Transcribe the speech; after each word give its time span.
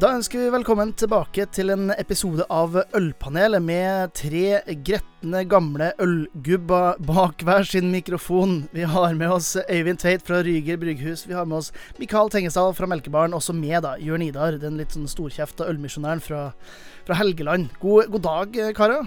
Da 0.00 0.14
ønsker 0.16 0.40
vi 0.40 0.52
velkommen 0.54 0.94
tilbake 0.96 1.44
til 1.52 1.74
en 1.74 1.90
episode 1.92 2.46
av 2.48 2.78
Ølpanelet 2.96 3.60
med 3.60 4.14
tre 4.16 4.62
gretne, 4.86 5.42
gamle 5.44 5.90
ølgubber 6.00 6.96
bak 7.04 7.44
hver 7.44 7.68
sin 7.68 7.90
mikrofon. 7.92 8.62
Vi 8.72 8.86
har 8.88 9.12
med 9.18 9.34
oss 9.34 9.50
Øyvind 9.60 10.00
Tveit 10.00 10.24
fra 10.24 10.38
Ryger 10.46 10.80
brygghus. 10.80 11.26
Vi 11.28 11.36
har 11.36 11.44
med 11.44 11.58
oss 11.58 11.68
Mikael 12.00 12.32
Tengesdal 12.32 12.72
fra 12.78 12.88
Melkebaren. 12.88 13.36
Også 13.36 13.52
med 13.52 13.84
da, 13.84 13.92
Jørn 14.00 14.24
Idar, 14.24 14.56
den 14.62 14.80
litt 14.80 14.96
sånn 14.96 15.10
storkjefta 15.10 15.68
ølmisjonæren 15.68 16.24
fra, 16.24 16.46
fra 17.04 17.20
Helgeland. 17.20 17.68
God, 17.84 18.08
god 18.16 18.26
dag, 18.30 18.58
karer. 18.80 19.04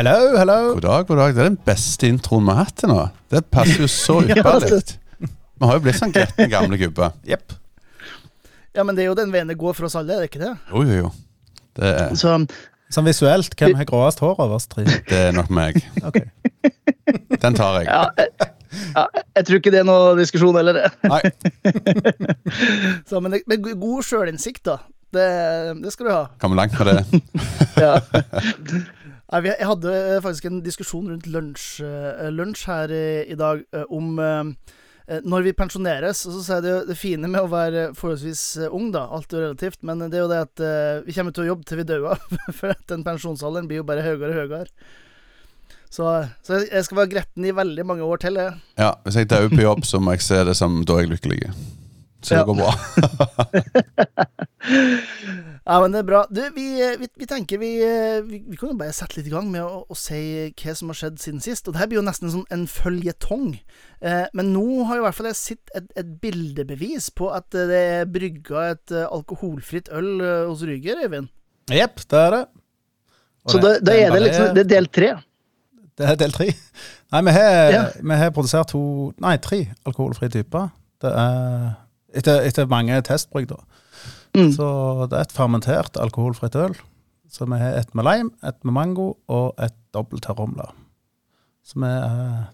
Hello, 0.00 0.18
hello. 0.40 0.60
God 0.78 0.84
dag, 0.88 1.08
god 1.12 1.24
dag. 1.26 1.36
Det 1.36 1.44
er 1.44 1.52
den 1.52 1.62
beste 1.68 2.08
introen 2.08 2.48
vi 2.48 2.56
har 2.56 2.72
hatt 2.72 2.80
til 2.80 2.96
nå. 2.96 3.02
Det 3.28 3.44
passer 3.52 3.84
jo 3.84 3.92
så 3.92 4.22
ypperlig. 4.32 4.84
Vi 5.20 5.68
har 5.68 5.76
jo 5.76 5.84
blitt 5.84 6.00
sånn 6.00 6.16
gretne 6.16 6.48
gamle 6.56 6.80
gubber. 6.80 7.18
Jepp. 7.28 7.58
Ja, 8.76 8.84
men 8.84 8.96
det 8.96 9.04
er 9.04 9.08
jo 9.10 9.16
den 9.18 9.32
veien 9.32 9.48
det 9.50 9.58
går 9.58 9.74
for 9.78 9.88
oss 9.88 9.96
alle, 9.98 10.14
er 10.18 10.24
det 10.24 10.30
ikke 10.32 10.42
det? 10.44 10.52
Jo, 10.72 10.82
jo, 10.84 10.98
jo. 11.04 11.10
Det 11.78 11.92
er, 11.94 12.12
Så 12.18 12.34
Sånn 12.88 13.04
visuelt, 13.04 13.52
hvem 13.60 13.74
har 13.76 13.84
gråest 13.84 14.22
hår 14.24 14.38
av 14.40 14.52
oss 14.56 14.64
tre? 14.70 14.86
det 15.10 15.18
er 15.28 15.34
nok 15.36 15.50
meg. 15.52 15.76
Ok. 16.08 16.22
Den 17.42 17.56
tar 17.56 17.82
jeg. 17.82 17.88
ja, 17.90 18.06
jeg, 18.16 18.54
ja, 18.94 19.02
jeg 19.36 19.44
tror 19.48 19.60
ikke 19.60 19.72
det 19.74 19.82
er 19.82 19.88
noe 19.88 20.14
diskusjon 20.16 20.56
heller, 20.56 20.78
det. 20.78 20.88
Nei, 21.04 21.20
Så, 23.08 23.20
men 23.20 23.36
det, 23.36 23.42
men 23.50 23.60
god 23.80 24.06
sjølinnsikt, 24.08 24.62
da. 24.70 24.78
Det, 25.12 25.26
det 25.82 25.92
skal 25.92 26.08
du 26.08 26.12
ha. 26.12 26.22
kommer 26.40 26.56
langt 26.62 26.76
med 26.80 26.94
det. 26.94 27.22
Ja. 27.84 28.00
Jeg 29.44 29.66
hadde 29.68 29.92
faktisk 30.24 30.46
en 30.48 30.62
diskusjon 30.64 31.10
rundt 31.12 31.26
lunsj, 31.28 31.82
eh, 31.84 32.30
lunsj 32.32 32.64
her 32.70 32.88
i, 32.96 33.04
i 33.28 33.36
dag 33.36 33.60
eh, 33.76 33.84
om 33.92 34.16
eh, 34.24 34.54
når 35.24 35.46
vi 35.46 35.54
pensjoneres. 35.56 36.22
Så 36.26 36.42
sier 36.44 36.62
det 36.64 36.72
det, 36.72 36.92
det 36.92 36.98
fine 37.00 37.30
med 37.30 37.40
å 37.40 37.50
være 37.50 37.88
forholdsvis 37.96 38.44
eh, 38.64 38.74
ung, 38.74 38.90
da, 38.94 39.06
alt 39.08 39.32
er 39.32 39.38
jo 39.38 39.44
relativt, 39.46 39.80
men 39.88 40.04
det 40.04 40.18
er 40.18 40.24
jo 40.24 40.30
det 40.30 40.40
at 40.44 40.62
uh, 40.64 41.04
vi 41.06 41.14
kommer 41.16 41.34
til 41.34 41.46
å 41.46 41.50
jobbe 41.52 41.68
til 41.68 41.80
vi 41.80 41.86
dør, 41.88 42.08
for 42.58 42.74
at 42.74 42.84
den 42.92 43.04
pensjonsalderen 43.06 43.70
blir 43.70 43.82
jo 43.82 43.88
bare 43.88 44.04
høyere 44.04 44.32
og 44.34 44.40
høyere. 44.42 44.94
Så, 45.88 46.04
så 46.44 46.60
jeg 46.66 46.84
skal 46.84 46.98
være 47.00 47.12
gretten 47.14 47.46
i 47.48 47.54
veldig 47.56 47.84
mange 47.88 48.04
år 48.04 48.20
til, 48.20 48.36
jeg. 48.36 48.58
Ja, 48.76 48.92
Hvis 49.06 49.16
jeg 49.16 49.30
dør 49.30 49.48
på 49.48 49.62
jobb, 49.64 49.86
så 49.88 50.00
må 50.02 50.12
jeg 50.16 50.26
se 50.26 50.42
det 50.44 50.56
som 50.58 50.82
da 50.84 50.98
er 50.98 51.06
jeg 51.06 51.14
lykkelig. 51.14 51.40
Så 52.22 52.34
det 52.34 52.40
Ja. 52.40 52.44
går 52.44 52.56
bra. 52.58 52.72
Ja, 55.68 55.76
men 55.82 55.92
det 55.92 55.98
er 56.00 56.06
bra. 56.08 56.22
Du, 56.32 56.40
vi, 56.56 56.64
vi, 57.00 57.06
vi 57.20 57.26
tenker 57.28 57.58
vi, 57.60 57.68
vi, 58.24 58.38
vi 58.48 58.56
kan 58.56 58.70
jo 58.72 58.76
bare 58.80 58.94
sette 58.96 59.18
litt 59.18 59.26
i 59.28 59.32
gang 59.32 59.50
med 59.52 59.60
å, 59.64 59.82
å 59.84 59.96
si 59.98 60.18
hva 60.56 60.72
som 60.76 60.88
har 60.92 60.96
skjedd 60.96 61.18
siden 61.20 61.42
sist. 61.44 61.68
Og 61.68 61.74
det 61.76 61.82
her 61.82 61.90
blir 61.90 62.00
jo 62.00 62.04
nesten 62.06 62.32
som 62.32 62.44
en 62.54 62.64
føljetong. 62.70 63.50
Eh, 64.00 64.24
men 64.38 64.50
nå 64.54 64.64
har 64.88 64.96
jo 64.98 65.02
i 65.02 65.06
hvert 65.06 65.18
fall 65.18 65.28
jeg 65.28 65.38
sett 65.42 65.74
et, 65.76 65.90
et 66.00 66.10
bildebevis 66.22 67.10
på 67.16 67.28
at 67.36 67.52
eh, 67.58 67.66
det 67.68 67.80
er 67.98 68.08
brygga 68.16 68.64
et 68.72 68.94
eh, 68.96 69.04
alkoholfritt 69.12 69.90
øl 69.92 70.08
eh, 70.24 70.46
hos 70.48 70.64
Ryger, 70.68 71.04
Øyvind. 71.04 71.28
Jepp, 71.76 72.00
det 72.08 72.22
er 72.24 72.36
det. 72.38 72.42
Og 73.48 73.52
Så 73.54 73.60
da 73.62 73.74
er 73.76 74.14
det 74.16 74.22
liksom 74.24 74.54
Det 74.56 74.64
er 74.64 74.70
del 74.72 74.88
tre. 74.92 75.10
Det 75.98 76.08
er 76.08 76.16
del 76.24 76.32
tre. 76.32 76.48
Nei, 77.12 77.22
vi 77.28 77.36
har, 77.36 77.52
Ja. 77.76 77.84
vi 78.00 78.18
har 78.22 78.32
produsert 78.36 78.72
to, 78.72 78.80
nei, 79.20 79.36
tre 79.42 79.66
alkoholfrie 79.88 80.32
typer. 80.32 80.70
Det 81.04 81.12
er 81.12 81.68
etter, 82.14 82.44
etter 82.46 82.68
mange 82.70 83.00
testbrygg, 83.06 83.50
da. 83.50 83.58
Mm. 84.36 84.52
Så 84.54 84.68
det 85.10 85.18
er 85.18 85.26
et 85.26 85.34
fermentert 85.34 85.98
alkoholfritt 86.00 86.56
øl. 86.58 86.76
Så 87.32 87.44
vi 87.44 87.58
har 87.60 87.76
et 87.76 87.94
med 87.96 88.06
lime, 88.08 88.30
et 88.46 88.56
med 88.64 88.72
mango 88.76 89.12
og 89.28 89.54
et 89.60 89.74
dobbelt 89.94 90.24
terromla. 90.24 90.70
Så 91.64 91.80
vi 91.80 91.90
er 91.90 92.48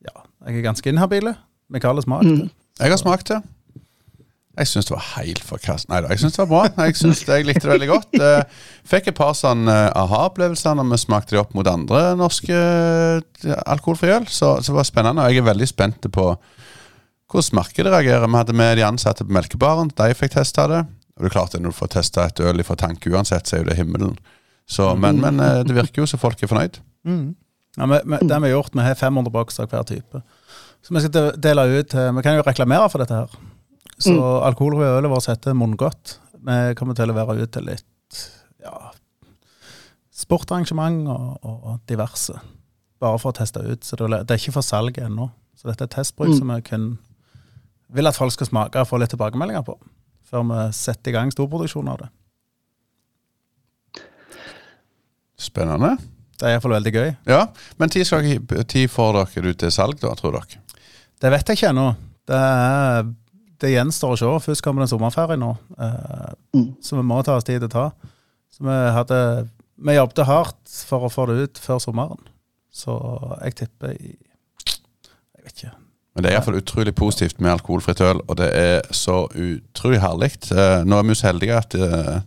Ja, 0.00 0.22
jeg 0.46 0.58
er 0.58 0.62
ganske 0.64 0.88
inhabile. 0.88 1.34
Vi 1.68 1.78
kaller 1.78 2.00
smak. 2.00 2.24
Mm. 2.24 2.48
Jeg 2.80 2.90
har 2.90 2.96
smakt 2.96 3.28
det. 3.28 3.42
Jeg 4.58 4.66
syns 4.66 4.88
det 4.88 4.94
var 4.94 5.04
helt 5.16 5.42
forkast... 5.44 5.88
Nei 5.88 6.00
da, 6.02 6.08
jeg 6.10 6.22
syns 6.22 6.34
det 6.34 6.40
var 6.42 6.48
bra. 6.50 6.86
Jeg 6.86 6.96
synes 6.96 7.20
det, 7.24 7.36
jeg 7.36 7.46
likte 7.46 7.62
det 7.64 7.72
veldig 7.74 7.88
godt. 7.88 8.16
Eh, 8.18 8.64
fikk 8.88 9.12
et 9.12 9.16
par 9.16 9.36
sånn 9.38 9.68
eh, 9.70 9.88
aha-opplevelser 9.96 10.74
når 10.76 10.88
vi 10.90 10.98
smakte 11.00 11.36
de 11.36 11.40
opp 11.40 11.52
mot 11.56 11.68
andre 11.70 12.00
norske 12.18 12.56
eh, 12.56 13.54
alkoholfrie 13.70 14.18
øl. 14.18 14.26
Så, 14.26 14.56
så 14.58 14.72
det 14.72 14.78
var 14.80 14.88
spennende. 14.88 15.22
Og 15.22 15.32
jeg 15.32 15.44
er 15.44 15.48
veldig 15.52 15.68
spent 15.70 16.10
på 16.12 16.26
hvordan 17.30 17.56
markedet 17.60 17.92
reagerer. 17.92 18.26
Vi 18.26 18.36
hadde 18.40 18.52
med 18.58 18.76
de 18.78 18.84
ansatte 18.86 19.24
på 19.24 19.32
Melkebaren. 19.36 19.90
De 19.96 20.14
fikk 20.14 20.32
testa 20.34 20.66
det. 20.70 20.80
Og 21.16 21.22
det 21.24 21.30
er 21.30 21.34
klart 21.36 21.54
at 21.54 21.60
Når 21.62 21.70
du 21.74 21.76
får 21.76 21.88
testa 21.94 22.24
et 22.26 22.40
øl 22.40 22.62
fra 22.64 22.76
tanke 22.76 23.10
uansett, 23.12 23.46
så 23.46 23.56
er 23.56 23.62
jo 23.64 23.68
det 23.70 23.76
himmelen. 23.76 24.16
Så, 24.70 24.94
men, 24.96 25.20
men 25.20 25.40
eh, 25.40 25.62
det 25.66 25.74
virker 25.74 26.02
jo 26.02 26.06
så 26.06 26.18
folk 26.18 26.42
er 26.42 26.46
fornøyd. 26.50 26.78
Mm. 27.04 27.34
Ja, 27.78 27.86
vi, 27.86 27.98
vi, 28.04 28.16
det 28.26 28.36
vi 28.42 28.48
har 28.50 28.54
gjort, 28.56 28.74
vi 28.74 28.82
har 28.86 28.94
500 28.98 29.30
bokser 29.34 29.62
av 29.66 29.70
hver 29.74 29.84
type. 29.86 30.22
Så 30.82 30.94
vi 30.94 31.00
skal 31.04 31.32
dele 31.36 31.64
ut 31.78 31.92
Vi 31.94 32.22
kan 32.24 32.36
jo 32.38 32.42
reklamere 32.46 32.88
for 32.90 32.98
dette 33.02 33.14
her. 33.14 33.34
Så 34.00 34.14
Mm. 34.14 34.42
alkoholfri 34.48 34.86
ølet 34.96 35.10
vårt 35.12 35.26
heter 35.28 35.52
Munngodt. 35.54 36.18
Vi 36.40 36.74
kommer 36.74 36.94
til 36.96 37.04
å 37.04 37.12
levere 37.12 37.42
ut 37.42 37.50
til 37.52 37.66
litt 37.68 38.22
ja, 38.64 38.90
sportarrangement 40.12 41.06
og, 41.08 41.38
og, 41.44 41.58
og 41.72 41.80
diverse. 41.88 42.34
Bare 43.00 43.18
for 43.20 43.32
å 43.32 43.36
teste 43.36 43.62
ut. 43.64 43.84
Så 43.84 43.96
det, 43.96 44.08
er- 44.08 44.24
det 44.24 44.34
er 44.36 44.40
ikke 44.42 44.56
for 44.56 44.66
salg 44.66 44.98
ennå. 45.00 45.30
Så 45.56 45.68
dette 45.68 45.84
er 45.84 45.92
testbruk 45.92 46.28
Mm. 46.32 46.38
som 46.38 46.48
vi 46.54 46.60
kun 46.62 46.86
vil 47.94 48.06
at 48.10 48.16
folk 48.18 48.32
skal 48.34 48.46
smake 48.50 48.80
og 48.82 48.88
få 48.88 48.98
litt 49.02 49.10
tilbakemeldinger 49.14 49.64
på. 49.66 49.76
Før 50.30 50.44
vi 50.46 50.58
setter 50.76 51.10
i 51.10 51.14
gang 51.16 51.32
storproduksjon 51.34 51.88
av 51.90 52.02
det. 52.04 52.10
Spennende. 55.40 55.94
Det 56.40 56.48
er 56.48 56.54
iallfall 56.56 56.74
veldig 56.76 56.92
gøy. 56.94 57.08
Ja, 57.28 57.40
Men 57.80 57.90
tid, 57.92 58.06
får 58.08 59.16
dere 59.18 59.50
ut 59.52 59.58
til 59.60 59.72
salg, 59.72 59.98
da, 60.00 60.12
tror 60.16 60.36
dere? 60.38 60.60
Det 61.20 61.32
vet 61.32 61.48
jeg 61.50 61.58
ikke 61.58 61.72
ennå. 61.72 61.88
Det, 62.30 62.40
det 63.60 63.72
gjenstår 63.74 64.14
å 64.14 64.20
se. 64.20 64.30
Først 64.46 64.64
kommer 64.64 64.82
det 64.84 64.88
en 64.88 64.94
sommerferie 64.94 65.40
nå, 65.40 65.50
eh, 65.78 66.32
Mm. 66.56 66.74
så 66.82 66.96
vi 66.96 67.02
må 67.06 67.20
ta 67.24 67.36
oss 67.36 67.44
tid 67.44 67.60
til 67.60 67.68
å 67.68 67.72
ta. 67.72 67.90
Så 68.50 68.64
vi 68.64 68.76
hadde 68.96 69.48
Vi 69.80 69.94
jobbet 69.94 70.26
hardt 70.28 70.68
for 70.84 71.06
å 71.06 71.08
få 71.08 71.24
det 71.30 71.36
ut 71.42 71.58
før 71.58 71.78
sommeren. 71.80 72.18
Så 72.70 72.92
jeg 73.42 73.54
tipper 73.54 73.94
i. 73.96 74.10
Men 76.14 76.24
det 76.24 76.30
er 76.30 76.36
iallfall 76.38 76.58
utrolig 76.58 76.94
positivt 76.98 77.38
med 77.40 77.52
alkoholfritt 77.52 78.00
øl, 78.02 78.20
og 78.26 78.36
det 78.40 78.48
er 78.58 78.80
så 78.90 79.22
utrolig 79.30 80.00
herlig. 80.02 80.32
Eh, 80.50 80.82
Nå 80.84 80.98
er 80.98 81.06
vi 81.06 81.14
så 81.14 81.28
heldige 81.30 81.54
at 81.56 81.74
eh, 81.78 82.20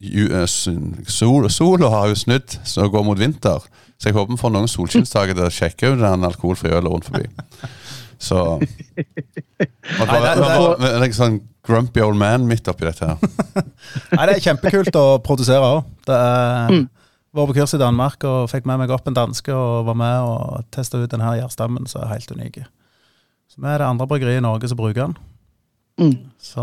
ju- 0.00 0.32
eh, 0.32 0.46
sol, 0.48 1.84
har 1.84 2.08
jo 2.08 2.14
snudd, 2.16 2.56
så 2.64 2.88
går 2.88 3.04
mot 3.04 3.18
vinter. 3.20 3.60
Så 4.00 4.08
jeg 4.08 4.16
håper 4.16 4.34
vi 4.34 4.40
får 4.40 4.54
noen 4.56 4.68
solskinnsdager 4.72 5.36
til 5.36 5.44
å 5.46 5.52
sjekke 5.52 5.92
ut 5.92 6.00
den 6.00 6.24
alkoholfrie 6.26 6.72
ølen 6.74 6.90
rundt 6.94 7.04
forbi. 7.10 7.28
Så 8.24 8.38
og 8.40 8.62
Nei, 8.62 10.06
bare, 10.06 10.20
det- 10.24 10.36
det- 10.40 10.78
bare, 10.80 11.04
en 11.04 11.12
sånn 11.12 11.40
grumpy 11.64 12.00
old 12.04 12.16
man 12.20 12.46
midt 12.48 12.68
oppi 12.68 12.84
dette 12.88 13.06
her. 13.06 13.18
Nei, 14.16 14.26
det 14.26 14.36
er 14.38 14.44
kjempekult 14.48 14.96
å 14.96 15.04
produsere 15.24 15.60
òg. 15.60 15.84
Mm. 16.08 16.88
Var 17.34 17.46
på 17.50 17.54
kurs 17.56 17.74
i 17.74 17.80
Danmark 17.80 18.24
og 18.28 18.48
fikk 18.52 18.64
med 18.70 18.78
meg 18.80 18.90
opp 18.94 19.08
en 19.10 19.16
danske 19.16 19.52
og 19.52 19.84
var 19.88 19.96
med 19.98 20.20
og 20.24 20.64
testa 20.74 21.00
ut 21.02 21.10
denne 21.10 21.32
gjærstammen, 21.40 21.86
som 21.90 22.02
er 22.04 22.12
helt 22.14 22.30
unik. 22.32 22.60
Så 23.54 23.62
vi 23.62 23.70
er 23.70 23.78
det 23.78 23.86
andre 23.86 24.06
bryggeriet 24.10 24.40
i 24.40 24.42
Norge 24.42 24.66
som 24.66 24.78
bruker 24.78 25.04
den. 25.04 25.12
Mm. 26.00 26.30
Så 26.42 26.62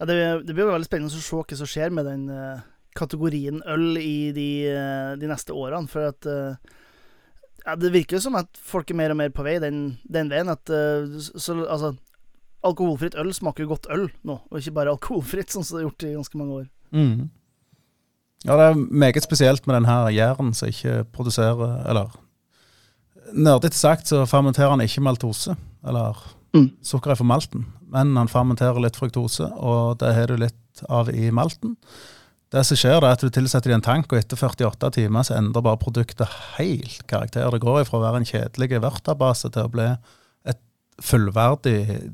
Ja, 0.00 0.06
det, 0.08 0.14
det 0.46 0.54
blir 0.54 0.64
jo 0.64 0.72
veldig 0.72 0.88
spennende 0.88 1.12
å 1.12 1.20
se 1.20 1.36
hva 1.36 1.58
som 1.58 1.68
skjer 1.68 1.92
med 1.92 2.08
den 2.08 2.22
uh, 2.32 2.62
kategorien 2.96 3.60
øl 3.68 3.98
i 4.00 4.32
de, 4.32 4.46
uh, 4.72 5.10
de 5.20 5.28
neste 5.28 5.52
årene. 5.52 5.90
For 5.92 6.08
at 6.08 6.24
uh, 6.24 6.56
ja, 7.66 7.76
Det 7.76 7.92
virker 7.92 8.16
jo 8.16 8.22
som 8.24 8.40
at 8.40 8.48
folk 8.56 8.88
er 8.88 8.98
mer 9.02 9.12
og 9.12 9.20
mer 9.20 9.36
på 9.36 9.44
vei 9.44 9.58
den, 9.60 9.98
den 10.08 10.32
veien. 10.32 10.48
At 10.48 10.64
så, 10.72 11.60
altså, 11.60 11.92
alkoholfritt 12.64 13.18
øl 13.20 13.34
smaker 13.36 13.66
jo 13.66 13.74
godt 13.74 13.90
øl 13.92 14.08
nå, 14.24 14.40
og 14.48 14.58
ikke 14.58 14.78
bare 14.80 14.92
alkoholfritt, 14.96 15.52
sånn 15.52 15.66
som 15.66 15.76
det 15.76 15.82
har 15.82 15.90
gjort 15.90 16.08
i 16.08 16.16
ganske 16.16 16.40
mange 16.40 16.58
år. 16.62 16.66
Mm. 16.96 17.28
Ja, 18.42 18.56
det 18.56 18.64
er 18.64 18.80
meget 18.80 19.28
spesielt 19.28 19.68
med 19.68 19.76
den 19.76 19.86
her 19.86 20.08
gjæren 20.10 20.50
som 20.56 20.68
ikke 20.72 21.04
produserer 21.14 21.76
Eller 21.88 22.10
nerdete 23.32 23.76
sagt 23.78 24.10
så 24.10 24.24
fermenterer 24.26 24.74
han 24.74 24.82
ikke 24.84 25.04
maltose, 25.04 25.54
eller 25.84 26.16
Mm. 26.54 26.70
sukkeret 26.84 27.16
for 27.16 27.24
malten, 27.24 27.64
men 27.88 28.14
han 28.16 28.28
fermenterer 28.28 28.78
litt 28.80 28.96
fruktose, 28.96 29.46
og 29.56 29.98
det 29.98 30.14
har 30.14 30.26
du 30.26 30.36
litt 30.36 30.82
av 30.90 31.08
i 31.08 31.30
malten. 31.30 31.76
Det 32.52 32.60
som 32.66 32.76
skjer, 32.76 33.00
det 33.00 33.08
er 33.08 33.12
at 33.16 33.20
du 33.24 33.30
tilsetter 33.30 33.70
det 33.70 33.72
i 33.72 33.78
en 33.78 33.80
tank, 33.80 34.12
og 34.12 34.18
etter 34.18 34.36
48 34.36 34.90
timer 34.92 35.22
så 35.24 35.38
endrer 35.38 35.62
bare 35.64 35.80
produktet 35.80 36.28
helt 36.58 37.06
karakter. 37.08 37.48
Det 37.50 37.60
går 37.64 37.80
ifra 37.86 37.96
å 37.96 38.02
være 38.04 38.16
en 38.20 38.28
kjedelig 38.28 38.80
vørterbase 38.84 39.48
til 39.50 39.62
å 39.64 39.70
bli 39.72 39.86
et 40.44 40.60
fullverdig 41.00 42.12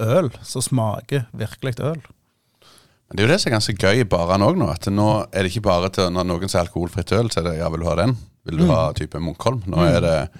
øl 0.00 0.30
som 0.46 0.62
smaker 0.64 1.26
virkelig 1.36 1.76
øl. 1.84 2.00
Men 3.08 3.16
det 3.16 3.22
er 3.22 3.26
jo 3.28 3.32
det 3.32 3.40
som 3.40 3.50
er 3.50 3.56
ganske 3.56 3.76
gøy 3.80 4.00
i 4.02 4.08
barene 4.08 4.48
òg 4.48 4.56
nå. 4.60 4.68
At 4.72 4.88
nå 4.92 5.08
er 5.32 5.42
det 5.44 5.52
ikke 5.52 5.64
bare 5.68 5.88
til 5.96 6.10
når 6.12 6.26
noen 6.28 6.48
sier 6.52 6.64
alkoholfritt 6.64 7.12
øl, 7.16 7.30
så 7.32 7.40
er 7.40 7.48
det 7.50 7.54
ja, 7.60 7.68
vil 7.72 7.80
du 7.84 7.88
ha 7.88 7.94
den? 7.96 8.16
Vil 8.44 8.56
du 8.60 8.64
Mm. 8.64 8.70
ha 8.70 8.92
type 8.92 9.18
Munkholm? 9.20 9.62
Nå 9.66 9.76
er 9.84 10.00
det 10.00 10.30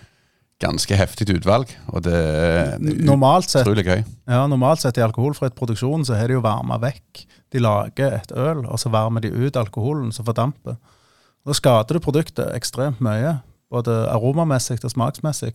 ganske 0.58 0.96
heftig 0.99 1.28
utvalg, 1.37 1.70
og 1.93 2.02
det 2.02 2.14
er 2.19 2.78
Normalt 2.82 3.50
sett 3.50 3.62
utrolig 3.62 3.84
gøy. 3.87 4.00
Ja, 4.26 4.43
Normalt 4.50 4.82
sett 4.82 4.99
i 4.99 5.05
alkoholfritt 5.05 5.55
produksjon 5.58 6.06
så 6.06 6.19
har 6.19 6.31
de 6.31 6.38
jo 6.38 6.43
varma 6.44 6.81
vekk. 6.82 7.25
De 7.55 7.62
lager 7.62 8.16
et 8.19 8.32
øl, 8.34 8.64
og 8.66 8.81
så 8.82 8.90
varmer 8.93 9.22
de 9.25 9.31
ut 9.31 9.56
alkoholen 9.56 10.10
som 10.14 10.26
fordamper. 10.26 10.76
Da 11.46 11.55
skader 11.55 11.96
du 11.96 12.05
produktet 12.05 12.50
ekstremt 12.56 13.00
mye. 13.05 13.38
Både 13.70 13.94
aromamessig 14.10 14.81
og 14.82 14.93
smaksmessig 14.93 15.55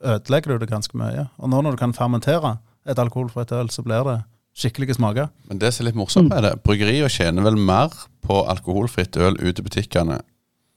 ødelegger 0.00 0.54
du 0.54 0.64
det 0.64 0.70
ganske 0.70 0.96
mye. 0.96 1.28
Og 1.38 1.52
nå 1.52 1.60
når 1.60 1.76
du 1.76 1.82
kan 1.82 1.94
fermentere 1.94 2.56
et 2.88 2.98
alkoholfritt 2.98 3.52
øl, 3.52 3.68
så 3.70 3.84
blir 3.84 4.06
det 4.08 4.16
skikkelige 4.56 4.96
smaker. 4.96 5.28
Men 5.50 5.60
det 5.60 5.74
som 5.74 5.84
er 5.84 5.90
litt 5.90 6.00
morsomt 6.00 6.32
med 6.32 6.42
det, 6.46 6.56
bryggerier 6.64 7.12
tjener 7.12 7.44
vel 7.44 7.60
mer 7.60 7.92
på 8.24 8.40
alkoholfritt 8.50 9.20
øl 9.20 9.36
ute 9.38 9.60
i 9.60 9.66
butikkene 9.66 10.20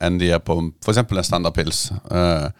enn 0.03 0.19
de 0.19 0.33
er 0.35 0.41
på 0.43 0.57
f.eks. 0.83 0.99
en 0.99 1.23
standardpils. 1.23 1.85
Uh, 2.11 2.51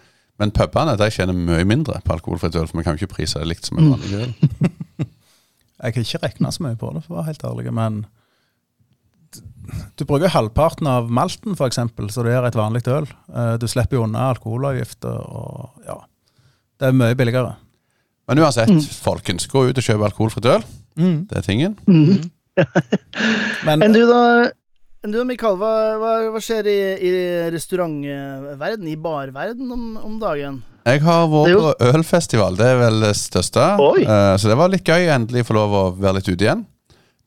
men 0.42 0.52
pubene 0.56 0.96
de 0.98 1.10
tjener 1.14 1.36
mye 1.38 1.66
mindre 1.70 2.00
på 2.04 2.16
alkoholfritt 2.16 2.56
øl, 2.58 2.68
for 2.68 2.80
vi 2.80 2.84
kan 2.88 2.98
jo 2.98 3.04
ikke 3.06 3.16
prise 3.16 3.40
det 3.42 3.48
likt 3.52 3.68
som 3.70 3.78
en 3.80 3.92
vanlig 3.94 4.20
øl. 4.26 4.34
Jeg 5.84 5.92
har 5.98 6.04
ikke 6.06 6.20
regna 6.24 6.52
så 6.56 6.64
mye 6.64 6.78
på 6.80 6.90
det, 6.96 7.02
for 7.04 7.14
å 7.16 7.18
være 7.20 7.30
helt 7.34 7.44
ærlig, 7.50 7.74
men 7.76 8.04
du 9.98 10.04
bruker 10.06 10.32
halvparten 10.32 10.88
av 10.88 11.10
malten, 11.12 11.56
f.eks., 11.58 11.80
så 12.14 12.24
du 12.24 12.30
gjør 12.32 12.48
et 12.48 12.58
vanlig 12.58 12.84
øl. 12.92 13.08
Eh, 13.34 13.54
Du 13.62 13.66
slipper 13.68 13.98
jo 13.98 14.04
unna 14.06 14.30
alkoholavgifter, 14.34 15.20
og 15.34 15.86
ja 15.88 15.98
Det 16.80 16.90
er 16.90 16.98
mye 16.98 17.16
billigere. 17.16 17.56
Men 18.28 18.40
uansett, 18.40 18.72
folkens, 19.04 19.48
gå 19.52 19.66
ut 19.70 19.78
og 19.80 19.84
kjøp 19.86 20.04
alkoholfritt 20.08 20.48
øl. 20.52 20.64
Det 20.96 21.38
er 21.38 21.46
tingen. 21.46 21.78
Mm. 21.88 22.30
Men 23.68 23.84
Enn 23.84 23.96
du 23.96 24.04
da, 24.08 24.20
du 25.12 25.18
og 25.20 25.26
Mikael, 25.28 25.58
hva, 25.60 25.72
hva, 26.00 26.12
hva 26.32 26.42
skjer 26.44 26.68
i, 26.72 26.78
i 27.04 27.10
restaurantverden, 27.52 28.86
i 28.88 28.96
barverden 28.96 29.74
om, 29.76 29.90
om 30.00 30.14
dagen? 30.22 30.62
Jeg 30.88 31.02
har 31.04 31.26
vært 31.32 31.58
på 31.60 31.90
ølfestival, 31.90 32.56
det 32.60 32.70
er 32.72 32.80
vel 32.80 33.04
det 33.04 33.12
største. 33.20 33.66
Eh, 34.04 34.36
så 34.40 34.52
det 34.52 34.56
var 34.60 34.72
litt 34.72 34.88
gøy 34.88 35.10
endelig 35.12 35.46
få 35.48 35.58
lov 35.58 35.76
å 35.76 35.84
være 35.96 36.22
litt 36.22 36.30
ute 36.32 36.48
igjen. 36.48 36.64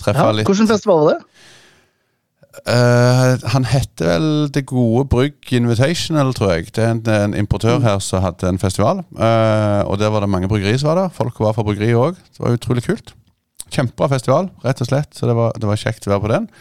Treffe 0.01 0.25
Ja, 0.25 0.33
litt 0.37 0.49
Hvilken 0.49 0.69
festival 0.69 1.05
var 1.05 1.15
det? 1.15 1.45
Uh, 2.65 3.37
Han 3.53 3.67
heter 3.69 4.09
vel 4.09 4.27
Det 4.53 4.63
Gode 4.69 5.05
Brygg 5.13 5.53
Invitational, 5.57 6.33
tror 6.37 6.55
jeg. 6.55 6.71
Det 6.73 6.85
er 6.85 6.95
en, 6.95 7.05
en 7.13 7.37
importør 7.37 7.85
her 7.85 8.01
som 8.05 8.25
hadde 8.25 8.49
en 8.49 8.61
festival. 8.61 9.05
Uh, 9.13 9.85
og 9.85 10.01
der 10.01 10.13
var 10.13 10.25
det 10.25 10.33
mange 10.33 10.49
bryggerier 10.49 10.81
som 10.81 10.95
var 10.95 11.03
der. 11.03 11.15
Folk 11.17 11.41
var 11.45 11.57
fra 11.57 11.65
bryggeriet 11.67 12.01
òg. 12.01 12.21
Det 12.33 12.45
var 12.45 12.57
utrolig 12.57 12.85
kult. 12.89 13.13
Kjempebra 13.69 14.09
festival, 14.17 14.49
rett 14.65 14.81
og 14.81 14.89
slett. 14.89 15.13
Så 15.17 15.29
det 15.29 15.37
var, 15.37 15.57
det 15.61 15.69
var 15.69 15.81
kjekt 15.81 16.09
å 16.09 16.15
være 16.15 16.25
på 16.25 16.33
den. 16.33 16.53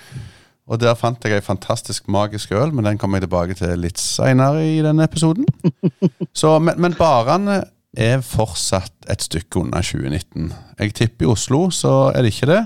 Og 0.66 0.82
der 0.82 0.96
fant 0.98 1.22
jeg 1.22 1.38
ei 1.38 1.46
fantastisk 1.46 2.08
magisk 2.10 2.52
øl, 2.58 2.74
men 2.74 2.88
den 2.88 2.98
kommer 2.98 3.20
jeg 3.20 3.28
tilbake 3.28 3.58
til 3.60 3.78
litt 3.84 4.02
seinere 4.02 4.64
i 4.66 4.80
denne 4.82 5.06
episoden. 5.06 5.46
Så, 6.40 6.58
men, 6.60 6.80
men 6.82 6.98
barene 6.98 7.62
er 7.96 8.24
fortsatt 8.26 9.06
et 9.12 9.24
stykke 9.24 9.62
unna 9.62 9.84
2019. 9.86 10.50
Jeg 10.82 10.96
tipper 10.98 11.28
i 11.28 11.30
Oslo 11.32 11.68
så 11.72 11.94
er 12.12 12.26
det 12.26 12.34
ikke 12.34 12.50
det. 12.50 12.64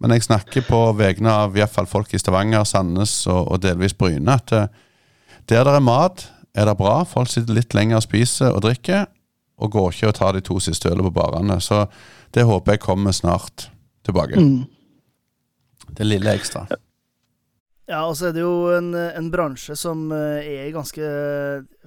Men 0.00 0.16
jeg 0.16 0.24
snakker 0.24 0.64
på 0.64 0.80
vegne 0.96 1.32
av 1.44 1.56
i 1.58 1.66
fall 1.68 1.86
folk 1.86 2.14
i 2.16 2.18
Stavanger, 2.18 2.64
Sandnes 2.64 3.12
og, 3.28 3.52
og 3.52 3.60
delvis 3.62 3.94
Bryne 3.94 4.38
at 4.40 4.52
eh, 4.56 4.70
der 5.50 5.66
det 5.66 5.74
er 5.76 5.84
mat, 5.84 6.24
er 6.56 6.68
det 6.70 6.76
bra. 6.78 7.02
Folk 7.04 7.28
sitter 7.28 7.56
litt 7.56 7.74
lenger 7.76 7.98
og 7.98 8.06
spiser 8.06 8.54
og 8.54 8.62
drikker, 8.64 9.04
og 9.60 9.72
går 9.74 9.90
ikke 9.92 10.08
og 10.08 10.16
tar 10.16 10.36
de 10.36 10.44
to 10.46 10.56
siste 10.62 10.88
ølene 10.88 11.10
på 11.10 11.18
barene. 11.20 11.58
Så 11.60 11.84
det 12.32 12.46
håper 12.48 12.78
jeg 12.78 12.84
kommer 12.86 13.12
snart 13.12 13.68
tilbake. 14.06 14.40
Mm. 14.40 14.64
Det 15.98 16.06
lille 16.06 16.32
ekstra. 16.32 16.64
Ja, 17.90 18.04
og 18.06 18.14
så 18.14 18.28
er 18.28 18.34
det 18.36 18.44
jo 18.44 18.68
en, 18.70 18.92
en 18.94 19.30
bransje 19.32 19.74
som 19.78 20.12
eh, 20.14 20.44
er 20.46 20.68
i 20.68 20.74
ganske 20.74 21.06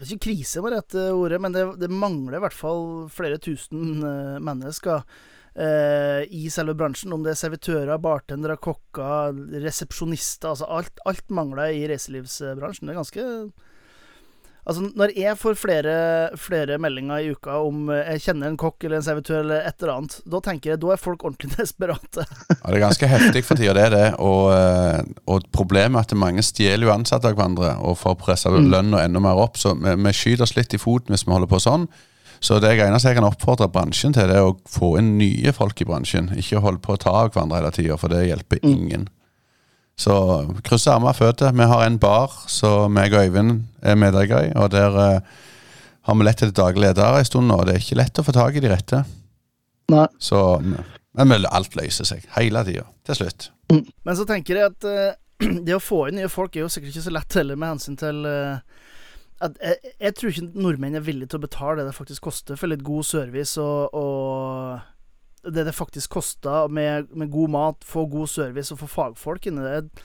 ikke 0.04 0.26
krise 0.26 0.64
var 0.64 0.76
rette 0.76 1.06
ordet, 1.16 1.40
men 1.40 1.56
det, 1.56 1.64
det 1.80 1.88
mangler 1.88 2.36
i 2.36 2.42
hvert 2.44 2.58
fall 2.58 3.06
flere 3.14 3.40
tusen 3.40 4.04
eh, 4.04 4.42
mennesker 4.44 5.06
eh, 5.56 6.26
i 6.28 6.50
selve 6.52 6.76
bransjen. 6.76 7.16
Om 7.16 7.24
det 7.24 7.32
er 7.32 7.40
servitører, 7.40 8.02
bartendere, 8.04 8.60
kokker, 8.60 9.32
resepsjonister 9.64 10.52
Altså 10.52 10.68
alt, 10.68 11.00
alt 11.08 11.32
mangler 11.32 11.72
i 11.72 11.86
reiselivsbransjen. 11.88 12.90
Det 12.90 12.98
er 12.98 13.00
ganske 13.00 13.28
Altså, 14.64 14.86
når 14.96 15.12
jeg 15.20 15.36
får 15.36 15.58
flere, 15.60 15.94
flere 16.40 16.78
meldinger 16.80 17.20
i 17.20 17.32
uka 17.36 17.58
om 17.66 17.90
eh, 17.92 18.14
jeg 18.14 18.24
kjenner 18.30 18.48
en 18.48 18.60
kokk 18.60 18.86
eller 18.86 19.02
en 19.02 19.06
servitør 19.06 19.42
eller 19.42 19.66
et 19.68 19.84
eller 19.84 19.92
annet, 19.98 20.16
da 20.24 20.40
tenker 20.46 20.72
jeg 20.72 20.80
da 20.80 20.94
er 20.94 21.02
folk 21.02 21.26
ordentlig 21.28 21.52
desperate. 21.58 22.24
Ja, 22.24 22.62
Det 22.62 22.78
er 22.78 22.86
ganske 22.86 23.10
heftig 23.12 23.44
for 23.44 23.60
tida, 23.60 23.76
det 23.76 23.84
er 23.90 23.94
det. 23.98 24.06
Og, 24.24 24.54
eh, 24.56 25.04
og 25.28 25.50
problemet 25.56 26.00
er 26.00 26.08
at 26.08 26.16
mange 26.24 26.46
stjeler 26.48 26.88
jo 26.88 26.96
ansatte 26.96 27.28
av 27.28 27.36
hverandre 27.36 27.76
og 27.84 28.00
får 28.00 28.16
pressa 28.24 28.54
lønna 28.56 29.04
enda 29.04 29.20
mer 29.24 29.42
opp. 29.44 29.60
Så 29.60 29.76
vi, 29.76 29.98
vi 30.00 30.16
skyter 30.16 30.48
oss 30.48 30.56
litt 30.56 30.74
i 30.78 30.82
foten 30.82 31.12
hvis 31.12 31.28
vi 31.28 31.36
holder 31.36 31.52
på 31.52 31.60
sånn. 31.64 31.90
Så 32.44 32.58
det 32.60 32.74
eneste 32.76 33.12
jeg 33.12 33.20
kan 33.20 33.28
oppfordre 33.28 33.70
bransjen 33.72 34.16
til, 34.16 34.28
det 34.28 34.36
er 34.36 34.48
å 34.48 34.58
få 34.68 34.98
inn 35.00 35.14
nye 35.20 35.54
folk 35.56 35.80
i 35.80 35.88
bransjen. 35.88 36.32
Ikke 36.40 36.60
holde 36.64 36.82
på 36.84 36.96
å 36.96 37.00
ta 37.00 37.14
av 37.22 37.32
hverandre 37.32 37.62
hele 37.62 37.72
tida, 37.76 38.00
for 38.00 38.12
det 38.12 38.26
hjelper 38.28 38.60
ingen. 38.68 39.06
Så 40.00 40.14
krysser 40.66 40.96
armer 40.96 41.14
og 41.14 41.20
føtter. 41.20 41.54
Vi 41.54 41.70
har 41.70 41.84
en 41.86 42.00
bar, 42.02 42.34
så 42.50 42.88
meg 42.90 43.14
og 43.14 43.28
Øyvind 43.28 43.60
er 43.82 44.00
medeiere 44.00 44.48
i. 44.48 44.54
Og 44.58 44.72
der 44.74 44.98
uh, 44.98 45.42
har 46.08 46.18
vi 46.18 46.26
lett 46.26 46.42
etter 46.42 46.56
daglig 46.58 46.88
leder 46.88 47.20
en 47.20 47.28
stund 47.30 47.48
nå. 47.48 47.60
og 47.62 47.68
Det 47.68 47.76
er 47.76 47.84
ikke 47.84 48.00
lett 48.02 48.20
å 48.20 48.26
få 48.26 48.36
tak 48.36 48.58
i 48.58 48.64
de 48.64 48.72
rette. 48.72 49.04
Nei. 49.94 50.08
Så, 50.18 50.40
men 50.64 51.36
vel, 51.36 51.46
alt 51.52 51.78
løser 51.78 52.10
seg. 52.10 52.26
Hele 52.38 52.64
tida. 52.66 52.88
Til 53.06 53.22
slutt. 53.22 53.52
Men 53.74 54.18
så 54.18 54.26
tenker 54.30 54.60
jeg 54.60 54.74
at 54.74 54.90
uh, 54.90 55.14
det 55.68 55.78
å 55.78 55.84
få 55.84 56.08
inn 56.10 56.20
nye 56.22 56.32
folk 56.32 56.56
er 56.58 56.66
jo 56.66 56.72
sikkert 56.74 56.96
ikke 56.96 57.08
så 57.08 57.16
lett 57.20 57.40
heller, 57.40 57.60
med 57.60 57.76
hensyn 57.76 58.00
til 58.00 58.26
uh, 58.26 58.58
at 59.44 59.58
jeg, 59.60 59.94
jeg 60.00 60.16
tror 60.18 60.32
ikke 60.32 60.64
nordmenn 60.64 60.98
er 60.98 61.06
villige 61.06 61.32
til 61.32 61.42
å 61.42 61.46
betale 61.46 61.82
det 61.82 61.90
det 61.90 61.98
faktisk 61.98 62.30
koster 62.30 62.60
for 62.60 62.72
litt 62.72 62.84
god 62.86 63.08
service 63.08 63.60
og, 63.62 63.96
og 63.98 64.93
det 65.44 65.66
det 65.68 65.76
faktisk 65.76 66.16
kosta 66.16 66.68
med, 66.68 67.12
med 67.12 67.32
god 67.32 67.50
mat, 67.50 67.84
få 67.86 68.06
god 68.12 68.30
service 68.30 68.72
og 68.72 68.80
få 68.84 68.92
fagfolk 68.92 69.48
inni 69.50 69.64
det. 69.66 70.04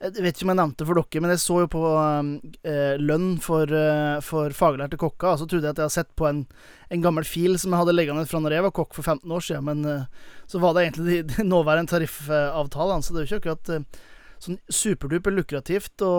Jeg 0.00 0.24
vet 0.24 0.32
ikke 0.32 0.46
om 0.46 0.52
jeg 0.54 0.58
nevnte 0.62 0.80
det 0.80 0.88
for 0.88 0.96
dere, 0.96 1.20
men 1.20 1.32
jeg 1.34 1.40
så 1.42 1.56
jo 1.60 1.68
på 1.74 1.80
eh, 1.92 2.94
lønn 2.96 3.34
for, 3.44 3.68
eh, 3.68 4.20
for 4.24 4.54
faglærte 4.56 4.96
kokker. 5.00 5.34
Og 5.34 5.42
så 5.42 5.48
trodde 5.48 5.68
jeg 5.68 5.74
at 5.74 5.82
jeg 5.82 5.90
hadde 5.90 5.96
sett 5.98 6.14
på 6.16 6.24
en, 6.30 6.46
en 6.88 7.02
gammel 7.04 7.26
fil 7.28 7.58
som 7.60 7.74
jeg 7.74 7.82
hadde 7.82 7.96
liggende 7.98 8.24
fra 8.30 8.40
når 8.40 8.56
jeg 8.56 8.64
var 8.64 8.72
kokk 8.78 8.96
for 8.96 9.04
15 9.04 9.34
år 9.36 9.44
siden, 9.44 9.66
men 9.68 9.84
eh, 9.84 10.30
så 10.48 10.62
var 10.62 10.72
det 10.72 10.86
egentlig 10.86 11.10
de, 11.10 11.18
de 11.34 11.44
nåværende 11.44 11.92
tariffavtalene, 11.92 13.04
så 13.04 13.12
det 13.12 13.20
er 13.20 13.26
jo 13.26 13.28
ikke 13.28 13.42
akkurat 13.42 13.74
eh, 13.76 14.00
sånn 14.40 14.56
superduper 14.72 15.36
lukrativt 15.36 16.00
å, 16.00 16.14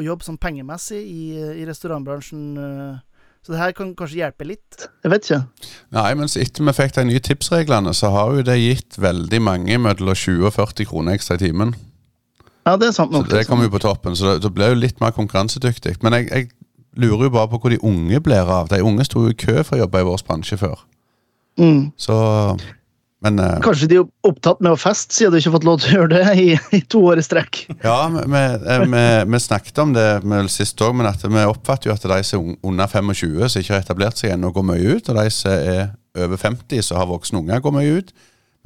jobbe 0.00 0.24
sånn 0.24 0.40
pengemessig 0.40 1.02
i, 1.04 1.24
i 1.60 1.68
restaurantbransjen. 1.68 2.56
Så 3.42 3.54
det 3.54 3.58
her 3.58 3.72
kan 3.74 3.88
kanskje 3.98 4.20
hjelpe 4.20 4.46
litt. 4.46 4.84
Jeg 5.02 5.10
vet 5.10 5.24
ikke. 5.26 5.68
Nei, 5.96 6.10
men 6.14 6.28
etter 6.30 6.66
vi 6.68 6.74
fikk 6.76 6.92
de 6.94 7.06
nye 7.08 7.22
tipsreglene, 7.26 7.94
så 7.98 8.12
har 8.14 8.36
jo 8.36 8.44
det 8.46 8.54
gitt 8.60 8.98
veldig 9.02 9.40
mange 9.42 9.78
mellom 9.82 10.14
20 10.14 10.46
og 10.46 10.54
40 10.54 10.86
kroner 10.92 11.18
ekstra 11.18 11.38
i 11.40 11.42
timen. 11.48 11.74
Ja, 12.62 12.76
det 12.78 12.92
er 12.92 12.94
sant 12.94 13.10
nok. 13.10 13.26
Så 13.26 13.40
det 13.40 13.48
kommer 13.48 13.66
jo 13.66 13.74
på 13.74 13.82
toppen, 13.82 14.14
så 14.14 14.28
det, 14.28 14.44
det 14.44 14.52
blir 14.54 14.70
jo 14.70 14.78
litt 14.78 15.02
mer 15.02 15.10
konkurransedyktig. 15.16 15.96
Men 16.06 16.20
jeg, 16.20 16.28
jeg 16.30 17.02
lurer 17.02 17.26
jo 17.26 17.32
bare 17.34 17.50
på 17.50 17.58
hvor 17.58 17.74
de 17.74 17.80
unge 17.82 18.20
blir 18.22 18.46
av. 18.46 18.70
De 18.70 18.78
unge 18.86 19.08
sto 19.08 19.24
jo 19.26 19.34
i 19.34 19.38
kø 19.38 19.58
for 19.64 19.74
å 19.74 19.82
jobbe 19.82 20.04
i 20.04 20.06
vår 20.06 20.22
bransje 20.28 20.60
før. 20.60 20.86
Mm. 21.58 21.90
Så 21.98 22.14
Men 23.22 23.38
uh, 23.38 23.60
Kanskje 23.62 23.88
de 23.90 23.98
er 24.00 24.08
opptatt 24.26 24.62
med 24.64 24.74
å 24.74 24.78
feste, 24.80 25.14
siden 25.14 25.34
du 25.34 25.38
ikke 25.38 25.52
har 25.52 25.56
fått 25.56 25.66
lov 25.68 25.78
til 25.82 25.92
å 25.92 25.98
gjøre 26.00 26.10
det 26.16 26.32
i, 26.42 26.46
i 26.74 26.80
to 26.90 27.04
år 27.06 27.20
i 27.22 27.24
strekk. 27.26 27.60
ja, 27.84 27.98
vi, 28.10 28.42
eh, 28.42 29.36
snakket 29.44 29.78
om 29.84 29.94
det 29.94 30.06
med 30.26 30.50
sist 30.50 30.82
òg, 30.82 30.96
men 30.98 31.06
vi 31.22 31.44
oppfatter 31.46 31.90
jo 31.90 31.94
at 31.94 32.08
de 32.14 32.18
som 32.26 32.50
er 32.50 32.58
under 32.66 32.90
25, 32.90 33.46
som 33.46 33.62
ikke 33.62 33.76
har 33.76 33.84
etablert 33.84 34.18
seg 34.18 34.34
ennå, 34.34 34.50
går 34.54 34.66
mye 34.72 34.98
ut. 34.98 35.12
Og 35.12 35.20
de 35.20 35.26
som 35.30 35.54
er 35.54 35.94
over 36.18 36.36
50, 36.36 36.82
som 36.82 36.98
har 36.98 37.08
voksne 37.10 37.44
unger, 37.44 37.62
går 37.62 37.76
mye 37.78 37.96
ut. 38.02 38.12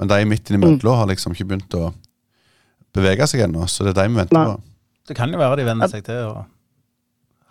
Men 0.01 0.11
de 0.11 0.19
midt 0.29 0.49
innimellom 0.49 0.99
har 1.03 1.09
liksom 1.09 1.37
ikke 1.37 1.51
begynt 1.51 1.77
å 1.77 1.91
bevege 2.97 3.29
seg 3.29 3.45
ennå, 3.45 3.65
så 3.69 3.85
det 3.85 3.93
er 3.93 4.01
de 4.01 4.09
vi 4.09 4.21
venter 4.23 4.37
Nei. 4.37 4.45
på. 4.49 4.61
det 5.07 5.15
kan 5.17 5.31
jo 5.31 5.39
være 5.39 5.59
de 5.59 5.65
venner 5.67 5.89
seg 5.91 6.05
til 6.05 6.31
å 6.31 6.37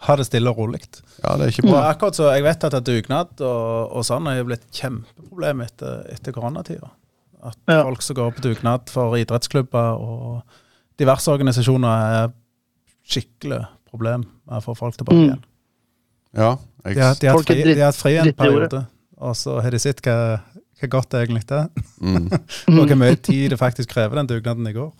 ha 0.07 0.17
det 0.17 0.27
stille 0.29 0.51
og 0.53 0.59
rolig. 0.61 0.81
Ja, 1.23 1.37
det 1.37 1.47
er 1.47 1.53
ikke 1.53 1.65
Og 1.67 1.73
bra. 1.75 1.83
akkurat 1.93 2.15
så, 2.19 2.29
Jeg 2.35 2.43
vet 2.47 2.65
at 2.65 2.77
dugnad 2.87 3.41
og, 3.41 3.93
og 3.97 4.05
sånn 4.07 4.27
er 4.31 4.39
jo 4.41 4.45
blitt 4.49 4.67
kjempeproblem 4.73 5.63
etter, 5.67 6.07
etter 6.15 6.33
koronatida. 6.37 6.91
At 7.47 7.57
Ja. 7.69 7.83
folk 7.83 8.03
som 8.03 8.17
går 8.17 8.33
på 8.37 8.43
dugnad 8.49 8.89
for 8.91 9.15
idrettsklubber 9.17 10.01
og 10.01 10.43
diverse 10.99 11.29
organisasjoner 11.31 12.25
er 12.25 12.33
skikkelig 13.07 13.61
problem 13.91 14.25
med 14.47 14.59
å 14.59 14.63
få 14.65 14.75
folk 14.77 14.97
tilbake 14.97 15.17
Mm. 15.17 15.25
igjen. 15.29 15.45
Ja, 16.37 16.51
jeg, 16.85 16.95
De 16.97 17.01
har, 17.01 17.15
de 17.15 17.27
har 17.29 17.43
fri, 17.43 17.63
de 17.63 17.81
har 17.81 17.87
hatt 17.93 17.97
fri 18.01 18.17
en 18.19 18.33
periode, 18.35 18.87
og 19.19 19.35
så 19.37 19.61
har 19.63 19.71
de 19.71 19.79
sett 19.79 20.03
hva, 20.03 20.41
hva 20.81 20.89
godt 20.91 21.11
det 21.11 21.29
egentlig 21.29 21.51
er. 21.51 21.69
mm, 22.01 22.27
Og 22.81 22.87
hvor 22.89 22.97
mye 22.97 23.17
tid 23.17 23.51
det 23.51 23.59
faktisk 23.59 23.89
krever 23.95 24.17
den 24.17 24.27
dugnaden 24.27 24.67
i 24.69 24.73
går. 24.73 24.93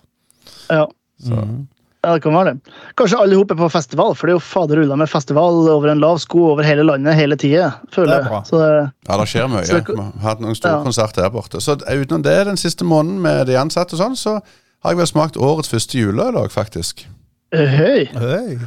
Ja. 0.69 0.85
så. 1.19 1.35
Mm. 1.45 1.67
Ja, 2.07 2.13
det 2.15 2.21
kan 2.23 2.31
være 2.37 2.53
det. 2.53 2.73
Kanskje 2.95 3.17
alle 3.19 3.35
hopper 3.35 3.57
på 3.59 3.67
festival, 3.73 4.13
for 4.15 4.29
det 4.29 4.31
er 4.31 4.37
jo 4.37 4.43
faderulla 4.47 4.95
med 4.95 5.09
festival 5.11 5.57
over 5.73 5.91
en 5.91 5.99
lav 5.99 6.21
sko 6.23 6.45
over 6.53 6.63
hele 6.63 6.85
landet 6.87 7.17
hele 7.19 7.35
tida, 7.35 7.73
føler 7.91 8.21
er 8.21 8.29
jeg. 8.31 8.45
Så 8.47 8.61
Ja, 8.63 9.17
det 9.19 9.25
skjer 9.27 9.49
mye. 9.51 9.65
Vi 9.67 9.97
har 9.97 10.13
hatt 10.23 10.39
noen 10.45 10.55
store 10.55 10.77
Ja. 10.77 10.83
konserter 10.85 11.25
her 11.27 11.33
borte. 11.35 11.59
Så 11.59 11.75
utenom 11.75 12.23
det, 12.23 12.37
den 12.47 12.55
siste 12.55 12.87
måneden 12.87 13.19
med 13.21 13.47
de 13.51 13.57
ansatte 13.59 13.97
og 13.97 13.99
sånn, 13.99 14.15
så 14.15 14.37
har 14.39 14.93
jeg 14.93 15.01
vel 15.01 15.07
smakt 15.11 15.35
årets 15.35 15.67
første 15.67 15.99
juleøl 15.99 16.39
òg, 16.39 16.49
faktisk. 16.55 17.03
Høy. 17.51 18.07
Hei. 18.15 18.57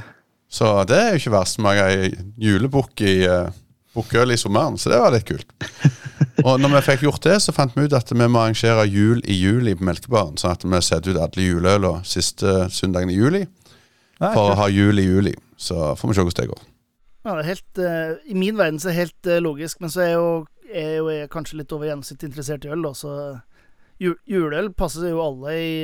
Så 0.50 0.84
det 0.90 0.98
er 0.98 1.10
jo 1.14 1.22
ikke 1.22 1.32
verst. 1.38 1.56
Smake 1.56 1.88
ei 1.94 2.10
julebukk 2.36 3.00
i 3.06 3.22
uh, 3.28 3.48
bukkøl 3.96 4.32
i 4.34 4.36
sommeren, 4.36 4.76
så 4.76 4.90
det 4.92 5.00
var 5.00 5.12
litt 5.16 5.24
kult. 5.24 5.46
Og 6.44 6.60
når 6.60 6.74
vi 6.76 6.82
fikk 6.86 7.04
gjort 7.06 7.26
det, 7.26 7.36
så 7.44 7.54
fant 7.54 7.74
vi 7.76 7.86
ut 7.86 7.96
at 7.96 8.10
vi 8.12 8.26
må 8.26 8.42
arrangere 8.42 8.86
jul 8.88 9.22
i 9.24 9.36
juli 9.36 9.74
på 9.76 9.86
Melkebaren. 9.88 10.38
Sånn 10.40 10.54
at 10.54 10.66
vi 10.66 10.82
setter 10.84 11.14
ut 11.14 11.22
alle 11.22 11.46
juleølene 11.46 12.06
siste 12.08 12.66
søndagen 12.74 13.12
i 13.12 13.18
juli 13.18 13.44
Nei, 14.20 14.32
for 14.32 14.52
å 14.52 14.58
ha 14.60 14.68
jul 14.72 15.00
i 15.00 15.06
juli. 15.06 15.34
Så 15.60 15.92
får 15.98 16.10
vi 16.10 16.16
se 16.16 16.24
hvordan 16.24 16.40
det 16.40 16.52
går. 16.54 16.64
Ja, 17.20 17.34
det 17.34 17.40
er 17.42 17.50
helt, 17.50 17.82
uh, 17.82 18.30
I 18.32 18.38
min 18.38 18.56
verden 18.56 18.80
så 18.80 18.88
er 18.88 18.94
det 18.94 19.02
helt 19.02 19.28
uh, 19.28 19.40
logisk, 19.44 19.80
men 19.84 19.92
så 19.92 20.04
er 20.04 20.08
jeg 20.08 20.20
jo, 20.20 20.30
er 20.72 20.94
jo 20.96 21.10
jeg 21.12 21.32
kanskje 21.32 21.58
litt 21.60 21.74
over 21.76 21.90
gjennomsnittet 21.90 22.30
interessert 22.30 22.64
i 22.64 22.70
øl, 22.72 22.86
da, 22.86 22.94
så 22.96 23.16
ju, 24.00 24.14
juleøl 24.24 24.70
passer 24.72 25.10
jo 25.10 25.20
alle 25.20 25.52
i 25.52 25.74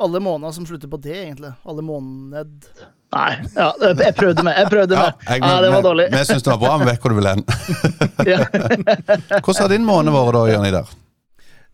alle 0.00 0.22
måneder 0.24 0.56
som 0.56 0.64
slutter 0.68 0.88
på 0.88 1.02
det, 1.04 1.18
egentlig. 1.26 1.52
Alle 1.68 1.84
måned. 1.84 2.70
Nei, 3.10 3.30
ja, 3.56 3.68
jeg 3.82 4.14
prøvde 4.14 4.42
meg. 4.46 4.54
Jeg 4.60 4.70
prøvde 4.70 4.94
meg. 4.98 5.22
jeg- 5.26 5.42
Ja, 5.42 5.60
det 5.64 5.70
var 5.72 5.82
dårlig. 5.82 6.10
Vi 6.12 6.24
syns 6.28 6.44
det 6.46 6.52
var 6.52 6.58
bra, 6.62 6.76
vi 6.78 6.84
vet 6.86 7.00
hvor 7.02 7.10
du 7.10 7.16
vil 7.18 7.26
hen. 7.26 7.42
Hvordan 9.42 9.62
har 9.64 9.68
din 9.72 9.84
måned 9.86 10.14
vært 10.14 10.36
da, 10.36 10.42
Jørn 10.52 10.66
Idar? 10.68 10.92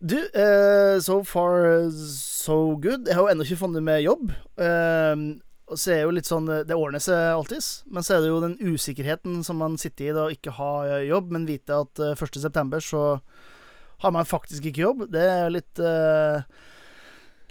Du, 0.01 0.17
uh, 0.17 0.97
so 1.01 1.19
far 1.25 1.89
so 1.93 2.77
good. 2.81 3.05
Jeg 3.07 3.15
har 3.17 3.21
jo 3.27 3.29
ennå 3.33 3.45
ikke 3.45 3.59
funnet 3.61 3.85
meg 3.85 4.03
jobb. 4.05 4.31
Uh, 4.57 5.37
og 5.67 5.77
så 5.77 5.91
er 5.93 6.01
jo 6.05 6.13
litt 6.15 6.29
sånn 6.29 6.45
Det 6.47 6.73
ordner 6.77 7.01
seg 7.03 7.17
alltids. 7.35 7.83
Men 7.91 8.05
så 8.05 8.15
er 8.17 8.21
det 8.23 8.29
jo 8.31 8.41
den 8.41 8.57
usikkerheten 8.73 9.43
som 9.45 9.57
man 9.61 9.77
sitter 9.77 10.09
i 10.09 10.13
da 10.15 10.25
å 10.27 10.33
ikke 10.33 10.53
ha 10.57 10.71
eh, 10.87 11.07
jobb, 11.09 11.33
men 11.35 11.45
vite 11.49 11.75
at 11.75 11.99
uh, 11.99 12.13
1.9. 12.15 12.81
så 12.81 13.03
har 14.05 14.13
man 14.15 14.25
faktisk 14.29 14.65
ikke 14.69 14.85
jobb. 14.85 15.07
Det 15.13 15.21
er 15.21 15.53
litt 15.53 15.81
uh, 15.83 16.41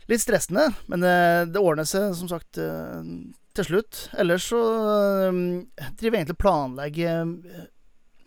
Litt 0.07 0.23
stressende, 0.23 0.69
men 0.87 1.03
det 1.03 1.59
ordner 1.59 1.83
seg 1.83 2.13
som 2.15 2.29
sagt 2.31 2.61
til 3.57 3.67
slutt. 3.71 4.03
Ellers 4.21 4.47
så 4.51 4.61
eh, 5.29 5.41
driver 5.97 6.17
jeg 6.17 6.23
egentlig 6.23 6.37
og 6.37 6.43
planlegger 6.45 7.21
eh, 7.23 7.65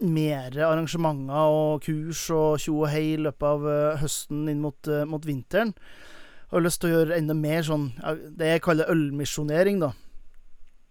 mer 0.10 0.56
arrangementer 0.64 1.54
og 1.54 1.84
kurs 1.84 2.22
og 2.32 2.60
tjo 2.64 2.78
og 2.84 2.92
hei 2.94 3.06
i 3.14 3.22
løpet 3.22 3.48
av 3.50 3.68
eh, 3.70 4.00
høsten 4.04 4.48
inn 4.52 4.62
mot, 4.64 4.80
eh, 4.88 5.06
mot 5.10 5.26
vinteren. 5.28 5.74
Jeg 5.76 6.54
har 6.56 6.66
lyst 6.66 6.82
til 6.82 6.90
å 6.90 6.94
gjøre 6.98 7.18
enda 7.20 7.36
mer 7.38 7.66
sånn 7.68 7.90
det 8.40 8.54
jeg 8.56 8.64
kaller 8.66 8.90
ølmisjonering, 8.90 9.84
da. 9.84 9.92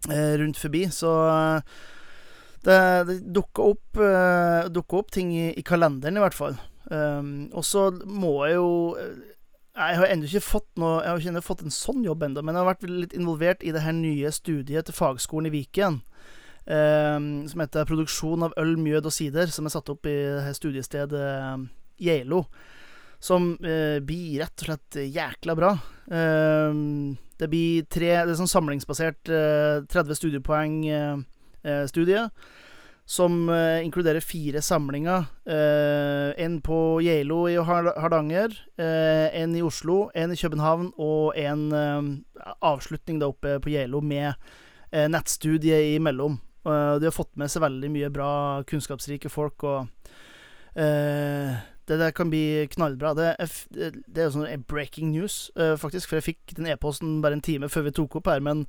eh, 0.07 0.35
rundt 0.39 0.59
forbi. 0.61 0.85
Så 0.93 1.11
eh, 1.27 1.81
det, 2.63 2.79
det 3.09 3.17
dukker 3.35 3.73
opp, 3.73 3.99
dukker 4.71 5.01
opp 5.01 5.11
ting 5.15 5.33
i, 5.35 5.49
i 5.55 5.63
kalenderen, 5.63 6.19
i 6.19 6.23
hvert 6.23 6.37
fall. 6.37 6.55
Um, 6.89 7.51
og 7.53 7.61
så 7.67 7.89
må 8.09 8.31
jeg 8.47 8.55
jo 8.57 8.69
Jeg 9.77 9.97
har 9.99 10.05
ennå 10.09 10.23
ikke 10.27 10.41
fått 10.43 10.77
noe 10.81 11.03
Jeg 11.03 11.09
har 11.09 11.19
ikke 11.19 11.41
fått 11.45 11.61
en 11.63 11.71
sånn 11.73 12.03
jobb 12.03 12.23
ennå, 12.25 12.41
men 12.43 12.55
jeg 12.55 12.63
har 12.63 12.71
vært 12.73 12.89
litt 12.89 13.13
involvert 13.15 13.63
i 13.63 13.71
det 13.75 13.83
her 13.85 13.93
nye 13.95 14.31
studiet 14.33 14.85
til 14.89 14.95
fagskolen 14.97 15.47
i 15.47 15.55
Viken. 15.59 15.95
eh, 16.67 17.19
som 17.47 17.59
heter 17.61 17.85
'Produksjon 17.85 18.43
av 18.43 18.53
øl, 18.57 18.77
mjød 18.77 19.05
og 19.05 19.11
sider', 19.11 19.47
som 19.49 19.65
er 19.65 19.69
satt 19.69 19.89
opp 19.89 20.05
i 20.05 20.09
det 20.09 20.43
her 20.43 20.53
studiestedet 20.53 21.13
eh, 21.13 21.57
Geilo. 21.99 22.45
Som 23.19 23.57
eh, 23.63 23.99
blir 23.99 24.39
rett 24.39 24.61
og 24.61 24.65
slett 24.65 24.91
jækla 25.15 25.55
bra. 25.55 25.79
Eh, 26.11 26.73
det 27.39 27.49
blir 27.49 27.81
tre 27.89 28.25
Det 28.25 28.29
er 28.29 28.35
sånn 28.35 28.47
samlingsbasert 28.47 29.29
eh, 29.29 29.81
30 29.87 30.15
studiepoeng-studie. 30.15 32.29
Som 33.09 33.49
eh, 33.49 33.81
inkluderer 33.85 34.21
fire 34.21 34.61
samlinger. 34.61 35.25
Eh, 35.49 36.43
en 36.45 36.59
på 36.61 36.99
Geilo 37.01 37.39
i 37.49 37.55
Hardanger, 37.57 38.53
eh, 38.77 39.41
en 39.41 39.55
i 39.57 39.63
Oslo, 39.65 40.11
en 40.13 40.35
i 40.35 40.37
København 40.37 40.91
og 41.01 41.33
en 41.39 41.63
eh, 41.73 42.53
avslutning 42.61 43.17
da 43.21 43.31
oppe 43.33 43.57
på 43.63 43.73
Geilo 43.73 44.03
med 44.05 44.35
eh, 44.91 45.09
nettstudie 45.09 45.95
imellom. 45.95 46.37
Uh, 46.67 46.99
de 46.99 47.07
har 47.07 47.15
fått 47.15 47.37
med 47.39 47.49
seg 47.49 47.63
veldig 47.63 47.89
mye 47.89 48.09
bra, 48.13 48.29
kunnskapsrike 48.67 49.31
folk, 49.31 49.63
og 49.63 49.87
eh, 50.75 51.55
det 51.89 51.97
der 51.97 52.11
kan 52.13 52.29
bli 52.29 52.67
knallbra. 52.75 53.13
Det 53.17 53.29
er, 53.31 53.53
det 54.05 54.21
er 54.21 54.27
jo 54.27 54.33
sånn 54.35 54.65
breaking 54.69 55.13
news, 55.15 55.47
eh, 55.57 55.77
faktisk, 55.79 56.11
for 56.11 56.19
jeg 56.19 56.27
fikk 56.27 56.57
den 56.59 56.69
e-posten 56.69 57.21
bare 57.23 57.39
en 57.39 57.45
time 57.45 57.71
før 57.71 57.87
vi 57.87 57.95
tok 57.97 58.19
opp 58.19 58.29
her. 58.29 58.43
Men 58.45 58.67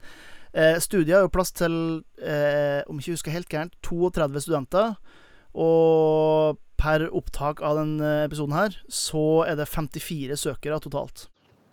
uh, 0.56 0.78
studiet 0.82 1.14
har 1.16 1.22
jo 1.26 1.32
plass 1.34 1.52
til, 1.52 1.74
eh, 2.22 2.82
om 2.88 2.98
ikke 2.98 3.10
jeg 3.12 3.18
husker 3.18 3.32
helt 3.34 3.48
gærent, 3.48 3.74
32 3.82 4.40
studenter. 4.46 4.96
Og 5.54 6.58
per 6.80 7.08
opptak 7.12 7.60
av 7.66 7.76
denne 7.80 8.24
episoden 8.24 8.54
her, 8.56 8.76
så 8.88 9.44
er 9.46 9.58
det 9.60 9.68
54 9.68 10.36
søkere 10.40 10.80
totalt. 10.80 11.26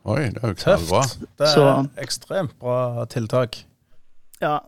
Oi, 0.08 0.30
det 0.32 0.42
er 0.44 0.54
jo 0.54 0.58
knallbra. 0.64 0.88
bra. 0.90 1.28
Det 1.38 1.48
er 1.48 1.54
Så- 1.54 1.90
ekstremt 2.04 2.58
bra 2.60 3.06
tiltak. 3.06 3.64
Ja, 4.38 4.60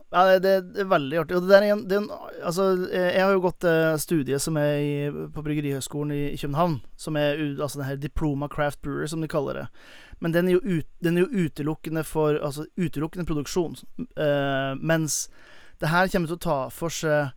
det, 0.42 0.50
er 0.50 0.88
veldig 0.90 1.18
artig. 1.20 1.36
En, 1.38 1.84
en, 1.92 2.08
altså, 2.42 2.72
eh, 2.90 3.12
jeg 3.14 3.22
har 3.22 3.34
jo 3.36 3.42
gått 3.44 3.66
eh, 3.68 3.94
studiet 4.02 4.42
som 4.42 4.56
er 4.58 4.72
i, 4.82 4.94
på 5.30 5.44
Bryggerihøgskolen 5.46 6.14
i, 6.16 6.22
i 6.32 6.40
København. 6.40 6.80
Som 6.98 7.18
er 7.20 7.38
altså 7.38 7.78
den 7.78 7.86
her 7.86 8.00
Diploma 8.02 8.48
Craft 8.50 8.82
Brewer, 8.82 9.06
som 9.06 9.22
de 9.22 9.30
kaller 9.30 9.60
det. 9.60 9.66
Men 10.20 10.34
den 10.34 10.48
er 10.48 10.58
jo, 10.58 10.64
ut, 10.64 10.88
den 11.04 11.16
er 11.16 11.24
jo 11.24 11.46
utelukkende 11.46 12.02
for 12.04 12.40
Altså 12.42 12.66
utelukkende 12.76 13.26
produksjon. 13.26 13.78
Eh, 13.98 14.74
mens 14.80 15.28
det 15.80 15.88
her 15.88 16.10
kommer 16.12 16.28
til 16.28 16.40
å 16.40 16.44
ta 16.44 16.58
for 16.74 16.92
seg 16.92 17.30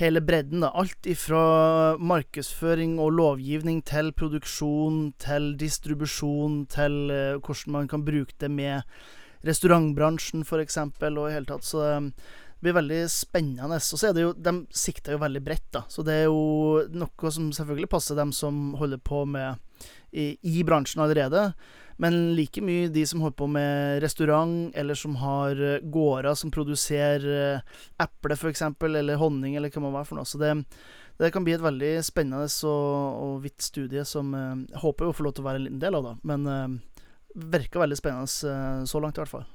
hele 0.00 0.20
bredden. 0.20 0.60
da 0.60 0.70
Alt 0.76 1.08
ifra 1.08 1.96
markedsføring 1.96 2.98
og 3.00 3.16
lovgivning 3.18 3.80
til 3.84 4.12
produksjon, 4.12 5.14
til 5.18 5.54
distribusjon, 5.60 6.66
til 6.66 7.10
eh, 7.10 7.40
hvordan 7.40 7.72
man 7.72 7.88
kan 7.88 8.04
bruke 8.04 8.36
det 8.40 8.50
med 8.50 8.82
restaurantbransjen 9.46 10.44
f.eks. 10.44 10.78
og 10.78 11.26
i 11.26 11.34
hele 11.34 11.48
tatt. 11.48 11.66
Så 11.66 11.82
um, 11.96 12.10
det 12.60 12.66
blir 12.66 12.76
veldig 12.76 13.00
spennende. 13.08 13.80
Og 13.80 14.00
så 14.00 14.10
er 14.10 14.16
det 14.16 14.24
jo 14.26 14.32
De 14.36 14.52
sikter 14.76 15.16
jo 15.16 15.22
veldig 15.22 15.40
bredt, 15.44 15.68
da. 15.72 15.84
Så 15.88 16.04
det 16.04 16.18
er 16.18 16.26
jo 16.28 16.84
noe 16.92 17.32
som 17.32 17.48
selvfølgelig 17.56 17.92
passer 17.92 18.18
dem 18.18 18.34
som 18.36 18.74
holder 18.80 19.00
på 19.00 19.24
med 19.24 19.56
i, 20.12 20.34
i 20.42 20.64
bransjen 20.66 21.00
allerede. 21.00 21.50
Men 22.00 22.34
like 22.36 22.62
mye 22.64 22.88
de 22.92 23.02
som 23.06 23.20
holder 23.20 23.36
på 23.36 23.48
med 23.52 24.02
restaurant, 24.04 24.72
eller 24.76 24.96
som 24.96 25.18
har 25.20 25.58
eh, 25.60 25.82
gårder 25.84 26.36
som 26.36 26.52
produserer 26.52 27.26
eh, 27.60 27.80
eple, 28.00 28.36
f.eks., 28.36 28.62
eller 28.88 29.20
honning, 29.20 29.56
eller 29.56 29.68
hva 29.68 29.80
det 29.80 29.84
må 29.84 29.92
være 29.92 30.08
for 30.08 30.20
noe. 30.20 30.28
Så 30.28 30.40
det, 30.40 30.54
det 31.20 31.28
kan 31.34 31.44
bli 31.44 31.52
et 31.56 31.64
veldig 31.64 31.92
spennende 32.04 32.48
og, 32.68 33.20
og 33.24 33.34
vidt 33.44 33.60
studie 33.64 34.04
som 34.08 34.32
eh, 34.32 34.64
jeg 34.70 34.80
håper 34.84 35.10
å 35.10 35.16
får 35.16 35.28
lov 35.28 35.36
til 35.36 35.44
å 35.44 35.50
være 35.50 35.60
en 35.60 35.66
liten 35.68 35.82
del 35.82 35.98
av, 36.00 36.08
da. 36.08 36.14
Men 36.32 36.48
eh, 36.48 36.89
virker 37.34 37.82
veldig 37.84 37.98
spennende 37.98 38.26
eh, 38.50 38.84
så 38.90 39.00
langt, 39.02 39.18
i 39.18 39.22
hvert 39.22 39.32
fall. 39.32 39.46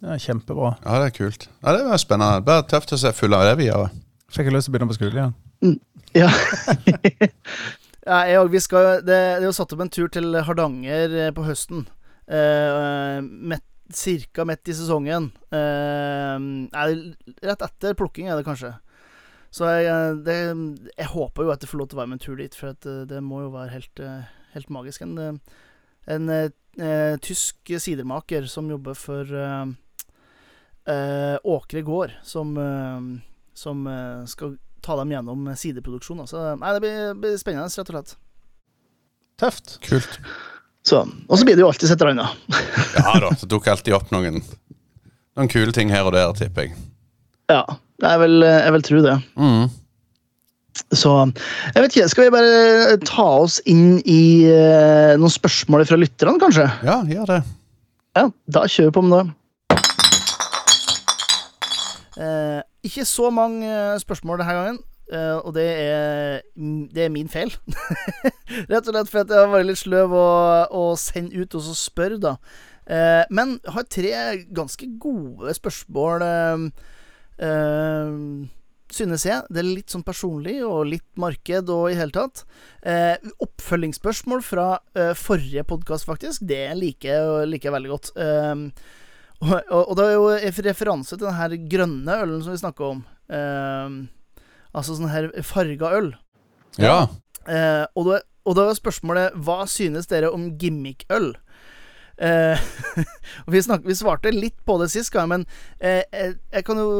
Ja, 0.00 0.16
kjempebra. 0.16 0.74
Ja, 0.84 1.00
det 1.02 1.10
er 1.10 1.16
kult. 1.16 1.48
Ja, 1.60 1.74
Det 1.76 1.84
var 1.88 2.00
spennende. 2.00 2.44
Bare 2.46 2.64
tøft 2.70 2.94
å 2.96 3.00
se 3.00 3.12
full 3.12 3.36
av 3.36 3.44
det 3.48 3.58
videre. 3.60 3.90
Fikk 4.30 4.48
jeg 4.48 4.54
lyst 4.54 4.68
til 4.70 4.72
å 4.72 4.78
begynne 4.78 4.92
på 4.92 4.98
skolen 5.00 5.20
igjen. 5.20 5.78
Ja. 6.16 6.30
Ja, 8.00 8.22
jeg 8.24 8.38
og 8.40 8.48
vi 8.50 8.60
skal 8.64 9.02
det, 9.04 9.12
det 9.12 9.16
er 9.42 9.44
jo 9.44 9.52
satt 9.52 9.74
opp 9.74 9.82
en 9.84 9.90
tur 9.92 10.08
til 10.10 10.32
Hardanger 10.46 11.12
eh, 11.26 11.32
på 11.36 11.44
høsten. 11.44 11.84
Eh, 12.24 13.18
met, 13.20 13.62
cirka 13.92 14.46
midt 14.48 14.70
i 14.70 14.74
sesongen. 14.78 15.28
Eh, 15.52 16.46
rett 17.44 17.64
etter 17.66 17.96
plukking 17.98 18.30
er 18.30 18.40
det 18.40 18.46
kanskje. 18.48 18.72
Så 19.52 19.66
jeg, 19.68 19.88
eh, 19.90 20.16
det, 20.24 20.36
jeg 20.94 21.10
håper 21.12 21.46
jo 21.46 21.52
at 21.52 21.62
jeg 21.62 21.70
får 21.70 21.82
lov 21.82 21.90
til 21.90 21.98
å 21.98 22.00
være 22.00 22.12
med 22.12 22.20
en 22.20 22.24
tur 22.24 22.38
dit, 22.40 22.56
for 22.56 22.72
at 22.72 22.80
det, 22.86 22.96
det 23.12 23.20
må 23.26 23.42
jo 23.44 23.52
være 23.52 23.74
helt, 23.74 24.02
eh, 24.06 24.30
helt 24.54 24.72
magisk. 24.72 25.04
En, 25.04 25.16
eh, 25.18 25.58
en 26.06 26.28
eh, 26.30 27.16
tysk 27.22 27.72
sidermaker 27.78 28.46
som 28.50 28.70
jobber 28.70 28.96
for 28.98 29.28
eh, 29.36 29.66
eh, 30.88 31.36
Åkre 31.44 31.82
gård, 31.86 32.14
som, 32.22 32.56
eh, 32.56 33.00
som 33.54 33.86
eh, 33.86 34.24
skal 34.30 34.56
ta 34.80 34.96
dem 34.96 35.12
gjennom 35.12 35.50
sideproduksjon. 35.56 36.24
Så 36.28 36.54
nei, 36.56 36.72
det 36.76 36.84
blir, 36.84 37.14
blir 37.20 37.36
spennende, 37.40 37.68
rett 37.68 37.92
og 37.92 37.96
slett. 37.96 38.16
Tøft. 39.40 39.76
Kult. 39.84 40.20
Så, 40.86 41.02
og 41.28 41.38
så 41.38 41.44
blir 41.44 41.58
det 41.58 41.64
jo 41.64 41.68
alltid 41.68 41.90
et 41.92 42.00
eller 42.00 42.14
annet. 42.14 42.62
Ja 42.96 43.18
da, 43.20 43.34
det 43.36 43.48
dukker 43.50 43.74
alltid 43.74 43.94
opp 43.96 44.08
noen, 44.14 44.40
noen 45.36 45.50
kule 45.52 45.74
ting 45.76 45.92
her 45.92 46.08
og 46.08 46.16
der, 46.16 46.32
tipper 46.38 46.68
jeg. 46.68 46.78
Ja, 47.50 47.64
jeg 48.00 48.22
vil, 48.22 48.44
jeg 48.46 48.72
vil 48.76 48.84
tro 48.86 49.02
det. 49.04 49.16
Mm. 49.36 49.68
Så 50.90 51.10
jeg 51.74 51.82
vet 51.82 51.94
ikke, 51.94 52.08
skal 52.10 52.26
vi 52.26 52.34
bare 52.34 52.96
ta 53.06 53.26
oss 53.44 53.60
inn 53.70 54.00
i 54.02 54.48
uh, 54.50 55.14
noen 55.20 55.30
spørsmål 55.32 55.86
fra 55.86 55.98
lytterne, 56.00 56.40
kanskje? 56.42 56.66
Ja, 56.86 57.00
gjør 57.06 57.30
det. 57.30 57.40
Ja, 58.18 58.24
da 58.50 58.64
kjører 58.66 58.90
vi 58.90 58.96
på 58.96 59.04
med 59.06 59.18
det. 59.18 59.26
Uh, 62.20 62.60
ikke 62.84 63.04
så 63.06 63.30
mange 63.32 63.68
eh, 63.68 63.98
spørsmål 64.00 64.40
denne 64.42 64.56
gangen, 64.56 64.80
Uh, 65.10 65.42
og 65.42 65.56
det 65.56 65.64
er, 65.66 66.42
det 66.94 67.02
er 67.02 67.08
min 67.10 67.26
feil. 67.26 67.50
Rett 68.70 68.86
og 68.86 68.92
slett 68.92 69.08
fordi 69.10 69.24
at 69.24 69.32
jeg 69.34 69.40
har 69.40 69.48
vært 69.50 69.66
litt 69.66 69.80
sløv 69.80 70.12
å, 70.14 70.28
å 70.70 70.82
sende 70.94 71.34
ut 71.34 71.56
og 71.58 71.64
så 71.66 71.74
spørre, 71.74 72.20
da. 72.22 72.36
Uh, 72.86 73.24
men 73.34 73.56
jeg 73.56 73.74
har 73.74 73.88
tre 73.90 74.12
ganske 74.54 74.86
gode 75.02 75.56
spørsmål, 75.58 76.22
Uh, 76.22 76.68
eh, 77.40 78.14
synes 78.96 79.24
jeg. 79.26 79.44
Det 79.50 79.62
er 79.62 79.68
litt 79.68 79.92
sånn 79.92 80.04
personlig 80.06 80.58
og 80.66 80.88
litt 80.90 81.06
marked 81.20 81.70
og 81.72 81.90
i 81.90 81.98
hele 81.98 82.14
tatt. 82.14 82.44
Eh, 82.82 83.16
oppfølgingsspørsmål 83.44 84.42
fra 84.44 84.66
eh, 84.94 85.12
forrige 85.18 85.64
podkast, 85.68 86.08
faktisk. 86.08 86.44
Det 86.48 86.62
liker 86.78 87.12
jeg 87.12 87.50
like 87.50 87.74
veldig 87.74 87.92
godt. 87.92 88.12
Eh, 88.16 88.64
og, 89.40 89.52
og, 89.56 89.82
og 89.82 89.92
det 89.98 90.06
er 90.06 90.16
jo 90.16 90.26
en 90.36 90.64
referanse 90.68 91.16
til 91.16 91.26
den 91.26 91.38
her 91.38 91.56
grønne 91.72 92.16
ølen 92.24 92.42
som 92.44 92.54
vi 92.54 92.62
snakker 92.62 92.90
om. 92.94 93.04
Eh, 93.32 94.00
altså 94.76 94.96
sånn 94.96 95.12
her 95.12 95.30
farga 95.46 95.94
øl. 95.98 96.12
Ja. 96.80 97.06
Eh, 97.48 97.84
og, 97.96 98.10
da, 98.10 98.20
og 98.46 98.56
da 98.58 98.66
er 98.68 98.76
spørsmålet 98.78 99.38
Hva 99.42 99.64
synes 99.70 100.06
dere 100.10 100.28
om 100.30 100.52
gimmickøl? 100.60 101.32
Eh, 102.20 102.60
vi, 103.46 103.62
snak, 103.62 103.80
vi 103.84 103.96
svarte 103.96 104.32
litt 104.34 104.58
på 104.68 104.76
det 104.82 104.90
sist 104.92 105.12
gang, 105.14 105.30
men 105.32 105.46
eh, 105.78 106.02
jeg, 106.12 106.36
jeg 106.52 106.66
kan 106.66 106.80
jo 106.82 106.90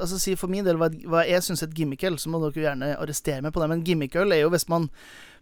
altså 0.00 0.20
si 0.22 0.36
for 0.40 0.52
min 0.52 0.64
del 0.64 0.80
hva, 0.80 0.88
hva 1.12 1.26
jeg 1.28 1.44
syns 1.44 1.64
er 1.64 1.68
et 1.68 1.76
gimmickøl, 1.76 2.16
så 2.16 2.32
må 2.32 2.40
dere 2.46 2.64
gjerne 2.64 2.94
arrestere 2.96 3.44
meg 3.44 3.52
på 3.52 3.60
det. 3.60 3.70
Men 3.74 3.84
gimmickøl 3.86 4.32
er 4.32 4.44
jo 4.44 4.52
hvis 4.54 4.70
man 4.72 4.88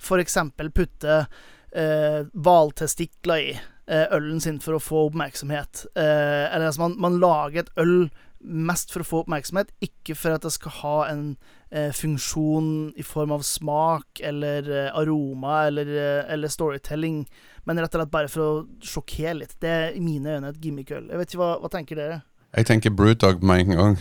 f.eks. 0.00 0.38
putter 0.74 1.28
eh, 1.70 2.24
i 2.26 3.46
eh, 3.90 4.06
ølen 4.16 4.40
sin 4.42 4.58
for 4.62 4.76
å 4.76 4.82
få 4.82 5.06
oppmerksomhet. 5.10 5.86
Eh, 5.94 6.46
eller 6.50 6.70
altså, 6.72 6.88
man, 6.88 6.98
man 6.98 7.20
lager 7.22 7.64
et 7.64 7.72
øl 7.78 8.10
mest 8.40 8.92
for 8.92 9.02
å 9.02 9.06
få 9.06 9.18
oppmerksomhet, 9.24 9.68
ikke 9.84 10.14
for 10.16 10.32
at 10.36 10.44
jeg 10.46 10.54
skal 10.56 10.72
ha 10.80 10.94
en 11.10 11.24
eh, 11.70 11.90
funksjon 11.92 12.70
i 12.96 13.04
form 13.04 13.32
av 13.36 13.42
smak 13.44 14.22
eller 14.24 14.70
eh, 14.70 14.88
aroma 14.96 15.66
eller, 15.68 15.90
eh, 15.92 16.32
eller 16.32 16.48
storytelling, 16.48 17.26
men 17.68 17.78
rett 17.82 17.94
og 17.94 18.00
slett 18.00 18.10
bare 18.14 18.30
for 18.32 18.40
å 18.46 18.52
sjokkere 18.80 19.34
litt. 19.42 19.52
Det 19.60 19.68
er 19.68 19.92
i 19.98 20.00
mine 20.00 20.38
øyne 20.38 20.48
et 20.54 20.60
gimmick-øl. 20.64 21.10
Jeg 21.12 21.20
vet 21.20 21.28
ikke, 21.34 21.42
hva, 21.42 21.50
hva 21.60 21.68
tenker 21.72 22.00
dere? 22.00 22.22
Jeg 22.56 22.66
tenker 22.66 22.90
Brewdog 22.96 23.44
med 23.46 23.60
en 23.66 23.76
gang. 23.76 23.98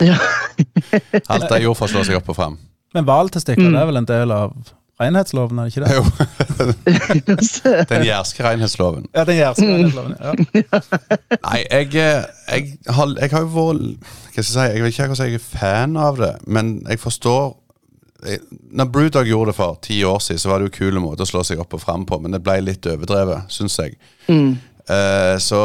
Ja. 0.00 0.16
Alt 1.34 1.50
jeg 1.50 1.66
gjorde 1.66 1.78
for 1.82 1.88
å 1.88 1.92
slå 1.92 2.04
seg 2.06 2.16
opp 2.20 2.30
og 2.32 2.38
frem. 2.38 2.56
Men 2.94 3.04
hvaltestikler 3.08 3.72
Mm. 3.74 3.76
er 3.80 3.86
vel 3.90 3.96
en 4.00 4.06
del 4.08 4.30
av 4.32 4.54
renhetsloven, 5.00 5.58
er 5.58 5.64
det 5.64 5.76
ikke 5.76 5.84
det? 5.84 5.94
Jo, 5.96 6.04
den 7.94 8.06
jærske 8.06 8.44
renhetsloven. 8.46 9.06
Ja, 9.14 9.24
den 9.24 9.36
jærske 9.36 9.66
renhetsloven. 9.66 10.14
Ja. 10.20 10.32
Nei, 11.48 11.60
jeg, 11.70 11.86
eh, 11.86 12.22
jeg, 12.48 12.78
har, 12.88 13.14
jeg 13.20 13.30
har 13.30 13.44
jo 13.44 13.50
vært 13.54 13.82
Hva 14.04 14.30
skal 14.30 14.40
jeg 14.40 14.48
si? 14.50 14.58
Jeg 14.60 14.82
vet 14.84 14.94
ikke 14.94 15.08
hvordan 15.12 15.30
jeg 15.30 15.40
er 15.40 15.46
fan 15.46 15.96
av 16.00 16.18
det, 16.20 16.32
men 16.46 16.74
jeg 16.88 17.02
forstår 17.02 17.56
jeg, 18.24 18.38
Når 18.72 18.92
Brewdog 18.92 19.28
gjorde 19.28 19.52
det 19.52 19.56
for 19.58 19.80
ti 19.82 20.02
år 20.04 20.20
siden, 20.22 20.42
så 20.42 20.52
var 20.52 20.60
det 20.62 20.70
jo 20.70 20.76
kule 20.78 21.02
måter 21.02 21.26
å 21.26 21.32
slå 21.32 21.42
seg 21.46 21.62
opp 21.62 21.74
og 21.74 21.82
fram 21.82 22.06
på, 22.08 22.18
men 22.22 22.36
det 22.36 22.42
ble 22.44 22.60
litt 22.64 22.86
overdrevet, 22.88 23.50
syns 23.52 23.78
jeg. 23.82 23.98
Mm. 24.28 24.54
Uh, 24.88 25.36
så 25.42 25.64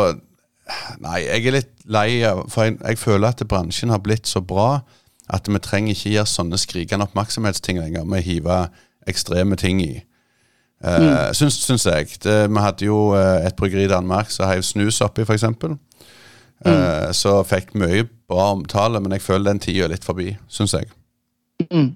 Nei, 1.02 1.24
jeg 1.26 1.50
er 1.50 1.56
litt 1.56 1.72
lei 1.90 2.22
av 2.28 2.44
For 2.54 2.68
jeg, 2.68 2.76
jeg 2.78 3.00
føler 3.02 3.32
at 3.32 3.42
bransjen 3.50 3.90
har 3.90 4.04
blitt 4.06 4.30
så 4.30 4.42
bra 4.46 4.84
at 5.30 5.50
vi 5.50 5.62
trenger 5.62 5.94
ikke 5.94 6.14
gjøre 6.14 6.30
sånne 6.30 6.58
skrikende 6.58 7.06
oppmerksomhetsting 7.06 7.78
lenger. 7.78 8.08
Vi 8.10 8.22
hiver 8.26 8.72
ekstreme 9.08 9.56
ting 9.60 9.82
i. 9.84 9.94
Uh, 10.80 11.32
syns, 11.36 11.58
syns 11.66 11.86
jeg. 11.86 12.08
Det, 12.24 12.36
vi 12.48 12.64
hadde 12.64 12.86
jo 12.88 13.12
eh, 13.12 13.48
et 13.48 13.56
bryggeri 13.60 13.84
i 13.84 13.92
Danmark 13.92 14.32
som 14.32 14.48
heiv 14.48 14.64
snus 14.64 15.02
oppi, 15.04 15.26
f.eks. 15.28 15.44
Uh, 16.64 17.12
Så 17.16 17.34
fikk 17.48 17.74
mye 17.76 18.06
bra 18.30 18.52
omtale, 18.54 19.02
men 19.04 19.12
jeg 19.16 19.26
føler 19.26 19.52
den 19.52 19.60
tida 19.64 19.88
er 19.88 19.94
litt 19.94 20.08
forbi, 20.08 20.32
syns 20.48 20.76
jeg. 20.78 20.88
Mm. 21.68 21.96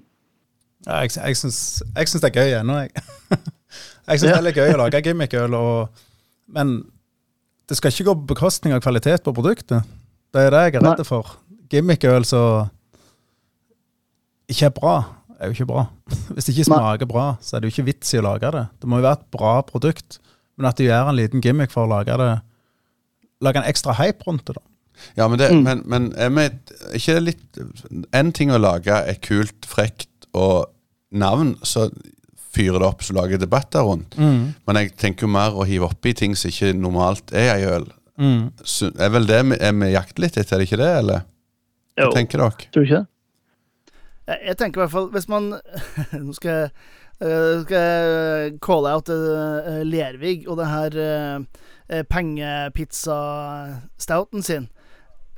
Ja, 0.86 1.00
jeg, 1.00 1.14
jeg, 1.16 1.38
syns, 1.40 1.82
det 1.94 2.28
er 2.28 2.36
gøy 2.36 2.58
ennå, 2.58 2.82
jeg. 2.84 2.92
jeg 4.10 4.20
syns 4.20 4.28
det 4.28 4.36
er 4.36 4.46
litt 4.50 4.60
gøy 4.60 4.74
å 4.74 4.82
lage 4.82 5.00
gimmick-øl, 5.06 5.56
men 6.52 6.76
det 7.68 7.78
skal 7.78 7.94
ikke 7.94 8.10
gå 8.10 8.14
på 8.20 8.32
bekostning 8.34 8.76
av 8.76 8.84
kvalitet 8.84 9.24
på 9.24 9.32
produktet. 9.32 9.86
Det 10.34 10.44
er 10.44 10.52
det 10.52 10.64
jeg 10.66 10.76
er 10.76 10.84
redd 10.84 11.06
for. 11.08 11.38
Gimmick-øl 11.72 12.26
som 12.28 12.68
ikke 14.50 14.68
er 14.68 14.74
bra, 14.76 14.94
er 15.44 15.50
jo 15.52 15.56
ikke 15.58 15.68
bra. 15.70 15.84
Hvis 16.34 16.48
det 16.48 16.54
ikke 16.56 16.66
smaker 16.70 17.08
bra, 17.10 17.26
så 17.44 17.56
er 17.56 17.62
det 17.64 17.70
jo 17.70 17.74
ikke 17.76 17.86
vits 17.92 18.14
i 18.16 18.20
å 18.20 18.24
lage 18.26 18.50
det. 18.56 18.64
Det 18.82 18.88
må 18.90 18.98
jo 19.00 19.06
være 19.06 19.20
et 19.20 19.26
bra 19.36 19.54
produkt, 19.68 20.18
men 20.56 20.68
at 20.70 20.78
de 20.80 20.88
gjør 20.88 21.10
en 21.12 21.18
liten 21.18 21.42
gimmick 21.44 21.72
for 21.74 21.86
å 21.86 21.90
lage 21.96 22.16
det 22.20 22.32
Lage 23.44 23.58
en 23.60 23.66
ekstra 23.68 23.92
hype 23.98 24.24
rundt 24.24 24.44
det, 24.46 24.54
da. 24.56 24.62
Ja, 25.18 25.26
men, 25.28 25.38
det, 25.40 25.48
Mm. 25.52 25.62
men, 25.66 25.80
men 25.90 26.04
er 26.16 26.30
vi 26.30 26.44
ikke 27.00 27.16
litt 27.20 27.58
En 28.14 28.30
ting 28.32 28.52
å 28.54 28.60
lage 28.62 28.94
er 28.94 29.16
kult, 29.20 29.66
frekt 29.66 30.28
og 30.32 30.70
navn, 31.12 31.56
så 31.66 31.88
fyrer 32.54 32.78
det 32.78 32.86
opp 32.86 33.02
så 33.02 33.16
lager 33.18 33.38
debatter 33.42 33.82
rundt. 33.82 34.14
Men 34.16 34.78
jeg 34.78 34.92
tenker 34.96 35.26
jo 35.26 35.32
mer 35.34 35.54
å 35.58 35.66
hive 35.66 35.88
oppi 35.90 36.12
ting 36.14 36.36
som 36.38 36.48
ikke 36.54 36.70
normalt 36.78 37.34
er 37.34 37.50
ei 37.56 37.66
øl. 37.66 37.88
Mm. 38.22 38.52
Så 38.62 38.92
er 38.94 39.10
vel 39.10 39.26
det 39.26 39.40
vi, 39.50 39.58
er 39.58 39.74
vi 39.82 39.90
jakter 39.92 40.22
litt 40.24 40.38
etter, 40.38 40.54
er 40.54 40.62
det 40.62 40.68
ikke 40.70 40.78
det? 40.80 40.92
Eller 41.02 41.24
hva 41.98 42.06
Jo, 42.06 42.12
tenker 42.14 42.38
dere? 42.44 42.68
tror 42.70 42.86
du 42.86 42.86
ikke 42.86 43.00
det? 43.02 43.08
Jeg, 44.26 44.38
jeg 44.46 44.56
tenker 44.60 44.80
i 44.80 44.82
hvert 44.84 44.94
fall 44.94 45.10
Hvis 45.12 45.28
man 45.28 45.42
Nå 46.26 46.32
skal 46.36 46.50
jeg, 46.50 46.70
Uh, 47.22 47.62
skal 47.62 47.78
jeg 47.78 48.58
calle 48.58 48.90
out 48.90 49.06
uh, 49.08 49.86
Lervig 49.86 50.50
og 50.50 50.58
det 50.58 50.66
her 50.66 50.90
uh, 50.98 51.46
pengepizza-stouten 52.10 54.42
sin. 54.42 54.66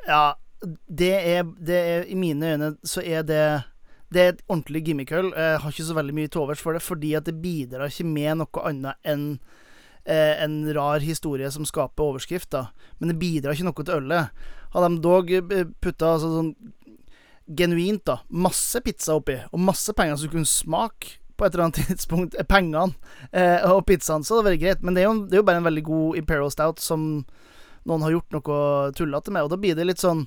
Ja, 0.09 0.41
det 0.89 1.21
er, 1.21 1.45
det 1.61 1.77
er 1.77 2.09
I 2.09 2.17
mine 2.17 2.49
øyne 2.55 2.81
så 2.81 3.05
er 3.05 3.29
det 3.29 3.69
det 4.15 4.21
er 4.23 4.29
et 4.33 4.43
ordentlig 4.49 4.85
gimmickøl. 4.87 5.33
Jeg 5.35 5.59
har 5.61 5.71
ikke 5.71 5.85
så 5.85 5.95
veldig 5.99 6.15
mye 6.15 6.29
til 6.31 6.41
overs 6.41 6.63
for 6.63 6.73
det, 6.73 6.83
fordi 6.83 7.15
at 7.19 7.27
det 7.27 7.43
bidrar 7.43 7.87
ikke 7.91 8.05
med 8.07 8.37
noe 8.39 8.61
annet 8.69 8.95
enn 9.03 9.39
eh, 10.07 10.45
en 10.45 10.75
rar 10.77 11.01
historie 11.03 11.51
som 11.51 11.67
skaper 11.67 12.03
overskrift, 12.05 12.51
da. 12.55 12.67
Men 12.99 13.09
det 13.11 13.19
bidrar 13.19 13.53
ikke 13.57 13.67
noe 13.67 13.83
til 13.83 13.99
ølet. 13.99 14.27
Hadde 14.77 14.89
de 14.95 15.03
dog 15.03 15.27
putta 15.83 16.07
altså, 16.15 16.29
sånn 16.37 16.55
genuint, 17.47 18.05
da, 18.07 18.21
masse 18.29 18.81
pizza 18.85 19.17
oppi, 19.17 19.39
og 19.53 19.63
masse 19.63 19.93
penger 19.97 20.19
som 20.21 20.33
kunne 20.33 20.49
smake 20.51 21.19
på 21.37 21.47
et 21.47 21.55
eller 21.55 21.69
annet 21.69 21.81
tidspunkt, 21.91 22.37
eh, 22.39 22.47
pengene 22.49 22.95
eh, 23.31 23.65
og 23.71 23.85
pizzaen, 23.87 24.25
så 24.25 24.37
hadde 24.37 24.47
det 24.47 24.55
vært 24.55 24.65
greit. 24.65 24.85
Men 24.87 24.97
det 24.97 25.05
er, 25.05 25.11
jo, 25.11 25.27
det 25.27 25.37
er 25.37 25.43
jo 25.43 25.49
bare 25.51 25.63
en 25.63 25.69
veldig 25.69 25.85
god 25.87 26.21
Imperial 26.23 26.53
Stout 26.53 26.83
som 26.83 27.07
noen 27.87 28.03
har 28.03 28.17
gjort 28.17 28.37
noe 28.39 28.61
tullete 28.99 29.35
med, 29.35 29.47
og 29.47 29.53
da 29.53 29.61
blir 29.61 29.79
det 29.79 29.87
litt 29.87 30.03
sånn 30.03 30.27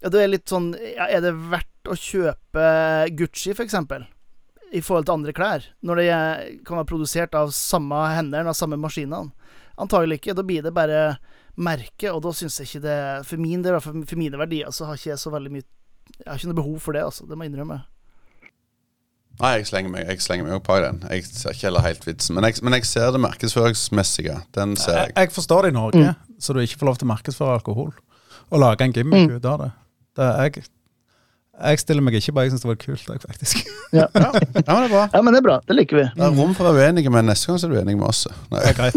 Ja, 0.00 0.10
det 0.12 0.20
er 0.22 0.30
litt 0.30 0.48
sånn 0.48 0.70
ja, 0.76 1.08
Er 1.12 1.22
det 1.24 1.34
verdt 1.50 1.90
å 1.90 1.96
kjøpe 1.96 2.68
Gucci, 3.16 3.52
for 3.52 3.66
eksempel? 3.66 4.06
I 4.74 4.80
forhold 4.82 5.06
til 5.06 5.14
andre 5.14 5.34
klær, 5.36 5.66
når 5.86 6.00
det 6.00 6.06
kan 6.66 6.80
være 6.80 6.88
produsert 6.90 7.36
av 7.38 7.52
samme 7.54 8.00
hendene, 8.10 8.50
av 8.50 8.56
samme 8.58 8.78
maskinene. 8.80 9.30
Antagelig 9.78 10.18
ikke. 10.18 10.34
Da 10.34 10.42
blir 10.42 10.64
det 10.64 10.72
bare 10.74 11.02
merke, 11.54 12.10
og 12.10 12.24
da 12.24 12.32
syns 12.34 12.58
jeg 12.58 12.66
ikke 12.68 12.82
det 12.84 12.96
For 13.28 13.40
min 13.40 13.62
del, 13.64 13.78
for 13.80 14.18
mine 14.18 14.40
verdier, 14.40 14.72
så 14.74 14.88
har 14.88 14.98
ikke 14.98 15.12
jeg 15.12 15.22
så 15.22 15.32
veldig 15.32 15.52
mye 15.54 15.68
Jeg 16.16 16.26
har 16.30 16.38
ikke 16.40 16.50
noe 16.50 16.58
behov 16.62 16.78
for 16.82 16.96
det, 16.96 17.02
altså. 17.06 17.26
Det 17.28 17.36
må 17.38 17.46
jeg 17.46 17.52
innrømme. 17.52 17.80
Nei, 19.36 19.50
jeg 19.58 19.66
slenger 19.68 19.92
meg 19.92 20.06
Jeg 20.08 20.22
slenger 20.24 20.46
meg 20.46 20.54
opp 20.56 20.64
på 20.64 20.78
den. 20.80 21.02
Jeg 21.12 21.26
ser 21.28 21.52
ikke 21.52 21.66
heller 21.68 21.84
helt 21.84 22.06
vitsen. 22.08 22.38
Men 22.38 22.46
jeg, 22.48 22.62
men 22.64 22.72
jeg 22.78 22.86
ser 22.88 23.10
det 23.12 23.20
markedsføringsmessige. 23.20 24.38
Den 24.56 24.76
ser 24.80 24.96
Jeg, 24.96 25.10
jeg. 25.12 25.26
jeg 25.26 25.32
forstår 25.36 25.66
det 25.66 25.74
i 25.74 25.76
Norge, 25.76 26.14
så 26.40 26.56
du 26.56 26.62
ikke 26.64 26.78
får 26.80 26.86
lov 26.90 26.96
til 27.02 27.08
å 27.08 27.12
markedsføre 27.12 27.58
alkohol. 27.58 27.92
Og 28.48 28.62
lage 28.62 28.86
en 28.86 28.94
gimmick 28.96 29.36
ut 29.36 29.44
av 29.50 29.60
det. 29.66 29.70
det 30.16 30.24
er 30.30 30.48
jeg, 30.48 30.64
jeg 31.56 31.80
stiller 31.80 32.04
meg 32.04 32.14
ikke 32.18 32.32
bare, 32.36 32.46
jeg 32.46 32.52
syns 32.54 32.64
det 32.64 32.68
var 32.68 32.78
kult, 32.80 33.06
jeg, 33.12 33.20
faktisk. 33.26 33.60
Ja, 33.96 34.08
ja, 34.18 34.28
men 34.34 34.50
det 34.66 34.66
er 34.66 34.90
bra. 34.90 35.02
Ja, 35.12 35.20
men 35.22 35.32
det 35.32 35.38
er 35.38 35.44
bra. 35.46 35.54
Det 35.68 35.76
liker 35.76 35.96
vi. 36.00 36.02
Det 36.16 36.24
er 36.26 36.32
rom 36.34 36.56
for 36.58 36.66
å 36.68 36.72
være 36.74 36.90
uenige, 36.90 37.12
men 37.14 37.28
neste 37.30 37.46
gang 37.52 37.60
så 37.62 37.68
er 37.68 37.76
du 37.76 37.78
enig 37.80 37.94
med 37.96 38.08
oss. 38.08 38.24
Nei. 38.50 38.64
Det 38.64 38.72
er 38.72 38.78
greit. 38.80 38.96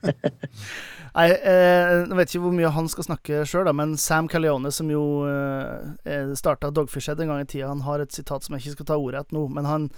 Nei, 1.10 1.26
eh, 1.34 1.92
jeg 2.06 2.16
vet 2.18 2.30
ikke 2.30 2.42
hvor 2.44 2.52
mye 2.54 2.70
han 2.70 2.88
skal 2.90 3.06
snakke 3.08 3.40
sjøl, 3.48 3.66
men 3.74 3.96
Sam 3.98 4.28
Calione, 4.30 4.70
som 4.74 4.90
jo 4.92 5.02
eh, 5.26 6.30
starta 6.38 6.70
Dogfish 6.70 7.10
Head 7.10 7.22
en 7.24 7.32
gang 7.32 7.42
i 7.42 7.48
tida, 7.50 7.70
han 7.72 7.82
har 7.82 8.02
et 8.02 8.14
sitat 8.14 8.46
som 8.46 8.54
jeg 8.54 8.62
ikke 8.62 8.76
skal 8.76 8.88
ta 8.92 8.98
ordet 9.00 9.24
etter 9.24 9.34
nå, 9.34 9.48
men 9.56 9.66
han 9.66 9.88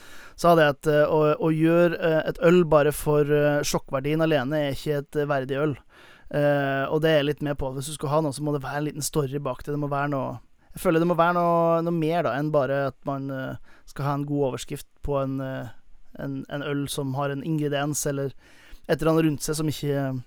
sa 0.41 0.55
det 0.57 0.71
at 0.73 0.89
eh, 0.89 1.05
å, 1.05 1.35
å 1.37 1.51
gjøre 1.53 1.99
eh, 2.01 2.23
et 2.31 2.41
øl 2.49 2.63
bare 2.65 2.95
for 2.97 3.29
eh, 3.29 3.61
sjokkverdien 3.69 4.25
alene 4.25 4.63
er 4.63 4.79
ikke 4.79 5.03
et 5.03 5.21
eh, 5.21 5.29
verdig 5.29 5.61
øl. 5.61 5.77
Eh, 6.33 6.89
og 6.89 7.05
det 7.05 7.13
er 7.13 7.21
jeg 7.21 7.29
litt 7.29 7.45
med 7.45 7.61
på. 7.61 7.75
Hvis 7.77 7.93
du 7.93 7.99
skal 7.99 8.15
ha 8.15 8.23
noe, 8.25 8.33
så 8.33 8.47
må 8.47 8.57
det 8.57 8.65
være 8.65 8.81
en 8.81 8.89
liten 8.89 9.05
story 9.05 9.37
bak 9.37 9.61
det. 9.67 9.77
Det 9.77 9.83
må 9.85 9.93
være 9.93 10.15
noe 10.15 10.41
Jeg 10.73 10.81
føler 10.81 11.03
det 11.03 11.11
må 11.11 11.19
være 11.21 11.37
noe, 11.37 11.79
noe 11.85 11.93
mer 11.93 12.25
da 12.25 12.39
enn 12.41 12.49
bare 12.55 12.87
at 12.89 12.97
man 13.05 13.29
skal 13.85 14.07
ha 14.09 14.17
en 14.17 14.25
god 14.25 14.47
overskrift 14.55 14.89
på 15.05 15.19
en, 15.21 15.35
en, 15.43 16.39
en 16.49 16.65
øl 16.65 16.87
som 16.89 17.13
har 17.19 17.29
en 17.35 17.45
ingrediens 17.45 18.07
eller 18.09 18.33
et 18.89 18.95
eller 18.97 19.11
annet 19.13 19.27
rundt 19.27 19.45
seg 19.45 19.59
som 19.59 19.69
ikke 19.69 20.23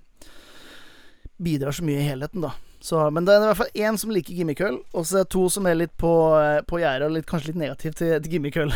bidrar 1.41 1.75
så 1.75 1.83
mye 1.85 2.01
i 2.01 2.07
helheten, 2.07 2.43
da. 2.45 2.53
Så, 2.85 2.99
men 3.09 3.25
det 3.25 3.33
er 3.33 3.41
i 3.41 3.47
hvert 3.49 3.61
fall 3.63 3.85
én 3.87 3.97
som 3.97 4.11
liker 4.13 4.35
gimmickøl, 4.37 4.75
og 4.93 5.05
så 5.07 5.21
er 5.21 5.25
det 5.25 5.33
to 5.33 5.47
som 5.49 5.65
er 5.65 5.77
litt 5.79 5.95
på, 5.97 6.11
eh, 6.37 6.59
på 6.69 6.81
gjerdet 6.83 7.07
og 7.07 7.15
litt, 7.15 7.25
kanskje 7.29 7.53
litt 7.53 7.61
negativ 7.63 7.95
til, 7.97 8.11
til 8.21 8.35
gimmickøl. 8.35 8.73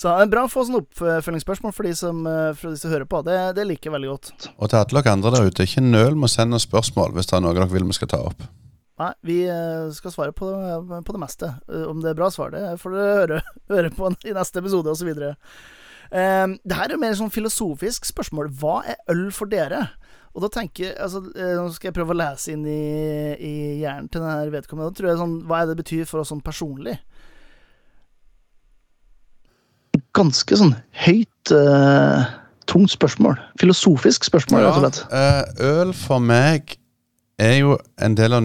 så 0.00 0.10
det 0.10 0.24
er 0.24 0.32
bra 0.32 0.44
å 0.46 0.50
få 0.50 0.64
sånne 0.66 0.82
oppfølgingsspørsmål 0.82 1.74
for 1.76 1.86
de 1.86 1.94
som, 1.98 2.24
eh, 2.26 2.50
for 2.58 2.74
de 2.74 2.80
som 2.80 2.90
hører 2.90 3.06
på. 3.10 3.22
Det, 3.28 3.38
det 3.58 3.68
liker 3.68 3.90
jeg 3.90 3.94
veldig 3.94 4.10
godt. 4.10 4.32
Og 4.56 4.72
til 4.72 4.80
alle 4.80 5.04
dere 5.04 5.16
andre 5.20 5.34
der 5.36 5.46
ute, 5.46 5.68
ikke 5.68 5.84
nøl 5.86 6.18
med 6.18 6.28
å 6.30 6.34
sende 6.34 6.62
spørsmål 6.62 7.14
hvis 7.14 7.30
det 7.30 7.38
er 7.38 7.46
noe 7.46 7.54
dere 7.56 7.70
vil 7.70 7.86
vi 7.86 7.98
skal 8.00 8.10
ta 8.10 8.22
opp. 8.26 8.42
Nei, 8.96 9.12
vi 9.28 9.38
eh, 9.44 9.86
skal 9.94 10.12
svare 10.14 10.34
på, 10.34 10.50
på 11.04 11.14
det 11.14 11.22
meste. 11.22 11.52
Om 11.68 12.02
det 12.02 12.10
er 12.10 12.18
bra 12.18 12.32
svar, 12.32 12.50
det 12.56 12.78
får 12.82 12.96
dere 12.96 13.16
høre, 13.20 13.42
høre 13.76 13.94
på 13.94 14.10
i 14.26 14.34
neste 14.34 14.64
episode, 14.64 14.96
osv. 14.96 15.14
Um, 16.10 16.56
det 16.64 16.76
her 16.78 16.92
er 16.94 17.00
mer 17.02 17.14
sånn 17.18 17.32
filosofisk 17.34 18.06
spørsmål. 18.08 18.50
Hva 18.60 18.80
er 18.92 19.00
øl 19.12 19.28
for 19.34 19.50
dere? 19.50 19.88
Og 20.36 20.42
da 20.44 20.50
tenker 20.52 20.84
jeg 20.90 20.96
altså, 21.00 21.22
eh, 21.32 21.54
Nå 21.56 21.70
skal 21.72 21.88
jeg 21.88 21.94
prøve 21.96 22.12
å 22.12 22.18
lese 22.18 22.52
inn 22.52 22.66
i, 22.68 22.80
i 23.40 23.52
hjernen 23.80 24.10
til 24.12 24.20
denne 24.20 24.50
vedkommende. 24.52 24.90
Da 24.92 24.98
tror 24.98 25.08
jeg 25.08 25.20
sånn, 25.22 25.36
Hva 25.48 25.62
er 25.62 25.70
det 25.70 25.78
betyr 25.80 26.04
for 26.10 26.20
oss 26.20 26.28
sånn 26.28 26.42
personlig? 26.44 26.98
Ganske 30.16 30.56
sånn 30.60 30.74
høyt 31.06 31.52
eh, 31.56 32.26
tungt 32.68 32.92
spørsmål. 32.92 33.36
Filosofisk 33.60 34.28
spørsmål, 34.28 34.64
rett 34.64 34.78
og 34.78 34.84
slett. 34.84 35.00
eh, 35.12 35.72
øl 35.80 35.92
for 35.96 36.20
meg 36.24 36.76
er 37.40 37.58
jo 37.60 37.76
en 38.00 38.16
del 38.16 38.36
av 38.36 38.44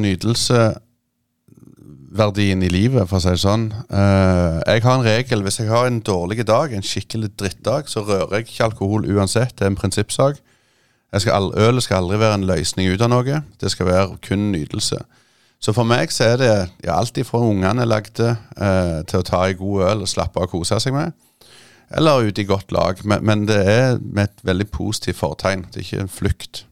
nytelseverdien 2.12 2.63
i 2.63 2.69
livet, 2.69 3.08
for 3.08 3.17
å 3.17 3.21
si 3.24 3.30
det 3.32 3.39
sånn. 3.41 3.71
Eh, 3.89 4.62
jeg 4.67 4.84
har 4.84 4.95
en 4.97 5.06
regel. 5.06 5.43
Hvis 5.43 5.60
jeg 5.60 5.69
har 5.69 5.88
en 5.88 6.02
dårlig 6.02 6.45
dag, 6.45 6.74
en 6.74 6.82
skikkelig 6.84 7.32
drittdag, 7.39 7.88
så 7.88 8.04
rører 8.04 8.39
jeg 8.41 8.47
ikke 8.50 8.65
alkohol 8.65 9.06
uansett. 9.08 9.56
Det 9.58 9.65
er 9.65 9.71
en 9.71 9.76
prinsippsak. 9.80 10.38
Skal 11.17 11.34
al- 11.34 11.54
Ølet 11.58 11.84
skal 11.84 12.04
aldri 12.04 12.17
være 12.19 12.34
en 12.36 12.47
løsning 12.47 12.91
ut 12.93 13.02
av 13.02 13.10
noe. 13.10 13.43
Det 13.60 13.71
skal 13.71 13.86
være 13.86 14.17
kun 14.21 14.52
nytelse. 14.52 14.97
Så 15.62 15.74
for 15.74 15.84
meg 15.84 16.10
så 16.12 16.24
er 16.34 16.38
det 16.38 16.69
ja, 16.84 16.95
alt 16.97 17.17
ifra 17.17 17.38
ungene 17.39 17.86
lagde 17.86 18.32
eh, 18.58 19.04
til 19.06 19.19
å 19.19 19.24
ta 19.24 19.43
ei 19.45 19.54
god 19.54 19.84
øl 19.91 20.02
og 20.02 20.08
slappe 20.10 20.39
av 20.39 20.47
og 20.47 20.52
kose 20.56 20.80
seg 20.80 20.93
med. 20.95 21.12
Eller 21.91 22.24
ute 22.24 22.41
i 22.41 22.47
godt 22.47 22.71
lag. 22.71 22.97
Men, 23.06 23.24
men 23.24 23.45
det 23.45 23.60
er 23.67 23.97
med 24.02 24.30
et 24.30 24.43
veldig 24.47 24.69
positivt 24.71 25.17
fortegn. 25.19 25.67
Det 25.71 25.82
er 25.82 25.86
ikke 25.86 26.02
en 26.08 26.10
flukt. 26.10 26.65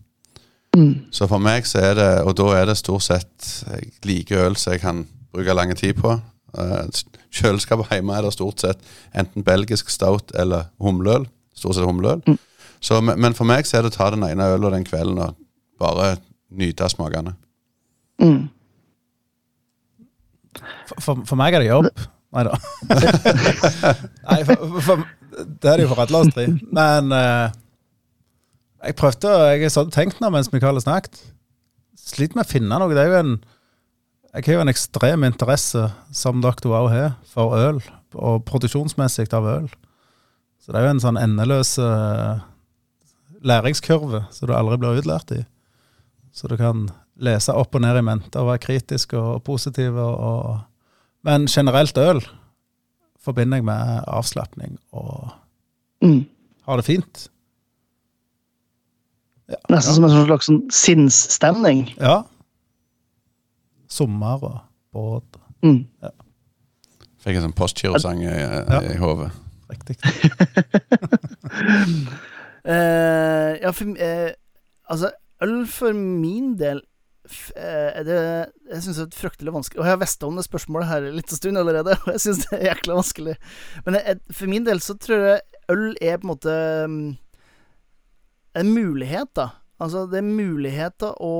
Mm. 0.75 1.05
Så 1.11 1.27
for 1.27 1.39
meg 1.41 1.65
så 1.65 1.79
er 1.81 1.95
det 1.97 2.09
Og 2.29 2.35
da 2.37 2.45
er 2.59 2.67
det 2.69 2.75
stort 2.77 3.01
sett 3.01 3.45
Jeg 3.65 3.87
liker 4.05 4.43
øl 4.45 4.53
så 4.53 4.75
jeg 4.75 4.83
kan 4.83 4.99
bruke 5.33 5.55
lang 5.55 5.73
tid 5.77 5.97
på. 5.99 6.17
Uh, 6.57 6.85
kjøleskapet 7.29 7.91
hjemme 7.93 8.15
er 8.17 8.25
det 8.25 8.33
stort 8.33 8.63
sett 8.63 8.79
enten 9.17 9.45
belgisk 9.45 9.91
stout 9.93 10.33
eller 10.37 10.69
humleøl. 10.81 11.27
Stort 11.55 11.77
sett 11.77 11.87
humleøl. 11.87 12.23
Mm. 12.27 12.39
Så, 12.79 13.01
men, 13.03 13.35
for 13.35 13.47
meg 13.47 13.67
så 13.67 13.79
er 13.79 13.85
det 13.85 13.91
å 13.93 13.97
ta 13.97 14.07
den 14.13 14.23
ene 14.23 14.47
ølen 14.55 14.77
den 14.77 14.87
kvelden 14.87 15.19
og 15.19 15.35
bare 15.81 16.15
nyte 16.55 16.87
smakene. 16.89 17.35
Mm. 18.23 18.47
For, 20.89 21.01
for, 21.03 21.25
for 21.27 21.39
meg 21.39 21.55
er 21.55 21.63
det 21.63 21.69
jobb. 21.69 21.89
Nei 22.35 22.45
da. 22.45 22.57
Nei, 24.29 24.39
for, 24.47 24.79
for, 24.85 25.03
det 25.33 25.71
er 25.71 25.79
det 25.79 25.85
jo 25.85 25.91
for 25.91 26.03
alle 26.03 26.21
oss 26.23 26.33
tre. 26.35 26.45
Men 26.75 27.13
uh, 27.13 27.49
jeg 28.85 28.97
prøvde, 28.99 29.31
og 29.33 29.45
jeg 29.51 29.65
har 29.65 29.75
sånn 29.75 29.93
tenkt 29.93 30.21
nå 30.23 30.31
mens 30.33 30.51
Mikael 30.53 30.77
har 30.77 30.85
snakket. 30.85 31.21
Sliter 31.99 32.39
med 32.39 32.47
å 32.47 32.51
finne 32.51 32.79
noe. 32.79 32.95
Det 32.95 33.03
er 33.03 33.11
jo 33.11 33.19
en 33.19 33.33
Jeg 34.33 34.45
har 34.45 34.53
jo 34.59 34.61
en 34.61 34.69
ekstrem 34.71 35.23
interesse, 35.25 35.87
som 36.13 36.41
dere 36.43 36.53
også 36.53 36.89
har, 36.93 37.13
for 37.31 37.55
øl. 37.57 37.79
Og 38.13 38.43
produksjonsmessig 38.45 39.27
av 39.33 39.47
øl. 39.49 39.69
Så 40.61 40.71
det 40.73 40.79
er 40.81 40.85
jo 40.87 40.93
en 40.95 41.01
sånn 41.01 41.17
endeløs 41.17 41.71
eh, 41.81 42.41
læringskurve 43.45 44.25
som 44.33 44.49
du 44.49 44.53
aldri 44.53 44.77
blir 44.81 44.99
utlært 45.01 45.33
i. 45.33 45.41
Så 46.35 46.49
du 46.51 46.55
kan 46.59 46.87
lese 47.19 47.53
opp 47.57 47.73
og 47.75 47.81
ned 47.83 47.97
i 47.99 48.05
mente 48.05 48.39
og 48.39 48.51
være 48.51 48.63
kritisk 48.67 49.15
og 49.17 49.41
positiv. 49.47 49.97
Og, 49.97 50.59
men 51.25 51.47
generelt 51.49 51.97
øl 51.97 52.21
forbinder 53.19 53.59
jeg 53.59 53.67
med 53.71 54.03
avslapning 54.07 54.77
og 54.95 55.29
Mm. 56.01 56.21
ha 56.63 56.75
det 56.79 56.85
fint. 56.87 57.25
Nesten 59.67 59.97
som 59.97 60.05
en 60.07 60.13
slags 60.29 60.47
sånn 60.47 60.61
sinnsstemning. 60.71 61.81
Ja. 61.99 62.21
Sommer 63.89 64.43
og 64.43 64.59
båt. 64.93 65.39
Mm. 65.65 65.83
Fikk 67.19 67.35
en 67.35 67.45
sånn 67.49 67.57
postgirosang 67.57 68.21
i, 68.23 68.29
Ja. 68.31 68.79
i 68.85 68.97
hodet. 69.01 69.31
Riktig. 69.69 69.97
uh, 72.65 73.51
ja, 73.63 73.71
for 73.75 73.85
uh, 73.93 74.29
Altså, 74.89 75.11
øl 75.45 75.67
for 75.69 75.93
min 75.93 76.55
del 76.57 76.81
er 77.55 78.01
det 78.07 78.15
Jeg 78.71 78.81
syns 78.81 78.97
det 78.97 79.03
er 79.05 79.19
fryktelig 79.19 79.51
vanskelig. 79.53 79.79
Og 79.79 79.85
jeg 79.85 79.93
har 79.93 80.01
visst 80.01 80.23
om 80.25 80.37
det 80.39 80.45
spørsmålet 80.47 80.89
her 80.89 81.05
en 81.05 81.17
liten 81.19 81.37
stund 81.37 81.59
allerede, 81.61 81.93
og 82.05 82.13
jeg 82.15 82.23
syns 82.23 82.39
det 82.47 82.57
er 82.57 82.65
jækla 82.71 82.95
vanskelig. 82.97 83.35
Men 83.85 83.99
jeg, 83.99 84.17
for 84.33 84.49
min 84.49 84.65
del 84.65 84.81
så 84.81 84.95
tror 84.97 85.25
jeg 85.27 85.41
øl 85.69 85.91
er 86.01 86.17
på 86.17 86.25
en 86.25 86.31
måte 86.31 86.55
um, 86.85 86.95
en 88.57 88.71
mulighet, 88.73 89.29
da. 89.37 89.49
Altså, 89.79 90.07
det 90.09 90.17
er 90.23 90.25
muligheter 90.25 91.13
å 91.21 91.33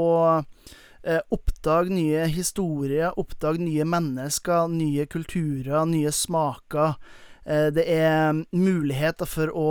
eh, 1.04 1.22
oppdag 1.30 1.90
nye 1.94 2.26
historier, 2.32 3.14
oppdag 3.20 3.60
nye 3.62 3.86
mennesker, 3.88 4.68
nye 4.74 5.06
kulturer, 5.10 5.86
nye 5.90 6.12
smaker. 6.12 7.00
Eh, 7.46 7.70
det 7.76 7.86
er 7.92 8.44
muligheter 8.52 9.30
for 9.30 9.54
å 9.56 9.70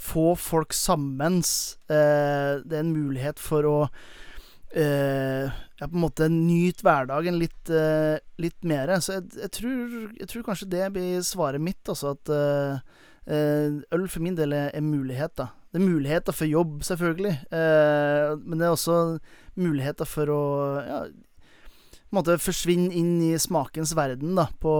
få 0.00 0.32
folk 0.40 0.72
sammen. 0.76 1.42
Eh, 1.90 2.60
det 2.64 2.76
er 2.76 2.84
en 2.84 2.94
mulighet 2.96 3.40
for 3.42 3.68
å 3.68 3.78
eh, 4.72 5.46
ja, 5.80 5.86
på 5.86 5.94
en 5.94 6.04
måte 6.04 6.28
nyte 6.32 6.84
hverdagen 6.86 7.38
litt, 7.40 7.70
eh, 7.70 8.16
litt 8.40 8.64
mer. 8.64 8.96
Så 9.00 9.18
jeg, 9.18 9.30
jeg, 9.36 9.52
tror, 9.58 9.94
jeg 10.16 10.32
tror 10.32 10.48
kanskje 10.48 10.72
det 10.72 10.90
blir 10.96 11.24
svaret 11.26 11.62
mitt, 11.62 11.82
altså 11.88 12.14
at 12.16 12.34
eh, 12.34 13.80
øl 13.94 14.08
for 14.08 14.24
min 14.24 14.38
del 14.38 14.56
er, 14.56 14.70
er 14.74 14.84
muligheter. 14.84 15.52
Det 15.70 15.78
er 15.78 15.86
muligheter 15.86 16.34
for 16.34 16.50
jobb, 16.50 16.80
selvfølgelig, 16.82 17.34
eh, 17.54 18.32
men 18.42 18.58
det 18.58 18.66
er 18.66 18.72
også 18.74 18.96
muligheter 19.54 20.08
for 20.08 20.32
å 20.34 20.42
ja, 20.82 21.02
måte 22.10 22.34
forsvinne 22.42 22.90
inn 22.90 23.20
i 23.22 23.36
smakens 23.38 23.94
verden, 23.94 24.34
da, 24.34 24.48
på, 24.58 24.74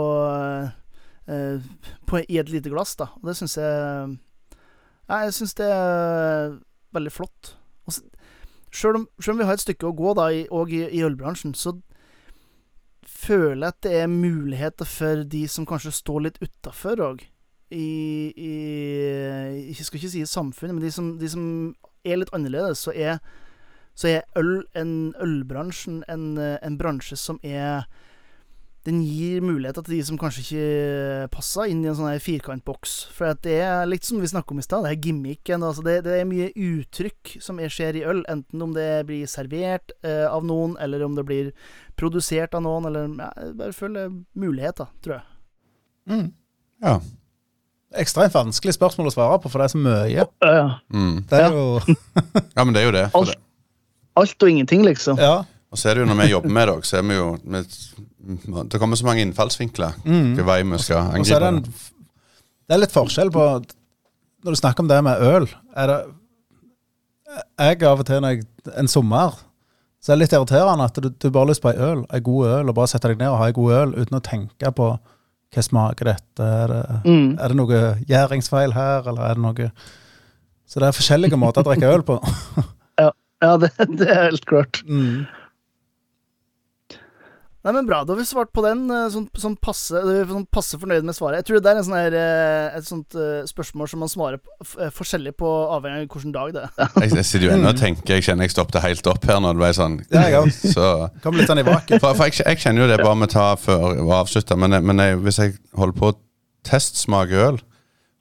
eh, 1.31 1.63
på 2.11 2.25
I 2.27 2.41
et 2.43 2.51
lite 2.51 2.73
glass, 2.75 2.97
da. 2.99 3.13
Og 3.21 3.31
det 3.31 3.37
syns 3.39 3.55
jeg 3.61 4.19
ja, 5.11 5.25
jeg 5.27 5.35
syns 5.35 5.57
det 5.59 5.67
er 5.67 6.53
veldig 6.95 7.11
flott. 7.11 7.55
Sjøl 8.71 9.01
om, 9.01 9.07
selv 9.19 9.35
om 9.35 9.41
vi 9.41 9.47
har 9.49 9.57
et 9.59 9.63
stykke 9.65 9.89
å 9.89 9.97
gå 9.99 10.13
da, 10.15 10.29
i, 10.31 10.45
og 10.55 10.71
i, 10.75 10.85
i 10.87 11.03
ølbransjen, 11.07 11.55
så 11.59 11.75
føler 13.07 13.65
jeg 13.65 13.75
at 13.75 13.81
det 13.87 13.95
er 14.05 14.13
muligheter 14.13 14.87
for 14.87 15.25
de 15.27 15.43
som 15.51 15.67
kanskje 15.67 15.95
står 15.99 16.27
litt 16.27 16.39
utafor 16.43 17.03
òg. 17.03 17.25
I, 17.71 18.33
i 18.35 18.53
Jeg 19.71 19.87
skal 19.87 20.01
ikke 20.01 20.13
si 20.13 20.25
samfunnet, 20.27 20.75
men 20.75 20.85
de 20.85 20.93
som, 20.93 21.13
de 21.19 21.31
som 21.31 21.45
er 22.05 22.21
litt 22.21 22.33
annerledes, 22.35 22.87
så 22.87 22.95
er, 22.95 23.19
så 23.95 24.09
er 24.17 24.41
øl 24.41 24.65
en 24.79 25.13
ølbransjen 25.23 26.03
en, 26.11 26.39
en 26.39 26.79
bransje 26.81 27.19
som 27.21 27.39
er 27.43 27.87
den 28.89 29.03
gir 29.05 29.43
muligheter 29.45 29.85
til 29.85 29.99
de 29.99 30.05
som 30.09 30.19
kanskje 30.21 30.43
ikke 30.43 31.27
passer 31.35 31.69
inn 31.69 31.83
i 31.85 31.91
en 31.91 31.97
sånn 31.99 32.09
her 32.09 32.23
firkantboks. 32.25 32.95
For 33.13 33.37
det 33.45 33.59
er 33.61 33.89
litt 33.89 34.09
som 34.09 34.23
vi 34.23 34.31
snakket 34.31 34.55
om 34.55 34.63
i 34.63 34.65
stad, 34.65 34.87
det 34.87 34.95
er 34.95 35.05
gimmicken. 35.05 35.65
Altså 35.67 35.85
det, 35.85 35.99
det 36.07 36.15
er 36.17 36.29
mye 36.29 36.49
uttrykk 36.57 37.35
som 37.45 37.61
er, 37.61 37.73
skjer 37.73 38.01
i 38.01 38.05
øl, 38.09 38.25
enten 38.33 38.65
om 38.65 38.73
det 38.77 38.89
blir 39.11 39.29
servert 39.29 39.93
eh, 40.01 40.25
av 40.25 40.49
noen, 40.49 40.79
eller 40.81 41.05
om 41.05 41.19
det 41.19 41.27
blir 41.29 41.53
produsert 42.01 42.57
av 42.57 42.65
noen, 42.65 42.89
eller 42.89 43.13
ja, 43.21 43.31
bare 43.61 43.77
føler 43.77 44.15
muligheter, 44.33 44.89
tror 45.05 45.19
jeg. 45.19 45.27
Mm. 46.09 46.29
Ja. 46.81 46.97
Ekstremt 47.99 48.35
vanskelig 48.35 48.77
spørsmål 48.77 49.09
å 49.11 49.13
svare 49.15 49.39
på, 49.43 49.51
for 49.51 49.59
det 49.59 49.67
er 49.67 49.73
så 49.73 49.79
mye. 49.83 50.11
Ja, 50.15 50.27
ja. 50.47 50.67
Mm. 50.95 51.25
Det 51.31 51.41
er 51.41 51.57
jo 51.57 51.65
ja, 52.57 52.63
men 52.63 52.75
det 52.75 52.83
er 52.83 52.87
jo 52.87 52.93
det. 52.95 53.07
Alt. 53.19 53.33
det. 53.33 53.41
Alt 54.21 54.45
og 54.47 54.51
ingenting, 54.53 54.85
liksom. 54.87 55.19
Ja. 55.19 55.41
Og 55.71 55.79
så 55.79 55.91
er 55.91 55.99
det 55.99 56.05
jo 56.05 56.11
når 56.11 56.19
vi 56.19 56.31
jobber 56.33 56.55
med 56.55 56.67
det 56.71 56.77
så 56.87 56.97
er 56.99 57.05
vi 57.07 57.17
jo 57.19 57.27
vi, 57.43 57.61
Det 58.71 58.81
kommer 58.83 58.99
så 58.99 59.07
mange 59.07 59.23
innfallsvinkler. 59.27 60.01
Mm. 60.05 60.33
Vei 60.47 60.63
vi 60.63 60.79
skal 60.83 61.19
Og 61.19 61.27
så 61.27 61.37
er 61.37 61.45
det, 61.45 61.51
angripe 61.51 61.69
en, 61.71 62.01
det. 62.67 62.75
er 62.75 62.83
litt 62.83 62.95
forskjell 62.95 63.31
på 63.35 63.45
Når 64.45 64.57
du 64.57 64.59
snakker 64.59 64.83
om 64.85 64.91
det 64.91 64.99
med 65.07 65.23
øl 65.23 65.47
er 65.77 65.93
det, 65.93 66.01
Jeg 67.59 67.87
av 67.87 68.03
og 68.03 68.07
til 68.07 68.23
når 68.23 68.35
jeg, 68.35 68.49
en 68.83 68.91
sommer 68.91 69.39
Så 70.03 70.11
er 70.11 70.19
det 70.19 70.25
litt 70.25 70.35
irriterende 70.35 70.91
at 70.91 70.99
du, 70.99 71.09
du 71.11 71.31
bare 71.31 71.45
har 71.45 71.53
lyst 71.53 71.63
på 71.63 71.71
ei 71.71 71.79
øl, 71.79 72.03
ei 72.11 72.21
god 72.25 72.47
øl, 72.51 72.69
og 72.69 72.75
bare 72.75 72.91
setter 72.91 73.13
deg 73.13 73.23
ned 73.23 73.31
og 73.31 73.39
har 73.39 73.51
ei 73.53 73.57
god 73.61 73.73
øl 73.79 73.97
uten 74.01 74.19
å 74.19 74.25
tenke 74.27 74.75
på 74.75 74.91
hva 75.51 75.63
smaker 75.67 76.05
dette, 76.13 76.45
er 76.47 76.69
det, 76.71 76.83
Mm. 77.05 77.39
er 77.41 77.49
det 77.49 77.57
noe 77.59 77.81
gjæringsfeil 78.07 78.73
her, 78.77 79.09
eller 79.11 79.23
er 79.31 79.35
det 79.35 79.43
noe 79.43 79.71
Så 80.71 80.79
det 80.79 80.87
er 80.89 80.95
forskjellige 80.95 81.37
måter 81.41 81.65
å 81.65 81.67
drikke 81.67 81.89
øl 81.91 82.03
på. 82.07 82.21
Ja, 83.43 83.57
det, 83.57 83.71
det 83.99 84.07
er 84.07 84.27
helt 84.29 84.45
klart. 84.47 84.83
Mm. 84.87 85.27
Nei, 87.63 87.73
men 87.77 87.85
bra. 87.85 87.99
Da 88.09 88.15
har 88.15 88.19
vi 88.19 88.25
svart 88.25 88.53
på 88.57 88.63
den. 88.65 88.87
eh, 88.91 89.09
Sånn, 89.13 89.27
sånn, 89.37 89.57
passe, 89.61 89.93
eh, 90.01 90.25
sånn 90.31 90.47
passe 90.49 90.79
fornøyd 90.81 91.05
med 91.05 91.13
svaret. 91.15 91.43
Jeg 91.43 91.45
tror 91.51 91.61
det 91.61 91.69
er 91.75 91.77
en 91.81 91.85
sånn 91.85 91.99
her, 91.99 92.15
eh, 92.17 92.79
et 92.79 92.87
sånt 92.89 93.17
spørsmål 93.51 93.91
som 93.93 94.01
man 94.01 94.09
svarer 94.09 94.41
på, 94.41 94.89
forskjellig 94.97 95.35
på 95.37 95.51
avhengig 95.77 96.07
av 96.09 96.15
hvilken 96.17 96.33
dag 96.33 96.55
det 96.57 96.63
er. 96.65 96.89
Jeg, 97.05 97.11
jeg 97.19 97.27
sitter 97.29 97.47
jo 97.47 97.53
ennå 97.59 97.69
og 97.75 97.77
tenker 97.83 98.15
Jeg 98.17 98.25
kjenner 98.31 98.49
jeg 98.49 98.55
stoppet 98.55 98.81
helt 98.87 99.07
opp 99.13 99.25
her 99.29 99.43
når 99.45 99.59
det 99.59 99.61
ble 99.65 99.73
sånn. 99.77 99.99
Ja, 100.11 100.25
jeg. 100.39 100.55
Så 100.73 100.89
Kom 101.23 101.37
litt 101.37 101.49
sånn 101.53 101.61
i 101.61 101.67
vaken. 101.69 102.01
For, 102.01 102.15
for 102.17 102.31
jeg, 102.33 102.41
jeg 102.47 102.63
kjenner 102.65 102.87
jo 102.87 102.91
det 102.95 103.01
bare 103.05 103.19
med 103.21 103.29
å 103.29 103.33
ta 103.37 103.47
før 103.61 104.01
og 104.07 104.15
avslutte, 104.23 104.57
men, 104.57 104.79
jeg- 104.79 104.87
men 104.89 104.97
jeg, 105.05 105.21
hvis 105.29 105.39
jeg 105.45 105.59
holder 105.77 105.99
på 106.01 106.13
å 106.15 106.19
testsmake 106.65 107.33
øl, 107.45 107.61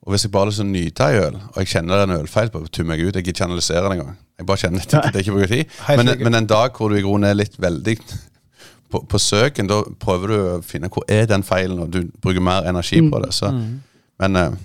og 0.08 0.14
hvis 0.14 0.24
jeg 0.26 0.32
bare 0.32 0.48
har 0.48 0.52
lyst 0.52 0.60
til 0.62 0.68
å 0.68 0.72
nyte 0.72 1.08
ei 1.08 1.18
øl, 1.20 1.36
og 1.52 1.58
jeg 1.60 1.68
kjenner 1.74 1.96
det 1.96 2.04
er 2.04 2.12
en 2.12 2.22
ølfeil 2.24 2.50
på, 2.54 2.62
tummer 2.72 2.96
jeg 2.96 3.08
ut. 3.10 3.16
Jeg 3.20 3.26
gidder 3.28 3.36
ikke 3.36 3.48
analysere 3.50 3.82
det 3.88 3.98
engang. 4.00 4.14
Jeg 4.40 4.48
bare 4.48 4.62
kjenner 4.62 4.80
det, 4.80 5.02
det 5.14 5.16
er 5.20 5.24
ikke 5.26 5.36
bruker 5.36 5.52
tid. 5.52 5.74
Men, 6.00 6.12
men 6.24 6.38
en 6.40 6.48
dag 6.50 6.72
hvor 6.80 6.90
du 6.90 6.96
i 6.96 7.04
grunnen 7.04 7.28
er 7.30 7.36
litt 7.36 7.58
veldig 7.60 7.98
på, 8.92 9.04
på 9.10 9.20
søken, 9.22 9.70
da 9.70 9.84
prøver 10.02 10.32
du 10.32 10.38
å 10.40 10.62
finne 10.66 10.90
hvor 10.90 11.06
er 11.12 11.28
den 11.30 11.44
feilen, 11.46 11.80
og 11.84 11.94
du 11.94 12.04
bruker 12.22 12.44
mer 12.44 12.68
energi 12.70 13.02
på 13.06 13.22
det. 13.24 13.34
Så. 13.38 13.52
Mm. 13.54 13.80
Men 14.20 14.36
eh, 14.36 14.58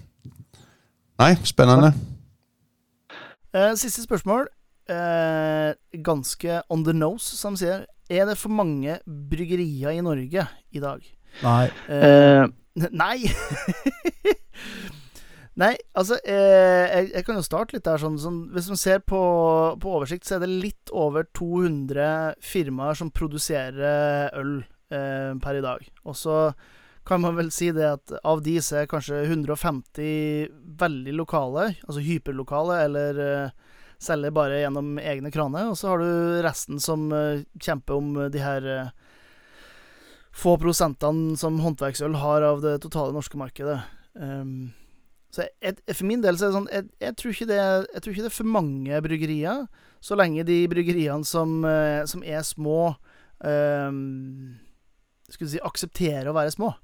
Nei, 1.19 1.35
spennende. 1.47 1.93
Eh, 3.55 3.77
siste 3.79 4.03
spørsmål. 4.03 4.49
Eh, 4.91 6.01
ganske 6.05 6.63
on 6.69 6.85
the 6.85 6.93
nose, 6.93 7.37
som 7.37 7.57
sier. 7.57 7.85
Er 8.11 8.27
det 8.27 8.39
for 8.39 8.51
mange 8.51 8.99
bryggerier 9.31 9.95
i 9.95 10.03
Norge 10.03 10.47
i 10.73 10.83
dag? 10.83 11.07
Nei. 11.43 11.69
Eh, 11.89 12.47
nei! 13.03 13.19
Nei, 15.61 15.75
altså 15.95 16.17
eh, 16.27 16.85
jeg, 16.91 17.11
jeg 17.13 17.27
kan 17.27 17.37
jo 17.39 17.47
starte 17.47 17.77
litt 17.77 17.87
der. 17.87 18.01
Sånn, 18.03 18.17
sånn, 18.19 18.41
hvis 18.55 18.71
man 18.73 18.81
ser 18.81 19.05
på, 19.07 19.21
på 19.81 19.93
oversikt, 20.01 20.27
så 20.27 20.37
er 20.37 20.45
det 20.45 20.51
litt 20.51 20.91
over 20.91 21.29
200 21.37 22.41
firmaer 22.43 22.99
som 22.99 23.13
produserer 23.15 24.35
øl 24.41 24.57
eh, 24.91 25.31
per 25.43 25.61
i 25.61 25.63
dag. 25.63 25.87
Og 26.03 26.19
så 26.19 26.39
kan 27.07 27.23
man 27.23 27.37
vel 27.37 27.53
si 27.55 27.69
det 27.77 27.87
at 27.87 28.15
av 28.25 28.43
de 28.43 28.57
så 28.65 28.81
er 28.81 28.91
kanskje 28.91 29.23
150 29.29 30.51
veldig 30.81 31.15
lokale, 31.21 31.75
altså 31.85 32.03
hyperlokale, 32.03 32.81
eller 32.89 33.23
eh, 33.23 33.75
selger 34.03 34.35
bare 34.35 34.63
gjennom 34.63 34.97
egne 34.99 35.31
kraner. 35.31 35.71
Og 35.71 35.79
så 35.79 35.93
har 35.93 36.03
du 36.03 36.43
resten 36.45 36.83
som 36.83 37.11
eh, 37.15 37.45
kjemper 37.61 38.01
om 38.01 38.15
de 38.33 38.43
her 38.43 38.71
eh, 38.75 38.95
få 40.35 40.57
prosentene 40.59 41.39
som 41.39 41.61
håndverksøl 41.63 42.17
har 42.19 42.43
av 42.43 42.65
det 42.65 42.81
totale 42.83 43.15
norske 43.15 43.39
markedet. 43.39 43.79
Ehm, 44.19 44.73
Så 45.35 45.49
jeg, 45.59 45.81
for 45.91 46.07
min 46.07 46.23
del 46.23 46.39
så 46.39 46.47
er 46.47 46.53
det 46.53 46.59
sånn 46.59 46.71
jeg, 46.71 46.87
jeg, 47.03 47.17
tror 47.19 47.33
ikke 47.35 47.49
det, 47.51 47.59
jeg 47.59 48.03
tror 48.03 48.13
ikke 48.13 48.25
det 48.25 48.31
er 48.31 48.37
for 48.37 48.55
mange 48.55 49.01
bryggerier, 49.03 49.65
så 50.05 50.19
lenge 50.21 50.45
de 50.47 50.59
bryggeriene 50.71 51.27
som, 51.27 51.57
eh, 51.67 52.03
som 52.07 52.23
er 52.23 52.45
små 52.47 52.95
um, 53.43 54.55
Skulle 55.33 55.51
si 55.55 55.63
aksepterer 55.65 56.29
å 56.29 56.37
være 56.37 56.53
små. 56.55 56.75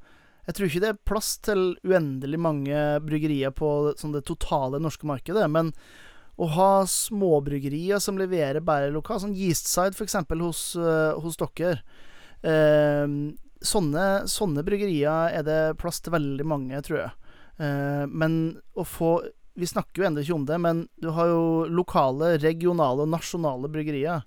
Jeg 0.49 0.57
tror 0.57 0.67
ikke 0.67 0.83
det 0.83 0.89
er 0.95 1.03
plass 1.07 1.35
til 1.45 1.75
uendelig 1.87 2.41
mange 2.41 2.79
bryggerier 3.05 3.53
på 3.55 3.93
sånn 4.01 4.17
det 4.17 4.25
totale 4.27 4.81
norske 4.83 5.07
markedet, 5.07 5.45
men 5.53 5.75
å 6.41 6.49
ha 6.57 6.71
småbryggerier 6.89 8.01
som 8.01 8.19
leverer 8.19 8.65
bare 8.65 8.89
lokalt, 8.91 9.23
sånn 9.27 9.37
Yeastside 9.37 9.93
f.eks. 9.93 10.17
hos, 10.41 10.63
uh, 10.81 11.13
hos 11.21 11.37
dere 11.39 11.77
uh, 12.49 13.05
sånne, 13.61 14.07
sånne, 14.33 14.65
bryggerier 14.65 15.37
er 15.37 15.45
det 15.47 15.61
plass 15.79 16.01
til 16.01 16.17
veldig 16.17 16.47
mange, 16.49 16.81
tror 16.87 17.03
jeg. 17.05 17.20
Uh, 17.61 18.07
men 18.09 18.57
å 18.73 18.87
få 18.89 19.19
Vi 19.59 19.67
snakker 19.69 20.01
jo 20.01 20.07
ennå 20.09 20.23
ikke 20.23 20.37
om 20.39 20.47
det, 20.49 20.57
men 20.63 20.85
du 21.03 21.11
har 21.13 21.29
jo 21.29 21.41
lokale, 21.69 22.37
regionale 22.41 23.05
og 23.05 23.11
nasjonale 23.13 23.69
bryggerier. 23.69 24.23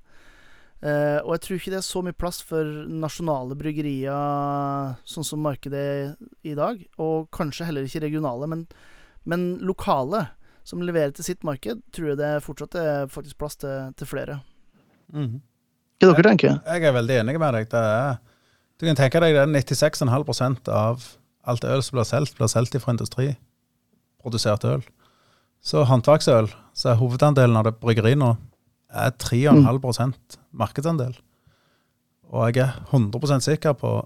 Uh, 0.83 1.23
og 1.23 1.31
jeg 1.33 1.43
tror 1.45 1.57
ikke 1.57 1.71
det 1.73 1.79
er 1.79 1.85
så 1.87 2.01
mye 2.03 2.17
plass 2.19 2.41
for 2.43 2.67
nasjonale 2.91 3.55
bryggerier 3.57 4.97
sånn 5.07 5.25
som 5.25 5.41
markedet 5.41 5.79
er 5.79 6.13
i 6.45 6.53
dag. 6.59 6.83
Og 7.01 7.31
kanskje 7.33 7.69
heller 7.69 7.87
ikke 7.87 8.03
regionale, 8.03 8.49
men, 8.51 8.67
men 9.23 9.47
lokale 9.63 10.27
som 10.67 10.83
leverer 10.83 11.15
til 11.15 11.25
sitt 11.27 11.41
marked, 11.47 11.81
tror 11.95 12.11
jeg 12.11 12.19
det 12.19 12.35
fortsatt 12.43 12.77
er 12.79 13.09
faktisk 13.11 13.39
plass 13.39 13.57
til, 13.63 13.95
til 13.99 14.09
flere. 14.11 14.37
Mm. 15.15 15.41
Hva 16.03 16.11
dere 16.11 16.29
tenker 16.33 16.55
Jeg 16.57 16.85
er 16.87 16.95
veldig 16.95 17.19
enig 17.21 17.35
med 17.39 17.57
deg. 17.57 17.67
Det 17.71 17.79
er, 17.79 18.15
du 18.79 18.87
kan 18.87 18.99
tenke 18.99 19.21
deg 19.23 19.35
det 19.37 19.43
er 19.43 19.51
96,5% 19.55 20.71
av 20.73 21.03
alt 21.43 21.65
øl 21.67 21.83
som 21.83 21.97
blir 21.97 22.07
solgt, 22.07 22.35
blir 22.37 22.51
solgt 22.51 22.77
fra 22.81 22.95
industriprodusert 22.95 24.65
øl. 24.69 24.83
Så 25.63 25.85
håndverksøl, 25.87 26.49
så 26.75 26.91
er 26.91 26.99
hovedandelen 26.99 27.57
av 27.59 27.67
det 27.67 27.77
bryggeri 27.79 28.15
nå, 28.19 28.33
er 28.93 29.13
3,5 29.21 29.53
mm. 29.55 30.13
markedsandel. 30.51 31.15
Og 32.33 32.49
jeg 32.49 32.65
er 32.65 32.81
100% 32.91 33.45
sikker 33.45 33.73
på 33.77 34.01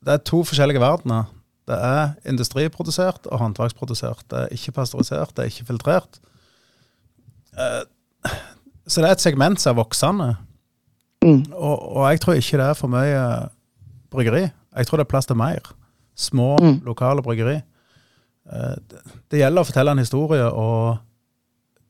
Det 0.00 0.12
er 0.14 0.22
to 0.24 0.38
forskjellige 0.48 0.80
verdener. 0.80 1.24
Det 1.68 1.76
er 1.76 2.14
industriprodusert 2.24 3.26
og 3.26 3.38
håndverksprodusert. 3.38 4.24
Det 4.30 4.38
er 4.38 4.54
ikke 4.56 4.72
pasteurisert, 4.72 5.34
det 5.36 5.42
er 5.42 5.50
ikke 5.52 5.66
filtrert. 5.68 6.20
Eh, 7.52 8.30
så 8.86 9.02
det 9.02 9.10
er 9.10 9.12
et 9.12 9.20
segment 9.20 9.60
som 9.60 9.74
er 9.74 9.82
voksende. 9.82 10.30
Mm. 11.22 11.52
Og, 11.52 11.96
og, 11.96 12.10
jeg 12.10 12.20
tror 12.20 12.32
ikke 12.32 12.58
det 12.62 12.66
er 12.66 12.78
for 12.78 12.88
mye 12.88 13.20
bryggeri. 14.10 14.48
Jeg 14.48 14.86
tror 14.86 14.96
det 14.96 15.04
er 15.04 15.12
plass 15.12 15.28
til 15.28 15.36
mer. 15.36 15.60
Små, 16.20 16.54
mm. 16.60 16.80
lokale 16.84 17.24
bryggeri. 17.24 17.56
Eh, 18.52 18.74
det, 18.90 19.04
det 19.32 19.40
gjelder 19.42 19.64
å 19.64 19.68
fortelle 19.68 19.94
en 19.94 20.02
historie 20.02 20.48
og 20.48 20.98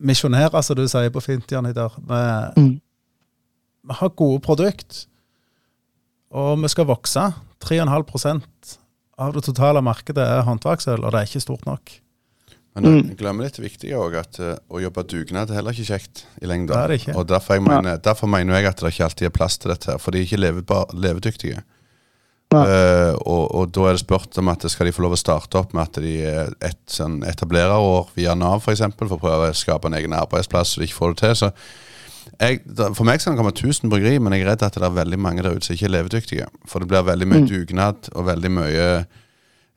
misjonere, 0.00 0.62
som 0.64 0.78
du 0.78 0.86
sier 0.88 1.12
på 1.12 1.22
fint, 1.24 1.50
Janiter. 1.50 1.96
Vi, 1.98 2.20
mm. 2.56 2.74
vi 3.90 3.98
har 4.00 4.12
gode 4.16 4.42
produkt, 4.44 5.04
og 6.30 6.60
vi 6.62 6.70
skal 6.72 6.88
vokse. 6.90 7.30
3,5% 7.60 8.76
av 9.20 9.34
det 9.36 9.42
totale 9.44 9.82
markedet 9.84 10.24
er 10.24 10.46
håndverksøl, 10.46 11.02
og 11.02 11.12
det 11.12 11.20
er 11.20 11.28
ikke 11.28 11.42
stort 11.44 11.66
nok. 11.68 11.92
Men 12.78 12.86
jeg 12.86 13.02
mm. 13.02 13.10
glemmer 13.18 13.48
litt 13.48 13.58
viktig 13.58 13.90
òg, 13.98 14.14
at 14.20 14.38
uh, 14.40 14.54
å 14.70 14.80
jobbe 14.80 15.02
dugnad 15.10 15.50
er 15.50 15.58
heller 15.58 15.74
ikke 15.74 15.90
kjekt 15.90 16.22
i 16.38 16.46
ikke. 16.46 17.16
Og 17.18 17.26
derfor, 17.28 17.58
mener, 17.60 17.98
derfor, 17.98 18.30
mener, 18.30 18.56
jeg 18.56 18.70
at 18.70 18.80
det 18.80 18.92
ikke 18.94 19.08
alltid 19.08 19.28
er 19.28 19.34
plass 19.34 19.58
til 19.58 19.74
dette, 19.74 19.90
her, 19.90 20.00
for 20.00 20.14
de 20.14 20.22
er 20.22 20.28
ikke 20.28 20.94
levedyktige. 20.94 21.64
Uh, 22.50 23.14
og, 23.30 23.44
og, 23.54 23.68
da 23.70 23.84
er 23.86 23.94
det 23.94 24.02
spurt 24.02 24.38
om 24.40 24.48
at 24.50 24.64
skal 24.72 24.88
de 24.88 24.94
få 24.94 25.04
lov 25.04 25.14
å 25.14 25.20
starte 25.20 25.60
opp 25.60 25.70
med 25.76 25.84
at 25.84 26.00
de 26.02 26.16
er 26.26 26.50
et 26.66 26.80
sånn 26.90 27.20
etablererår 27.28 28.10
via 28.16 28.34
Nav 28.34 28.58
f.eks. 28.58 28.64
For, 28.64 28.74
eksempel, 28.74 29.10
for 29.12 29.20
å 29.20 29.22
prøve 29.22 29.52
å 29.52 29.56
skape 29.56 29.86
en 29.86 29.94
egen 30.00 30.16
arbeidsplass 30.18 30.74
så 30.74 30.82
de 30.82 30.88
ikke 30.88 30.98
får 30.98 31.14
det 31.14 31.20
til. 31.22 31.36
Så 31.38 31.52
jeg, 32.40 32.62
for 32.96 33.06
meg 33.06 33.22
skal 33.22 33.36
det 33.36 33.40
komme 33.40 33.54
1000 33.54 33.92
bryggeri, 33.92 34.18
men 34.18 34.34
jeg 34.34 34.42
er 34.42 34.50
redd 34.52 34.66
at 34.66 34.78
det 34.80 34.86
er 34.88 34.98
veldig 34.98 35.20
mange 35.22 35.44
der 35.46 35.54
ute 35.54 35.68
som 35.68 35.76
ikke 35.76 35.86
er 35.92 35.94
levedyktige. 35.94 36.50
For 36.66 36.82
det 36.82 36.90
blir 36.90 37.06
veldig 37.06 37.28
mye 37.30 37.44
mm. 37.44 37.50
dugnad 37.52 38.10
og 38.14 38.26
veldig 38.26 38.52
mye 38.58 38.86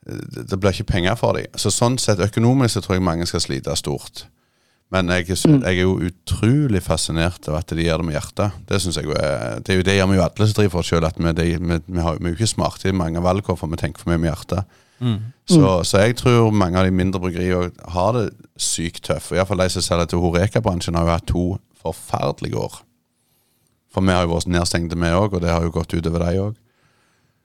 Det 0.04 0.58
blir 0.60 0.74
ikke 0.74 0.90
penger 0.90 1.14
for 1.16 1.38
dem. 1.38 1.54
Så 1.56 1.70
sånn 1.72 1.94
sett 2.02 2.20
økonomisk 2.20 2.74
så 2.74 2.82
tror 2.84 2.98
jeg 2.98 3.06
mange 3.06 3.28
skal 3.30 3.40
slite 3.40 3.76
stort. 3.78 4.26
Men 4.94 5.10
jeg, 5.10 5.26
mm. 5.26 5.56
jeg, 5.64 5.72
er 5.72 5.80
jo 5.80 5.96
utrolig 6.06 6.80
fascinert 6.84 7.48
av 7.50 7.58
at 7.58 7.72
de 7.74 7.82
gjør 7.82 8.02
det 8.02 8.06
med 8.06 8.14
hjertet. 8.14 8.58
Det 8.68 8.78
synes 8.82 9.00
jeg 9.00 9.10
er, 9.18 9.58
det 9.66 9.80
det 9.88 9.96
gjør 9.96 10.10
vi 10.12 10.18
jo 10.20 10.24
alle 10.28 10.46
som 10.46 10.58
driver 10.60 10.74
for 10.76 10.84
oss 10.84 10.92
sjøl, 10.92 11.06
vi, 11.18 11.32
vi, 11.34 11.48
vi, 11.58 11.78
vi, 11.88 12.04
er 12.04 12.30
jo 12.30 12.34
ikke 12.36 12.50
smarte 12.52 12.90
i 12.90 12.94
mange 12.94 13.22
valg, 13.24 13.48
for 13.48 13.70
vi 13.72 13.80
tenker 13.80 14.04
for 14.04 14.12
mye 14.12 14.22
med 14.22 14.30
hjertet. 14.30 14.80
Mm. 15.02 15.18
Så, 15.50 15.58
mm. 15.58 15.84
så, 15.84 15.98
jeg 16.04 16.16
tror 16.22 16.54
mange 16.54 16.78
av 16.78 16.86
de 16.86 16.94
mindre 16.94 17.20
bryggeriene 17.20 17.90
har 17.96 18.14
det 18.14 18.28
sykt 18.54 19.02
tøft. 19.08 19.34
Iallfall 19.34 19.64
de 19.64 19.70
som 19.74 19.84
selger 19.84 20.12
til 20.12 20.22
Horeka-bransjen, 20.22 20.94
har 20.94 21.08
jo 21.08 21.16
hatt 21.16 21.30
to 21.32 21.46
forferdelige 21.82 22.60
år. 22.60 22.78
For 23.92 24.06
vi 24.06 24.14
har 24.14 24.26
jo 24.26 24.34
vært 24.36 24.50
nedstengte, 24.50 24.98
vi 24.98 25.10
òg, 25.10 25.34
og 25.34 25.42
det 25.42 25.50
har 25.50 25.66
jo 25.66 25.74
gått 25.74 25.94
utover 25.94 26.22
de 26.22 26.42
òg. 26.46 26.58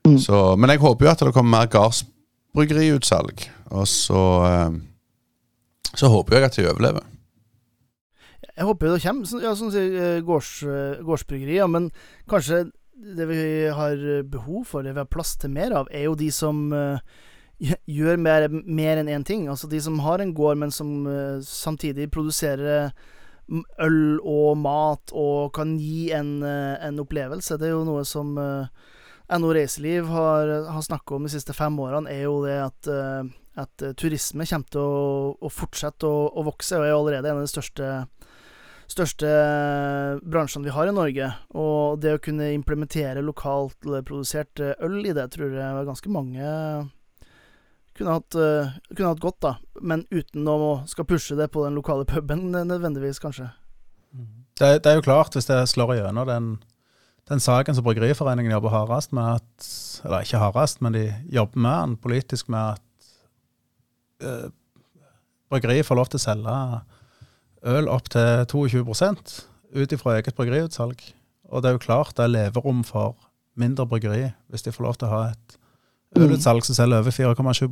Mm. 0.06 0.16
Men 0.62 0.72
jeg 0.72 0.80
håper 0.86 1.06
jo 1.06 1.10
at 1.10 1.22
det 1.26 1.34
kommer 1.34 1.58
mer 1.58 1.70
gardsbryggeriutsalg. 1.74 3.42
Og 3.74 3.88
så, 3.90 4.22
eh, 4.46 4.78
så 5.94 6.08
håper 6.14 6.36
jeg 6.36 6.46
at 6.46 6.56
de 6.56 6.70
overlever. 6.70 7.10
Jeg 8.60 8.68
håper 8.68 8.92
det 8.92 9.00
kommer 9.00 9.40
ja, 9.40 9.54
sånn 9.56 9.72
sier 9.72 10.20
gårds, 10.26 10.50
gårdsbryggerier, 11.06 11.68
men 11.72 11.88
kanskje 12.28 12.66
det 13.00 13.24
vi 13.30 13.40
har 13.72 14.02
behov 14.28 14.66
for, 14.68 14.84
det 14.84 14.92
vi 14.92 15.00
har 15.00 15.08
plass 15.08 15.32
til 15.40 15.54
mer 15.54 15.72
av, 15.78 15.88
er 15.88 16.04
jo 16.04 16.18
de 16.20 16.28
som 16.34 16.66
uh, 16.76 17.00
gjør 17.88 18.20
mer, 18.20 18.50
mer 18.50 19.00
enn 19.00 19.08
én 19.08 19.24
ting. 19.24 19.46
Altså 19.48 19.70
de 19.70 19.80
som 19.80 19.96
har 20.04 20.20
en 20.20 20.34
gård, 20.36 20.60
men 20.60 20.74
som 20.76 21.08
samtidig 21.40 22.10
produserer 22.12 22.92
øl 23.80 24.20
og 24.20 24.60
mat 24.60 25.12
og 25.16 25.50
kan 25.56 25.74
gi 25.80 26.10
en, 26.14 26.42
en 26.44 27.00
opplevelse. 27.02 27.56
Det 27.56 27.70
er 27.70 27.74
jo 27.74 27.86
noe 27.88 28.04
som 28.04 28.36
NO 28.36 29.52
Reiseliv 29.54 30.08
har, 30.12 30.52
har 30.68 30.84
snakka 30.84 31.16
om 31.16 31.26
de 31.26 31.32
siste 31.32 31.56
fem 31.56 31.76
årene, 31.82 32.10
er 32.10 32.26
jo 32.28 32.40
det 32.44 32.58
at, 32.62 32.90
at 33.64 33.84
turisme 33.98 34.46
kommer 34.46 34.72
til 34.72 34.84
å, 34.84 35.34
å 35.40 35.52
fortsette 35.52 36.08
å, 36.08 36.28
å, 36.30 36.46
vokse, 36.46 36.78
og 36.78 36.86
er 36.86 36.96
allerede 36.96 37.30
en 37.30 37.42
av 37.42 37.46
de 37.46 37.52
største 37.52 37.90
største 38.90 39.28
bransjene 40.22 40.66
vi 40.66 40.74
har 40.74 40.90
i 40.90 40.94
Norge. 40.94 41.28
Og 41.54 42.00
det 42.02 42.16
å 42.16 42.22
kunne 42.22 42.50
implementere 42.54 43.24
lokalt 43.24 43.78
produsert 44.06 44.62
eh, 44.62 44.74
øl 44.86 45.00
i 45.04 45.14
det, 45.16 45.28
tror 45.34 45.54
jeg 45.54 45.86
ganske 45.88 46.12
mange 46.12 46.54
kunne 47.96 48.16
hatt, 48.16 48.36
kunne 48.94 49.10
hatt 49.10 49.20
godt, 49.20 49.40
da. 49.44 49.54
Men 49.84 50.06
uten 50.08 50.46
å 50.48 50.86
skal 50.88 51.04
pushe 51.04 51.36
det 51.36 51.50
på 51.52 51.66
den 51.66 51.76
lokale 51.76 52.06
puben 52.08 52.46
nødvendigvis, 52.54 53.20
kanskje. 53.20 53.50
Det, 54.60 54.82
det 54.84 54.90
er 54.90 54.98
jo 54.98 55.04
klart, 55.04 55.34
hvis 55.36 55.48
det 55.48 55.58
slår 55.68 55.94
igjennom 55.94 56.28
den, 56.28 56.48
den 57.30 57.40
saken 57.40 57.76
som 57.76 57.84
Bryggeriforeningen 57.86 58.52
jobber 58.52 58.74
hardest 58.74 59.14
med 59.16 59.40
at 59.40 59.68
Eller 60.04 60.24
ikke 60.24 60.40
hardest, 60.40 60.80
men 60.80 60.96
de 60.96 61.04
jobber 61.32 61.60
med 61.60 61.76
den 61.84 61.96
politisk 62.00 62.48
med 62.48 62.76
at 62.76 63.10
øh, 64.24 64.48
bryggeriet 65.52 65.86
får 65.86 65.98
lov 65.98 66.08
til 66.08 66.20
å 66.20 66.24
selge 66.24 66.54
øl 67.66 67.88
opp 67.88 68.10
til 68.10 68.46
22 68.48 68.84
ut 69.76 69.92
ifra 69.92 70.16
eget 70.18 70.34
bryggeriutsalg. 70.34 71.02
Og 71.50 71.62
det 71.62 71.68
er 71.68 71.76
jo 71.76 71.82
klart 71.82 72.16
det 72.16 72.24
er 72.24 72.34
leverom 72.34 72.84
for 72.84 73.16
mindre 73.58 73.86
bryggeri 73.86 74.30
hvis 74.48 74.62
de 74.62 74.72
får 74.72 74.84
lov 74.84 74.98
til 74.98 75.08
å 75.08 75.14
ha 75.14 75.22
et 75.30 75.56
mm. 76.16 76.24
ølutsalg 76.24 76.64
som 76.66 76.78
selger 76.78 77.02
over 77.02 77.10
4,7 77.10 77.68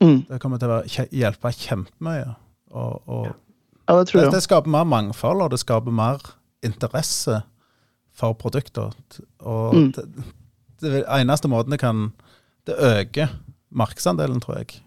mm. 0.00 0.18
Det 0.28 0.40
kommer 0.40 0.60
til 0.60 0.74
å 0.74 0.82
hjelpe 1.10 1.52
kjempemye. 1.56 2.34
Og, 2.70 3.08
og 3.08 3.26
ja, 3.88 3.96
det. 3.96 4.12
Det, 4.12 4.26
det 4.32 4.42
skaper 4.44 4.70
mer 4.70 4.84
mangfold, 4.86 5.42
og 5.42 5.50
det 5.50 5.60
skaper 5.62 5.90
mer 5.94 6.22
interesse 6.62 7.40
for 8.14 8.36
produkter. 8.38 8.92
Og 9.40 9.74
mm. 9.74 9.92
det, 9.96 10.04
det, 10.84 11.04
eneste 11.08 11.48
måten 11.48 11.72
det 11.74 11.80
kan 11.80 12.10
Det 12.66 12.76
øker 12.76 13.28
markedsandelen, 13.70 14.40
tror 14.40 14.58
jeg, 14.58 14.82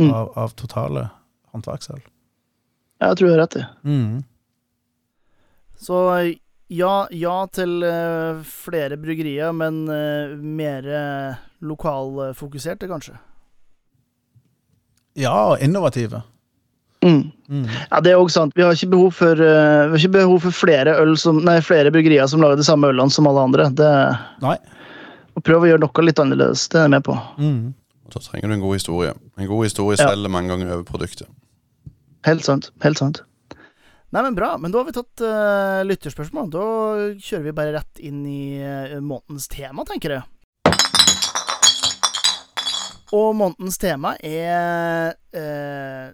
mm. 0.00 0.10
av, 0.10 0.30
av 0.36 0.54
totale 0.56 1.08
håndverksøl. 1.52 2.00
Jeg 3.00 3.16
tror 3.16 3.26
du 3.26 3.32
har 3.32 3.42
rett 3.42 3.56
i. 3.56 3.64
Mm. 3.88 4.22
Så 5.80 6.00
ja, 6.70 6.94
ja 7.10 7.36
til 7.50 7.80
uh, 7.82 8.42
flere 8.46 8.98
bryggerier, 9.00 9.54
men 9.56 9.82
uh, 9.88 10.36
mer 10.36 10.86
uh, 10.86 11.38
lokalfokuserte, 11.64 12.88
kanskje? 12.90 13.16
Ja, 15.18 15.56
innovative. 15.58 16.22
Mm. 17.02 17.30
Mm. 17.48 17.64
Ja, 17.90 18.00
det 18.04 18.12
er 18.12 18.20
òg 18.20 18.30
sant. 18.30 18.54
Vi 18.54 18.62
har 18.62 18.76
ikke 18.76 18.92
behov 18.92 19.16
for, 19.16 19.40
uh, 19.40 19.96
ikke 19.96 20.12
behov 20.20 20.44
for 20.44 20.54
flere, 20.54 20.94
som, 21.18 21.40
nei, 21.48 21.58
flere, 21.64 21.90
bryggerier 21.90 22.28
som 22.30 22.44
lager 22.44 22.60
de 22.60 22.68
samme 22.68 22.92
ølene 22.92 23.10
som 23.10 23.26
alle 23.30 23.48
andre. 23.48 23.70
Det, 23.74 23.90
nei. 24.44 24.58
Å 25.34 25.42
prøve 25.42 25.66
å 25.66 25.72
gjøre 25.72 25.86
noe 25.86 26.06
litt 26.06 26.20
annerledes, 26.22 26.68
det 26.70 26.82
er 26.82 26.86
jeg 26.86 26.94
med 26.98 27.06
på. 27.08 27.16
Mm. 27.40 27.60
Da 28.10 28.20
så 28.20 28.32
trenger 28.32 28.50
du 28.50 28.58
en 28.58 28.64
god 28.68 28.76
historie. 28.76 29.14
En 29.40 29.48
god 29.48 29.66
historie 29.66 29.98
ja. 29.98 30.10
selger 30.10 30.32
mange 30.32 30.52
ganger 30.52 30.74
over 30.76 30.86
produktet. 30.86 31.30
Helt 32.26 32.44
sant. 32.44 32.70
Helt 32.84 33.00
sant. 33.00 33.22
Nei, 34.10 34.22
men 34.22 34.34
Bra. 34.34 34.56
Men 34.58 34.72
da 34.72 34.82
har 34.82 34.88
vi 34.88 34.96
tatt 34.96 35.22
uh, 35.22 35.80
lytterspørsmål. 35.86 36.50
Da 36.52 36.64
kjører 37.14 37.46
vi 37.46 37.56
bare 37.56 37.74
rett 37.78 38.02
inn 38.02 38.24
i 38.26 38.58
uh, 38.58 38.98
månedens 38.98 39.46
tema, 39.52 39.86
tenker 39.88 40.18
jeg. 40.18 40.26
Og 43.14 43.32
månedens 43.38 43.78
tema 43.82 44.16
er 44.22 45.14
uh, 45.14 46.10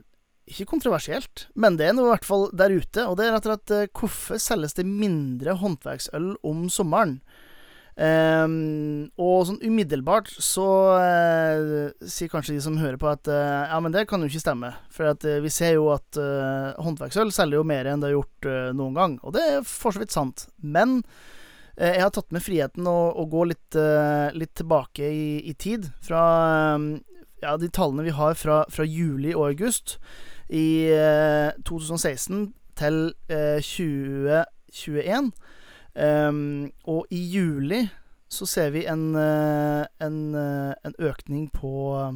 ikke 0.47 0.69
kontroversielt, 0.71 1.49
men 1.59 1.77
det 1.77 1.89
er 1.89 1.97
noe 1.97 2.07
i 2.07 2.13
hvert 2.15 2.29
fall 2.29 2.47
der 2.57 2.77
ute. 2.77 3.09
Og 3.09 3.17
det 3.19 3.27
er 3.27 3.35
rett 3.35 3.49
og 3.49 3.57
slett 3.57 3.97
hvorfor 3.97 4.41
selges 4.41 4.77
det 4.79 4.87
mindre 4.87 5.57
håndverksøl 5.59 6.37
om 6.47 6.69
sommeren? 6.73 7.19
Um, 7.97 9.09
og 9.17 9.47
sånn 9.49 9.63
umiddelbart 9.65 10.29
så 10.29 10.67
uh, 11.01 11.87
sier 12.05 12.29
kanskje 12.29 12.59
de 12.59 12.61
som 12.61 12.77
hører 12.77 12.99
på 13.01 13.09
at 13.09 13.25
uh, 13.33 13.71
ja, 13.71 13.79
men 13.81 13.95
det 13.95 14.03
kan 14.11 14.21
jo 14.21 14.29
ikke 14.29 14.43
stemme. 14.43 14.75
For 14.93 15.09
at, 15.15 15.25
uh, 15.25 15.39
vi 15.41 15.53
ser 15.53 15.79
jo 15.79 15.89
at 15.95 16.19
håndverksøl 16.83 17.33
selger 17.33 17.63
jo 17.63 17.69
mer 17.69 17.89
enn 17.89 18.03
det 18.03 18.11
har 18.11 18.19
gjort 18.19 18.51
noen 18.77 18.99
gang. 18.99 19.17
Og 19.25 19.33
det 19.37 19.47
er 19.49 19.65
for 19.65 19.97
så 19.97 20.03
vidt 20.03 20.13
sant. 20.13 20.49
Men 20.61 21.01
jeg 21.77 22.01
har 22.01 22.13
tatt 22.13 22.33
med 22.33 22.41
friheten 22.41 22.87
å, 22.89 23.13
å 23.21 23.27
gå 23.29 23.43
litt, 23.51 23.77
litt 24.33 24.55
tilbake 24.57 25.11
i, 25.13 25.25
i, 25.45 25.53
tid. 25.61 25.91
Fra 26.01 26.23
ja, 27.43 27.53
de 27.61 27.69
tallene 27.69 28.07
vi 28.07 28.15
har 28.17 28.39
fra, 28.41 28.63
fra 28.73 28.87
juli 28.89 29.35
og 29.37 29.51
august 29.51 29.99
i 30.49 30.89
2016 31.69 32.49
til 32.81 33.13
2021. 33.29 35.29
Um, 35.97 36.69
og 36.85 37.09
i 37.09 37.17
juli 37.33 37.89
så 38.29 38.45
ser 38.49 38.71
vi 38.75 38.87
en, 38.91 39.15
uh, 39.17 39.85
en, 40.03 40.35
uh, 40.37 40.73
en 40.85 40.95
økning 41.01 41.51
på 41.55 41.97
uh, 41.97 42.13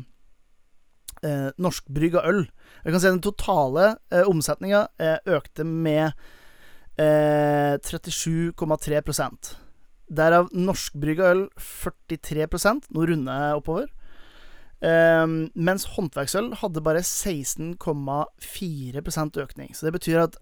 norskbrygga 1.57 2.21
øl. 2.29 2.51
Jeg 2.85 2.93
kan 2.93 3.01
si 3.01 3.09
Den 3.09 3.21
totale 3.25 3.97
uh, 4.13 4.25
omsetninga 4.29 4.87
økte 5.27 5.65
med 5.65 6.13
37,3% 7.01 9.57
Derav 10.11 10.49
norskbrygga 10.53 11.31
øl 11.33 11.49
43 11.57 12.47
Nå 12.91 13.05
runder 13.09 13.33
jeg 13.33 13.55
oppover. 13.57 13.87
Um, 14.81 15.51
mens 15.55 15.85
håndverksøl 15.95 16.55
hadde 16.61 16.81
bare 16.85 17.01
16,4% 17.01 19.41
økning. 19.41 19.77
Så 19.77 19.87
det 19.87 19.93
betyr 19.97 20.19
at 20.27 20.35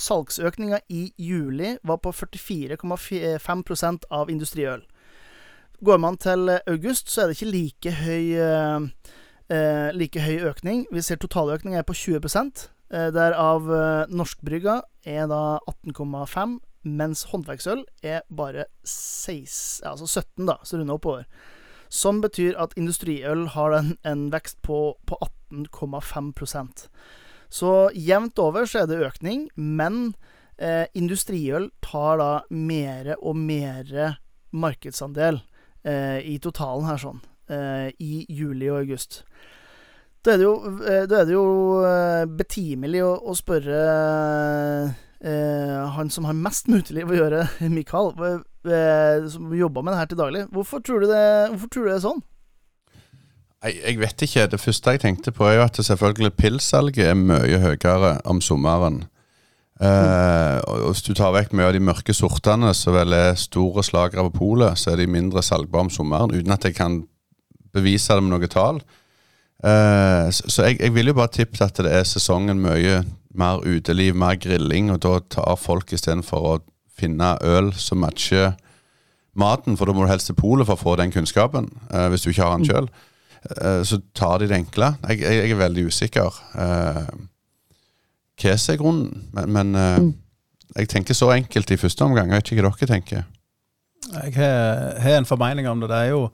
salgsøkninga 0.00 0.80
i 0.88 1.12
juli 1.18 1.76
var 1.86 1.98
på 2.04 2.12
44,5% 2.12 4.06
av 4.10 4.30
industriøl. 4.30 4.84
Går 5.84 5.98
man 6.00 6.16
til 6.16 6.48
august, 6.66 7.10
så 7.10 7.22
er 7.22 7.26
det 7.26 7.36
ikke 7.36 7.52
like 7.52 7.92
høy, 8.00 8.32
eh, 9.52 9.90
like 9.92 10.20
høy 10.20 10.46
økning. 10.48 10.86
Vi 10.92 11.02
ser 11.04 11.20
totaløkninga 11.20 11.78
er 11.78 11.88
på 11.88 11.94
20 11.94 12.20
eh, 12.24 13.10
Derav 13.12 13.68
eh, 13.72 14.06
norskbrygga 14.08 14.80
er 15.04 15.26
da 15.28 15.58
18,5 15.68 16.58
mens 16.86 17.26
håndverksøl 17.32 17.84
er 18.06 18.22
bare 18.30 18.66
6, 18.86 19.82
altså 19.84 20.06
17, 20.06 20.46
da, 20.46 20.56
så 20.62 20.78
runder 20.78 20.94
oppover. 20.94 21.24
Som 21.88 22.20
betyr 22.22 22.56
at 22.58 22.74
industriøl 22.76 23.48
har 23.54 23.74
en, 23.74 23.96
en 24.06 24.32
vekst 24.32 24.62
på, 24.62 24.96
på 25.06 25.18
18,5 25.50 26.32
så 27.52 27.90
jevnt 27.94 28.38
over 28.42 28.66
så 28.68 28.82
er 28.82 28.90
det 28.90 29.02
økning, 29.06 29.48
men 29.54 30.14
eh, 30.58 30.86
industriøl 30.98 31.70
tar 31.84 32.20
da 32.20 32.30
mer 32.50 33.14
og 33.18 33.36
mer 33.38 34.16
markedsandel 34.56 35.40
eh, 35.86 36.20
i 36.26 36.38
totalen 36.42 36.88
her 36.88 37.00
sånn, 37.02 37.20
eh, 37.52 37.92
i 38.02 38.24
juli 38.32 38.70
og 38.70 38.82
august. 38.84 39.22
Da 40.26 40.34
er 40.34 40.40
det 40.40 40.46
jo, 40.48 40.54
eh, 40.82 41.04
er 41.06 41.26
det 41.28 41.34
jo 41.34 41.48
eh, 41.86 42.24
betimelig 42.26 43.02
å, 43.06 43.12
å 43.30 43.34
spørre 43.38 43.82
eh, 45.22 45.82
han 45.94 46.10
som 46.10 46.26
har 46.26 46.34
mest 46.34 46.66
med 46.66 46.82
uteliv 46.82 47.12
å 47.12 47.20
gjøre, 47.20 47.44
Mikael, 47.76 48.10
som 49.30 49.52
jobber 49.54 49.86
med 49.86 49.94
det 49.94 50.00
her 50.00 50.10
til 50.10 50.18
daglig. 50.18 50.42
Hvorfor 50.50 50.82
tror 50.82 51.04
du 51.04 51.12
det, 51.12 51.26
hvorfor 51.52 51.70
tror 51.70 51.86
du 51.86 51.90
det 51.92 51.98
er 52.00 52.08
sånn? 52.08 52.24
Jeg, 53.64 53.78
jeg, 53.80 53.98
vet 54.00 54.22
ikke. 54.26 54.46
Det 54.52 54.60
første 54.60 54.94
jeg 54.94 55.02
tenkte 55.02 55.32
på, 55.32 55.46
er 55.48 55.58
jo 55.58 55.66
at 55.66 55.78
selvfølgelig 55.80 56.32
pilssalget 56.36 57.08
er 57.08 57.18
mye 57.18 57.60
høyere 57.62 58.18
om 58.28 58.40
sommeren. 58.40 59.04
Uh, 59.76 60.56
og 60.64 60.92
Hvis 60.92 61.04
du 61.04 61.12
tar 61.16 61.34
vekk 61.34 61.52
mye 61.52 61.68
av 61.68 61.74
de 61.76 61.82
mørke 61.84 62.14
sortene 62.16 62.70
som 62.74 62.94
vel 62.96 63.12
er 63.12 63.34
store 63.36 63.84
slagere 63.84 64.24
på 64.30 64.38
polet, 64.38 64.78
så 64.80 64.92
er 64.92 65.02
de 65.02 65.10
mindre 65.10 65.42
salgbare 65.44 65.88
om 65.88 65.90
sommeren, 65.92 66.32
uten 66.32 66.54
at 66.54 66.64
jeg 66.64 66.78
kan 66.78 67.02
bevise 67.76 68.14
det 68.16 68.24
med 68.24 68.32
noe 68.32 68.48
tall. 68.48 68.80
Uh, 69.60 70.28
så, 70.32 70.48
så 70.48 70.68
jeg, 70.68 70.80
jeg, 70.80 70.94
vil 70.96 71.12
jo 71.12 71.16
bare 71.16 71.32
tippe 71.32 71.60
at 71.64 71.76
det 71.80 71.92
er 71.92 72.08
sesongen 72.08 72.60
mye 72.60 73.02
mer 73.36 73.60
uteliv, 73.64 74.16
mer 74.16 74.38
grilling, 74.40 74.88
og 74.94 75.02
da 75.04 75.18
tar 75.32 75.58
folk 75.60 75.92
istedenfor 75.92 76.48
å 76.48 76.54
finne 76.96 77.34
øl 77.44 77.68
som 77.76 78.00
matcher 78.00 78.54
maten, 79.36 79.76
for 79.76 79.84
da 79.84 79.92
må 79.92 80.06
du 80.06 80.08
helst 80.08 80.30
til 80.30 80.38
polet 80.38 80.64
for 80.64 80.78
å 80.78 80.84
få 80.86 80.96
den 80.96 81.12
kunnskapen, 81.12 81.68
uh, 81.92 82.06
hvis 82.12 82.24
du 82.24 82.30
ikke 82.32 82.48
har 82.48 82.56
den 82.56 82.68
sjøl. 82.68 82.88
Mm. 82.88 83.04
Eh, 83.46 83.82
så 83.86 84.00
tar 84.14 84.40
de 84.40 84.50
det 84.50 84.58
enkle. 84.58 84.92
Jeg, 85.08 85.22
jeg, 85.22 85.40
jeg 85.42 85.54
er 85.54 85.60
veldig 85.60 85.86
usikker. 85.90 86.40
Uh, 86.56 87.26
hva 88.36 88.54
er 88.56 88.80
grunnen? 88.80 89.26
Men, 89.36 89.52
men 89.52 89.72
uh, 89.78 90.00
mm. 90.02 90.12
jeg 90.80 90.90
tenker 90.92 91.16
så 91.16 91.30
enkelt 91.34 91.70
i 91.70 91.80
første 91.80 92.04
omgang. 92.04 92.30
Jeg 92.30 92.42
vet 92.42 92.52
ikke 92.52 92.66
hva 92.66 92.74
dere 92.74 92.92
tenker. 92.94 93.24
Jeg 94.06 94.36
har, 94.36 94.98
har 95.02 95.18
en 95.20 95.28
formening 95.28 95.68
om 95.70 95.82
det. 95.82 95.90
Det 95.92 96.02
er 96.04 96.12
jo 96.14 96.28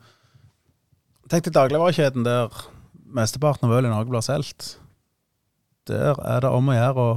Tenk 1.31 1.45
til 1.47 1.53
dagligvarekjeden 1.55 2.25
der 2.27 2.51
mesteparten 3.15 3.65
av 3.65 3.77
øl 3.77 3.87
i 3.87 3.89
Norge 3.89 4.11
blir 4.11 4.21
solgt. 4.21 4.73
Der 5.87 6.19
er 6.19 6.43
det 6.43 6.51
om 6.51 6.67
å 6.69 6.75
gjøre 6.75 7.05
å 7.05 7.13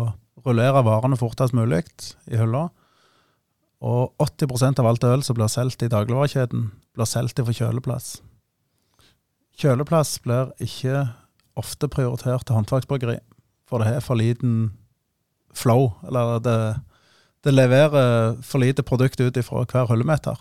rullere 0.47 0.85
varene 0.87 1.19
fortest 1.19 1.57
mulig 1.59 1.83
i 2.31 2.39
hylla. 2.39 2.69
Og 3.85 4.15
80% 4.23 4.81
av 4.81 4.89
alt 4.89 5.05
øl 5.05 5.27
som 5.27 5.37
blir 5.37 5.51
solgt 5.53 5.83
i 5.85 5.91
dagligvarekjeden, 5.93 6.71
blir 6.97 7.11
solgt 7.11 7.43
fra 7.43 7.57
kjøleplass. 7.59 8.21
Kjøleplass 9.57 10.19
blir 10.25 10.51
ikke 10.62 11.07
ofte 11.57 11.88
prioritert 11.88 12.45
til 12.47 12.59
håndverksbryggeri, 12.59 13.16
for 13.69 13.81
det 13.81 13.88
har 13.88 14.05
for 14.05 14.21
liten 14.21 14.75
flow. 15.57 15.95
Eller 16.07 16.40
det, 16.45 16.59
det 17.47 17.55
leverer 17.55 18.37
for 18.45 18.61
lite 18.61 18.85
produkt 18.85 19.21
ut 19.21 19.37
ifra 19.40 19.64
hver 19.64 19.88
hyllemeter. 19.90 20.37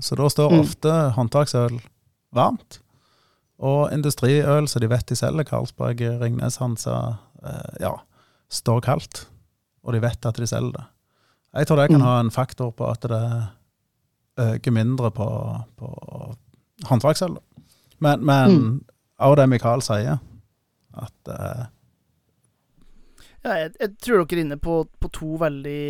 Så 0.00 0.14
da 0.14 0.28
står 0.30 0.54
mm. 0.54 0.60
ofte 0.62 0.92
håndverksøl 1.16 1.80
varmt. 2.34 2.78
Og 3.58 3.88
industriøl 3.90 4.68
som 4.70 4.84
de 4.84 4.90
vet 4.92 5.08
de 5.10 5.18
selger, 5.18 5.46
Karlsberg, 5.48 6.04
Ringnes, 6.20 6.60
Hansa, 6.62 7.18
eh, 7.42 7.74
ja, 7.82 7.96
står 8.54 8.84
kaldt. 8.86 9.24
Og 9.82 9.96
de 9.96 10.02
vet 10.04 10.30
at 10.30 10.38
de 10.38 10.46
selger 10.46 10.76
det. 10.76 10.86
Jeg 11.58 11.66
tror 11.66 11.80
det 11.80 11.88
kan 11.90 11.98
mm. 11.98 12.06
ha 12.06 12.18
en 12.20 12.30
faktor 12.30 12.70
på 12.70 12.86
at 12.86 13.02
det 13.08 13.24
øker 14.38 14.70
mindre 14.70 15.10
på, 15.10 15.26
på 15.80 15.88
håndverksøl. 16.86 17.34
Men, 17.98 18.24
men 18.24 18.50
mm. 18.50 19.36
det 19.36 19.46
Mikael 19.50 19.82
sier, 19.82 20.20
at 20.98 21.32
uh, 21.32 21.66
Ja, 23.44 23.54
jeg, 23.64 23.72
jeg, 23.78 23.94
tror 24.02 24.22
dere 24.22 24.38
er 24.38 24.44
inne 24.44 24.58
på, 24.62 24.80
på 24.98 25.10
to 25.14 25.38
veldig, 25.40 25.82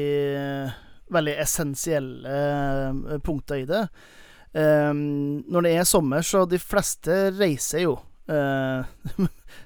veldig 1.14 1.37
essensielle 1.44 2.38
uh, 2.38 3.18
punkter 3.25 3.62
i 3.62 3.68
det. 3.68 3.85
Um, 4.53 5.44
når 5.49 5.66
det 5.66 5.73
er 5.77 5.88
sommer, 5.88 6.25
så 6.25 6.47
de 6.49 6.61
fleste 6.61 7.29
reiser 7.38 7.88
jo. 7.88 7.99
Uh, 8.29 8.85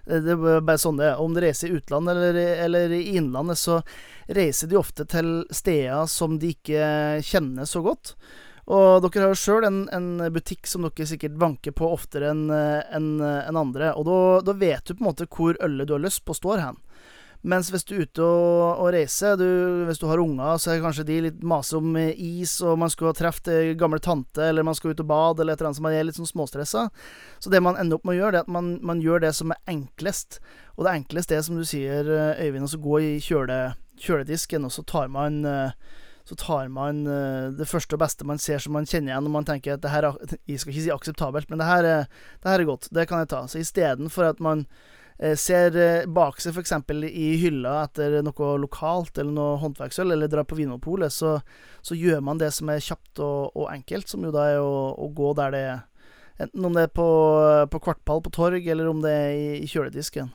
det 0.07 0.37
er 0.37 0.61
bare 0.63 0.79
sånn 0.79 1.01
det 1.01 1.09
er. 1.09 1.19
Om 1.19 1.33
de 1.35 1.43
reiser 1.43 1.67
i 1.67 1.79
utlandet 1.81 2.15
eller, 2.15 2.37
eller, 2.63 2.93
i 2.95 3.17
innlandet, 3.19 3.59
så 3.59 3.81
reiser 4.31 4.71
de 4.71 4.79
ofte 4.79 5.03
til 5.11 5.33
steder 5.51 6.07
som 6.07 6.37
de 6.39 6.53
ikke 6.55 6.85
kjenner 7.27 7.67
så 7.67 7.83
godt. 7.83 8.15
Og 8.71 9.03
dere 9.03 9.25
har 9.25 9.33
jo 9.33 9.41
sjøl 9.41 9.67
en, 9.67 9.81
en, 9.91 10.11
butikk 10.35 10.69
som 10.71 10.85
dere 10.87 11.09
sikkert 11.09 11.35
vanker 11.41 11.75
på 11.75 11.89
oftere 11.91 12.31
enn 12.31 12.45
en, 12.53 13.09
en 13.19 13.59
andre. 13.59 13.91
Og 13.99 14.45
da 14.47 14.55
vet 14.55 14.87
du 14.87 14.95
på 14.95 15.03
en 15.03 15.09
måte 15.11 15.27
hvor 15.27 15.59
ølet 15.59 15.89
du 15.91 15.97
har 15.97 16.05
lyst 16.05 16.23
på, 16.25 16.37
står 16.37 16.63
hen. 16.63 16.79
Mens 17.43 17.73
hvis 17.75 17.83
du 17.83 17.97
er 17.97 18.05
ute 18.07 18.23
og, 18.23 18.79
og 18.85 18.93
reiser, 18.95 19.35
du, 19.35 19.47
hvis 19.89 19.99
du 19.99 20.07
har 20.07 20.21
unger, 20.23 20.61
så 20.63 20.71
er 20.71 20.83
kanskje 20.85 21.05
de 21.09 21.17
litt 21.25 21.41
maser 21.43 21.81
om 21.81 21.97
is, 21.99 22.55
og 22.63 22.77
man 22.79 22.93
skulle 22.93 23.11
ha 23.11 23.19
truffet 23.19 23.73
gamle 23.81 23.99
tante, 24.03 24.45
eller 24.47 24.63
man 24.67 24.79
skal 24.79 24.95
ut 24.95 25.03
og 25.03 25.09
bade, 25.11 25.43
eller 25.43 25.57
et 25.57 25.59
eller 25.59 25.73
annet 25.73 25.81
som 25.81 25.89
man 25.89 25.97
er 25.99 26.07
litt 26.07 26.21
sånn 26.21 26.31
småstressa. 26.31 26.85
Så 27.43 27.51
det 27.51 27.63
man 27.67 27.79
ender 27.83 27.99
opp 27.99 28.07
med 28.07 28.15
å 28.15 28.21
gjøre, 28.21 28.37
det 28.37 28.41
er 28.45 28.47
at 28.47 28.55
man, 28.59 28.77
man 28.87 29.03
gjør 29.03 29.25
det 29.27 29.33
som 29.35 29.51
er 29.51 29.75
enklest. 29.75 30.39
Og 30.77 30.87
det 30.87 30.95
enkleste 31.01 31.35
er, 31.35 31.43
som 31.43 31.59
du 31.59 31.67
sier, 31.67 32.13
Øyvind, 32.39 32.71
å 32.71 32.83
gå 32.87 33.03
i 33.03 33.11
kjøle, 33.27 33.59
kjøledisken, 33.99 34.71
og 34.71 34.77
så 34.77 34.87
tar 34.87 35.11
man 35.11 35.43
uh, 35.43 35.75
så 36.29 36.37
tar 36.39 36.71
man 36.71 37.03
uh, 37.07 37.51
det 37.57 37.67
første 37.69 37.97
og 37.97 38.03
beste 38.05 38.27
man 38.29 38.41
ser 38.43 38.63
som 38.63 38.77
man 38.77 38.87
kjenner 38.87 39.13
igjen, 39.13 39.29
og 39.29 39.37
man 39.37 39.47
tenker 39.49 39.75
at 39.75 39.83
det 39.83 39.93
her 39.93 40.09
Jeg 40.47 40.63
skal 40.63 40.73
ikke 40.73 40.85
si 40.87 40.95
akseptabelt, 40.95 41.51
men 41.51 41.63
det 41.63 41.69
her, 41.69 41.85
er, 41.85 42.11
det 42.43 42.51
her 42.51 42.63
er 42.63 42.69
godt. 42.69 42.91
Det 42.95 43.07
kan 43.11 43.23
jeg 43.23 43.33
ta. 43.33 43.45
Så 43.47 43.63
istedenfor 43.63 44.29
at 44.31 44.43
man 44.43 44.65
uh, 45.23 45.35
ser 45.39 45.75
uh, 45.75 46.07
bak 46.07 46.41
seg 46.43 46.55
f.eks. 46.55 46.75
i 47.11 47.29
hylla 47.43 47.83
etter 47.85 48.21
noe 48.23 48.57
lokalt 48.63 49.19
eller 49.19 49.35
noe 49.35 49.61
håndverksøl, 49.63 50.15
eller 50.15 50.31
drar 50.31 50.47
på 50.47 50.59
Vinmonopolet, 50.59 51.13
så, 51.13 51.39
så, 51.83 51.99
gjør 51.99 52.23
man 52.23 52.43
det 52.43 52.53
som 52.55 52.71
er 52.71 52.83
kjapt 52.83 53.23
og, 53.23 53.51
og, 53.57 53.67
enkelt, 53.75 54.09
som 54.09 54.23
jo 54.23 54.35
da 54.35 54.53
er 54.55 54.63
å, 54.63 54.93
å 54.95 55.11
gå 55.15 55.35
der 55.39 55.57
det 55.57 55.65
er 55.71 55.89
Enten 56.41 56.65
om 56.65 56.75
det 56.75 56.87
er 56.87 56.91
på, 56.97 57.05
på 57.71 57.79
Kvartpall 57.85 58.23
på 58.25 58.31
torg, 58.35 58.65
eller 58.67 58.89
om 58.89 59.03
det 59.05 59.11
er 59.13 59.35
i, 59.37 59.49
i 59.63 59.67
kjøledisken. 59.69 60.31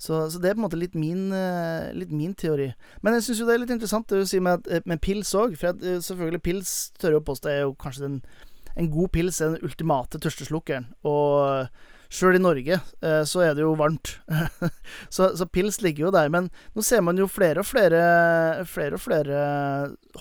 Så, 0.00 0.30
så, 0.32 0.40
det 0.40 0.48
er 0.48 0.56
på 0.56 0.62
en 0.62 0.64
måte 0.64 0.80
litt 0.80 0.94
min, 0.96 1.28
uh, 1.28 1.90
litt 1.92 2.12
min 2.14 2.32
teori. 2.32 2.70
Men 3.04 3.18
jeg 3.18 3.26
syns 3.26 3.42
jo 3.42 3.48
det 3.48 3.56
er 3.58 3.62
litt 3.66 3.74
interessant 3.74 4.08
det 4.08 4.22
du 4.22 4.28
sier 4.28 4.44
med, 4.44 4.64
med 4.88 5.02
pils 5.04 5.34
òg. 5.36 5.58
For 5.60 5.74
at, 5.74 5.84
uh, 5.84 5.98
selvfølgelig, 6.00 6.40
pils 6.46 6.72
tør 6.96 7.16
jeg 7.16 7.20
å 7.20 7.26
påstå 7.28 7.52
er 7.52 7.60
jo 7.66 7.76
kanskje 7.80 8.06
den 8.06 8.22
en 8.78 8.90
god 8.90 9.10
pils 9.12 9.40
er 9.42 9.52
den 9.52 9.66
ultimate 9.66 10.20
tørsteslukkeren. 10.22 10.86
Og 11.08 11.66
sjøl 12.10 12.38
i 12.38 12.42
Norge 12.42 12.76
eh, 12.78 13.22
så 13.26 13.42
er 13.44 13.56
det 13.58 13.64
jo 13.64 13.74
varmt. 13.78 14.12
så, 15.14 15.32
så, 15.36 15.46
pils 15.50 15.80
ligger 15.82 16.06
jo 16.06 16.12
der. 16.14 16.30
Men 16.32 16.48
nå 16.76 16.84
ser 16.86 17.02
man 17.04 17.18
jo 17.18 17.28
flere 17.30 17.64
og 17.64 17.68
flere, 17.68 18.00
flere, 18.70 18.96
og 18.96 19.02
flere 19.02 19.42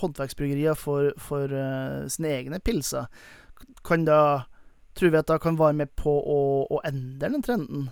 håndverksbryggerier 0.01 0.77
for, 0.77 1.13
for 1.21 1.53
sine 2.09 2.33
egne 2.39 2.59
pilser. 2.59 3.05
Kan 3.85 4.09
da 4.09 4.21
Tror 4.97 5.13
vi 5.13 5.19
at 5.19 5.29
da 5.29 5.37
kan 5.39 5.55
være 5.55 5.77
med 5.79 5.91
på 5.95 6.11
å, 6.11 6.39
å 6.67 6.79
endre 6.83 7.29
den 7.31 7.43
trenden? 7.45 7.85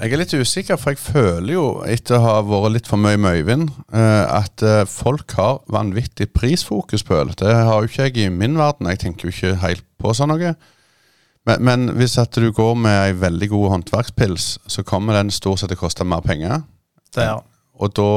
Jeg 0.00 0.14
er 0.14 0.20
litt 0.22 0.32
usikker, 0.32 0.78
for 0.80 0.94
jeg 0.94 1.00
føler 1.02 1.50
jo, 1.52 1.62
etter 1.84 2.16
å 2.16 2.22
ha 2.24 2.36
vært 2.46 2.72
litt 2.72 2.86
for 2.88 3.00
mye 3.00 3.18
med 3.20 3.36
Øyvind, 3.36 3.66
eh, 3.92 4.22
at 4.32 4.62
eh, 4.64 4.86
folk 4.88 5.34
har 5.36 5.58
vanvittig 5.68 6.30
prisfokus 6.32 7.04
på 7.04 7.18
øl. 7.18 7.34
Det 7.36 7.52
har 7.52 7.82
jo 7.82 7.90
ikke 7.90 8.06
jeg 8.06 8.16
i 8.22 8.30
min 8.32 8.56
verden. 8.56 8.88
Jeg 8.88 9.02
tenker 9.02 9.28
jo 9.28 9.34
ikke 9.34 9.58
helt 9.60 9.84
på 10.00 10.14
sånn 10.16 10.32
noe. 10.32 10.54
Men, 11.44 11.66
men, 11.68 11.84
hvis 11.98 12.16
at 12.20 12.32
du 12.32 12.48
går 12.48 12.78
med 12.80 12.96
ei 12.96 13.12
veldig 13.20 13.50
god 13.52 13.66
håndverkspils, 13.74 14.46
så 14.72 14.84
kommer 14.88 15.18
den 15.18 15.32
stort 15.36 15.60
sett 15.60 15.72
til 15.74 15.76
å 15.76 15.82
koste 15.82 16.08
mer 16.08 16.24
penger. 16.24 16.64
Det 17.12 17.28
ja. 17.28 17.36
Og 17.80 17.92
da 17.96 18.08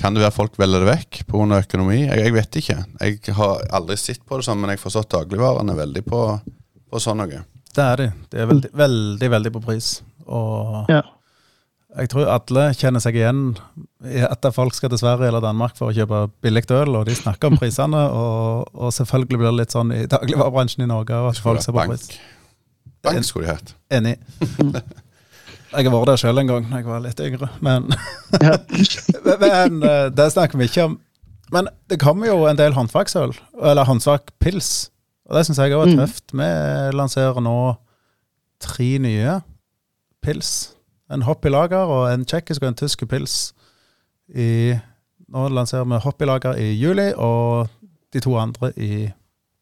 kan 0.00 0.12
det 0.12 0.26
være 0.26 0.36
folk 0.36 0.60
velger 0.60 0.84
det 0.84 0.90
vekk 0.90 1.22
pga. 1.24 1.62
økonomi. 1.62 2.02
Jeg, 2.02 2.20
jeg, 2.20 2.36
vet 2.36 2.60
ikke. 2.60 2.78
Jeg 3.00 3.38
har 3.40 3.64
aldri 3.80 3.96
sett 3.96 4.20
på 4.28 4.36
det 4.36 4.44
sånn, 4.44 4.60
men 4.60 4.74
jeg 4.74 4.82
har 4.82 4.84
forstått 4.84 5.16
dagligvarene 5.16 5.78
veldig 5.80 6.04
på, 6.04 6.22
på 6.84 7.00
sånn 7.00 7.24
noe. 7.24 7.42
Det 7.72 7.84
er 7.84 8.04
de. 8.04 8.12
Det 8.28 8.44
er 8.44 8.52
veldig, 8.52 8.74
veldig, 8.76 9.34
veldig 9.38 9.56
på 9.56 9.64
pris. 9.70 9.90
Og 10.28 10.90
ja. 10.92 11.02
jeg 11.98 12.12
tror 12.12 12.30
alle 12.36 12.68
kjenner 12.76 13.02
seg 13.02 13.18
igjen 13.18 13.42
i 14.06 14.22
at 14.26 14.44
folk 14.54 14.76
skal 14.76 14.92
til 14.92 15.00
Sverige 15.00 15.30
eller 15.32 15.44
Danmark 15.44 15.76
for 15.78 15.90
å 15.90 15.96
kjøpe 15.96 16.26
billig 16.44 16.66
øl, 16.76 17.00
og 17.00 17.08
de 17.08 17.16
snakker 17.18 17.52
om 17.52 17.58
prisene. 17.62 18.04
Og, 18.12 18.70
og 18.74 18.94
selvfølgelig 18.94 19.40
blir 19.40 19.50
det 19.50 19.58
litt 19.62 19.76
sånn 19.76 19.94
i 19.96 20.04
dagligvarebransjen 20.10 20.86
i 20.86 20.90
Norge. 20.90 21.18
Og 21.18 21.32
at 21.32 21.42
folk 21.42 21.64
ser 21.64 21.76
på 21.76 21.88
pris. 21.90 22.10
Bank 23.06 23.26
skulle 23.26 23.48
de 23.48 23.56
hett. 23.56 23.76
Enig. 23.94 24.16
Jeg 25.68 25.84
har 25.84 25.92
vært 25.92 26.08
der 26.08 26.20
sjøl 26.20 26.40
en 26.40 26.48
gang 26.48 26.68
da 26.70 26.78
jeg 26.80 26.86
var 26.88 27.02
litt 27.04 27.18
yngre, 27.20 27.50
men, 27.60 27.90
men 29.42 29.82
eh, 29.84 30.06
Det 30.16 30.30
snakker 30.32 30.56
vi 30.56 30.64
ikke 30.70 30.86
om. 30.88 30.94
Men 31.52 31.68
det 31.92 31.98
kommer 32.00 32.30
jo 32.30 32.46
en 32.48 32.56
del 32.56 32.72
håndverksøl, 32.76 33.34
eller 33.60 33.88
håndverkpils. 33.88 34.88
Og 35.28 35.36
det 35.36 35.44
syns 35.44 35.60
jeg 35.60 35.76
òg 35.76 35.84
er 35.84 35.92
mm. 35.92 36.00
tøft. 36.00 36.24
Vi 36.32 36.48
lanserer 36.96 37.40
nå 37.44 37.58
tre 38.64 38.88
nye 39.04 39.38
pils. 40.22 40.74
En 41.12 41.22
hoppilager 41.22 41.88
og 41.88 42.12
en 42.12 42.24
tsjekkisk 42.24 42.62
og 42.62 42.68
en 42.68 42.78
tysk 42.78 43.06
pils. 43.08 43.54
I, 44.28 44.76
nå 45.28 45.48
lanserer 45.48 45.88
vi 45.88 46.02
hoppilager 46.04 46.58
i 46.60 46.72
i 46.72 46.76
juli, 46.76 47.12
og 47.16 47.68
de 48.12 48.20
to 48.20 48.36
andre 48.38 48.72
i 48.76 49.08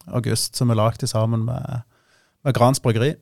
august, 0.06 0.56
som 0.56 0.70
er 0.70 0.78
lagd 0.78 1.06
sammen 1.06 1.44
med, 1.44 1.80
med 2.44 2.54
Grans 2.54 2.80
bryggeri. 2.80 3.14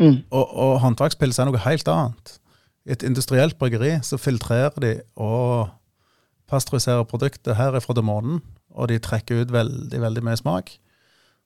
Mm. 0.00 0.24
Og, 0.30 0.56
og 0.56 0.80
håndverkspils 0.80 1.38
er 1.38 1.48
noe 1.48 1.62
helt 1.64 1.88
annet. 1.88 2.38
I 2.84 2.92
et 2.92 3.04
industrielt 3.06 3.58
bryggeri 3.58 3.98
så 4.02 4.18
filtrerer 4.20 4.80
de 4.82 4.94
og 5.16 5.68
pasteuriserer 6.50 7.06
produktet 7.08 7.56
her 7.56 7.78
fra 7.80 7.96
demonen, 7.96 8.42
og 8.74 8.88
de 8.88 8.98
trekker 8.98 9.42
ut 9.42 9.52
veldig, 9.52 10.00
veldig 10.00 10.24
mye 10.26 10.36
smak 10.36 10.74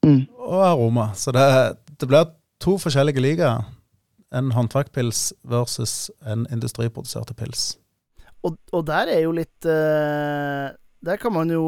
mm. 0.06 0.22
og 0.48 0.64
aroma. 0.66 1.10
Så 1.14 1.32
det, 1.32 1.44
det 2.00 2.08
blir 2.08 2.32
to 2.60 2.78
forskjellige 2.78 3.22
ligaer. 3.22 3.66
En 4.34 4.52
håndverkpils 4.52 5.32
versus 5.48 6.10
en 6.26 6.46
industriproduserte 6.52 7.34
pils. 7.34 7.78
Og, 8.44 8.58
og 8.72 8.84
der 8.86 9.10
er 9.10 9.22
jo 9.24 9.32
litt 9.34 9.66
uh, 9.66 10.68
Der 11.02 11.18
kan 11.18 11.32
man 11.34 11.50
jo 11.50 11.64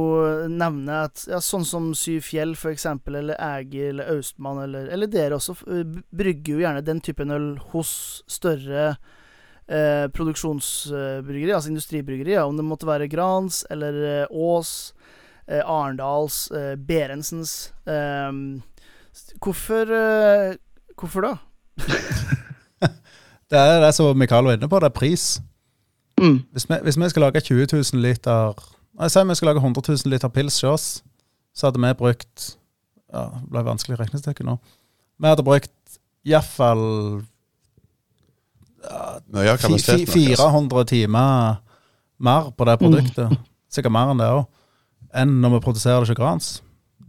nevne 0.50 1.00
at 1.08 1.24
ja, 1.30 1.40
sånn 1.42 1.64
som 1.66 1.88
Syv 1.98 2.22
Fjell, 2.28 2.52
for 2.58 2.70
eksempel, 2.74 3.16
eller 3.22 3.40
Eger 3.40 3.94
eller 3.94 4.12
Austmann, 4.14 4.60
eller, 4.66 4.90
eller 4.92 5.10
dere 5.10 5.38
også, 5.38 5.56
brygger 6.10 6.54
jo 6.54 6.62
gjerne 6.64 6.84
den 6.86 7.02
typen 7.02 7.34
øl 7.34 7.48
hos 7.72 7.92
større 8.30 8.90
uh, 8.92 10.06
produksjonsbryggeri, 10.14 11.54
altså 11.54 11.72
industribryggerier. 11.72 12.42
Om 12.44 12.60
det 12.60 12.66
måtte 12.66 12.90
være 12.90 13.10
Grans 13.10 13.64
eller 13.70 14.26
Ås 14.30 14.74
uh, 15.48 15.62
Arendals, 15.62 16.48
Berensens. 16.86 17.72
Eh, 17.86 18.32
Hvorfor 19.40 19.90
eh, 19.92 20.56
Hvorfor 20.96 21.20
da? 21.20 21.36
det 23.50 23.58
er 23.58 23.80
det 23.84 23.94
som 23.96 24.18
Mikael 24.18 24.44
var 24.48 24.58
inne 24.58 24.68
på, 24.70 24.80
det 24.82 24.90
er 24.90 24.96
pris. 24.96 25.40
Mm. 26.20 26.42
Hvis, 26.52 26.68
vi, 26.70 26.78
hvis, 26.82 26.98
vi, 27.00 27.08
skal 27.08 27.26
lage 27.26 27.40
20 27.40 27.66
000 27.72 28.02
liter 28.02 28.52
Jeg 29.00 29.10
sier 29.10 29.24
vi 29.24 29.34
skal 29.38 29.48
lage 29.48 29.62
100 29.62 29.82
000 29.88 30.12
liter 30.12 30.28
pils 30.28 30.58
hos 30.60 30.64
oss, 30.68 30.86
så 31.56 31.66
hadde 31.66 31.80
vi 31.80 31.92
brukt 31.96 32.56
ja, 33.08 33.22
Det 33.40 33.48
ble 33.48 33.62
vanskelig 33.64 33.96
regnestykke 34.00 34.44
nå. 34.44 34.58
Vi 35.16 35.30
hadde 35.30 35.46
brukt 35.46 35.96
iallfall 36.28 36.84
ja, 39.32 39.56
400 39.56 40.84
timer 40.84 41.60
mer 42.20 42.52
på 42.52 42.68
det 42.68 42.78
produktet. 42.78 43.32
Mm. 43.32 43.48
Sikkert 43.72 43.96
mer 43.96 44.12
enn 44.12 44.20
det 44.20 44.28
òg 44.28 44.44
enn 45.16 45.40
når 45.42 45.56
vi 45.56 45.64
produserer 45.64 46.04
det 46.04 46.12
ikke 46.12 46.22
Grans. 46.22 46.60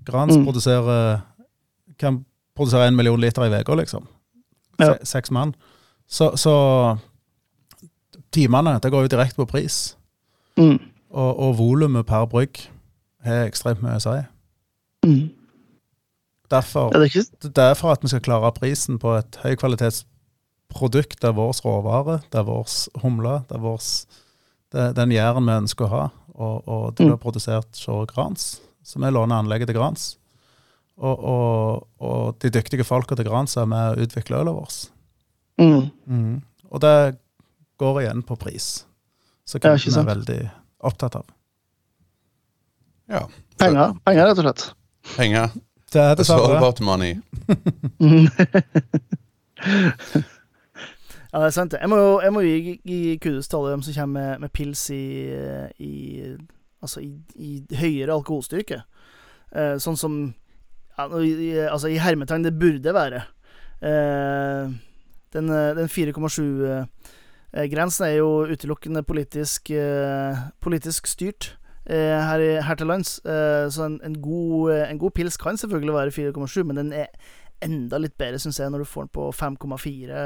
Grans 0.08 0.34
mm. 0.36 0.46
produserer, 0.48 1.22
kan 2.02 2.22
produsere 2.58 2.88
en 2.90 2.98
million 2.98 3.20
liter 3.22 3.46
i 3.46 3.62
uka, 3.62 3.78
liksom. 3.78 4.08
Ja. 4.82 4.96
Seks 5.08 5.32
mann. 5.32 5.56
Så, 6.12 6.32
så, 6.36 6.54
timene 8.32 8.80
det 8.84 8.92
går 8.92 9.06
jo 9.06 9.12
direkte 9.12 9.42
på 9.42 9.50
pris. 9.54 9.98
Mm. 10.58 10.80
Og, 11.12 11.40
og 11.40 11.58
volumet 11.60 12.08
per 12.08 12.26
brygg 12.32 12.64
har 13.26 13.46
ekstremt 13.48 13.84
mye 13.84 14.00
å 14.00 14.04
si. 14.04 14.18
Mm. 15.08 15.30
Derfor, 16.52 16.92
det 16.92 17.48
er 17.48 17.54
derfor 17.56 17.94
at 17.94 18.02
vi 18.04 18.12
skal 18.12 18.24
klare 18.24 18.52
prisen 18.52 19.00
på 19.00 19.14
et 19.16 19.38
høykvalitetsprodukt. 19.44 21.22
Det 21.22 21.30
er 21.30 21.38
vår 21.38 21.54
råvare, 21.64 22.20
det 22.32 22.42
er 22.42 22.48
vår 22.48 22.68
humle, 23.04 23.38
det 23.48 23.56
er 23.56 23.64
vårs, 23.64 23.92
det, 24.74 24.90
den 24.98 25.14
gjæren 25.16 25.48
vi 25.48 25.56
ønsker 25.64 25.88
å 25.88 25.94
ha. 25.94 26.02
Og, 26.32 26.68
og 26.68 26.84
det 26.96 27.06
blir 27.06 27.16
mm. 27.16 27.24
produsert 27.24 27.80
hos 27.88 28.10
Grans, 28.12 28.50
så 28.84 29.00
vi 29.00 29.12
låner 29.14 29.40
anlegget 29.40 29.72
til 29.72 29.80
Grans. 29.80 30.16
Og, 31.02 31.24
og, 31.26 31.88
og 32.06 32.38
de 32.44 32.52
dyktige 32.54 32.86
folka 32.86 33.18
til 33.18 33.26
Gransa 33.26 33.64
er 33.64 33.70
med 33.72 33.96
å 33.96 34.06
utvikle 34.06 34.38
ølet 34.44 34.54
vårt. 34.54 34.78
Mm. 35.62 35.90
Mm. 36.06 36.36
Og 36.70 36.82
det 36.84 36.96
går 37.82 38.02
igjen 38.04 38.22
på 38.26 38.38
pris, 38.38 38.68
som 39.50 39.64
kundene 39.64 40.04
er 40.04 40.10
veldig 40.12 40.40
opptatt 40.92 41.18
av. 41.18 41.26
Ja. 43.12 43.26
Penger, 43.60 43.98
penger 44.06 44.30
rett 44.30 44.40
og 44.40 44.46
slett. 44.46 44.68
Penger. 45.16 45.58
Det 45.92 46.02
er 46.02 46.16
det 46.16 46.24
It's 46.24 46.34
all 46.34 46.56
about 46.56 46.80
money. 46.82 47.18
Ja, 51.32 51.40
det 51.40 51.46
er 51.46 51.54
sant. 51.56 51.76
Jeg 51.80 51.88
må 51.88 51.96
jo, 51.96 52.16
jeg 52.20 52.34
må 52.36 52.42
gi, 52.44 52.74
gi 52.84 53.18
kudos 53.24 53.48
til 53.48 53.62
alle 53.62 53.70
dem 53.72 53.84
som 53.86 53.94
kommer 53.96 54.20
med, 54.20 54.40
med 54.44 54.52
pils 54.52 54.90
i, 54.92 55.32
i 55.80 55.94
Altså 56.82 57.00
i, 57.00 57.12
i, 57.36 57.62
høyere 57.78 58.16
alkoholstyrke. 58.16 58.80
Eh, 59.54 59.76
sånn 59.78 60.00
som 60.02 60.16
ja, 61.10 61.72
Altså, 61.72 61.88
i 61.88 62.02
hermetegn 62.02 62.46
det 62.46 62.60
burde 62.60 62.94
være. 62.94 63.22
Eh, 63.82 64.70
den, 65.34 65.48
den 65.78 65.90
4,7-grensen 65.90 68.06
eh, 68.06 68.12
er 68.12 68.16
jo 68.20 68.46
utelukkende 68.52 69.04
politisk, 69.04 69.72
eh, 69.72 70.38
politisk 70.62 71.08
styrt. 71.08 71.58
Eh, 71.86 72.22
her, 72.22 72.62
her, 72.62 72.76
til 72.76 72.88
lands. 72.88 73.20
Eh, 73.26 73.70
så 73.74 73.88
en, 73.88 74.00
en, 74.06 74.22
god, 74.22 74.72
en, 74.86 75.00
god, 75.00 75.12
pils 75.12 75.38
kan 75.38 75.58
selvfølgelig 75.58 75.94
være 75.94 76.32
4,7, 76.32 76.64
men 76.64 76.78
den 76.78 76.94
er 76.94 77.08
enda 77.62 77.98
litt 78.02 78.18
bedre, 78.18 78.40
syns 78.42 78.60
jeg, 78.60 78.70
når 78.74 78.84
du 78.84 78.90
får 78.90 79.08
den 79.08 79.14
på 79.18 79.30
5,4, 79.38 80.26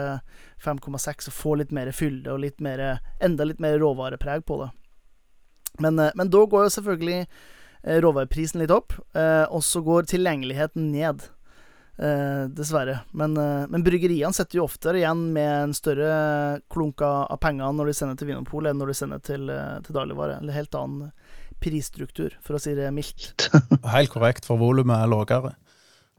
5,6 0.63 1.29
og 1.29 1.35
får 1.35 1.61
litt 1.61 1.75
mer 1.75 1.91
fylde 1.91 2.31
og 2.31 2.41
litt 2.43 2.63
mer, 2.63 2.83
enda 3.23 3.47
litt 3.47 3.61
mer 3.63 3.77
råvarepreg 3.79 4.45
på 4.47 4.59
det. 4.63 4.69
Men, 5.79 5.99
eh, 5.99 6.11
men 6.15 6.31
da 6.31 6.45
går 6.45 6.67
jo 6.67 6.75
selvfølgelig 6.77 7.21
eh, 7.21 7.27
råvareprisen 7.85 8.61
litt 8.63 8.73
opp, 8.73 8.95
eh, 9.13 9.45
og 9.45 9.63
så 9.63 9.83
går 9.85 10.11
tilgjengeligheten 10.11 10.91
ned. 10.91 11.31
dessverre. 11.95 12.97
Men, 13.15 13.37
men, 13.71 13.83
bryggeriene 13.85 14.35
setter 14.35 14.57
jo 14.57 14.65
oftere 14.65 14.99
igjen 14.99 15.21
med 15.31 15.47
en 15.47 15.75
større 15.77 16.57
klunk 16.67 16.99
av 17.07 17.37
penger 17.39 17.71
når 17.71 17.87
de 17.87 17.93
sender 17.95 18.17
til 18.19 18.27
Vinmonopolet, 18.27 18.73
enn 18.73 18.81
når 18.83 18.91
de 18.91 18.95
sender 18.99 19.21
til, 19.23 19.47
til 19.85 19.95
dagligvare. 19.95 20.41
Eller 20.41 20.57
helt 20.57 20.75
annen 20.75 21.13
prisstruktur, 21.63 22.35
for 22.43 22.57
å 22.57 22.61
si 22.61 22.75
det 22.77 22.89
mildt. 22.93 23.47
Helt 23.95 24.11
korrekt, 24.13 24.47
for 24.47 24.59
volumet 24.61 24.99
er 24.99 25.11
lavere. 25.11 25.53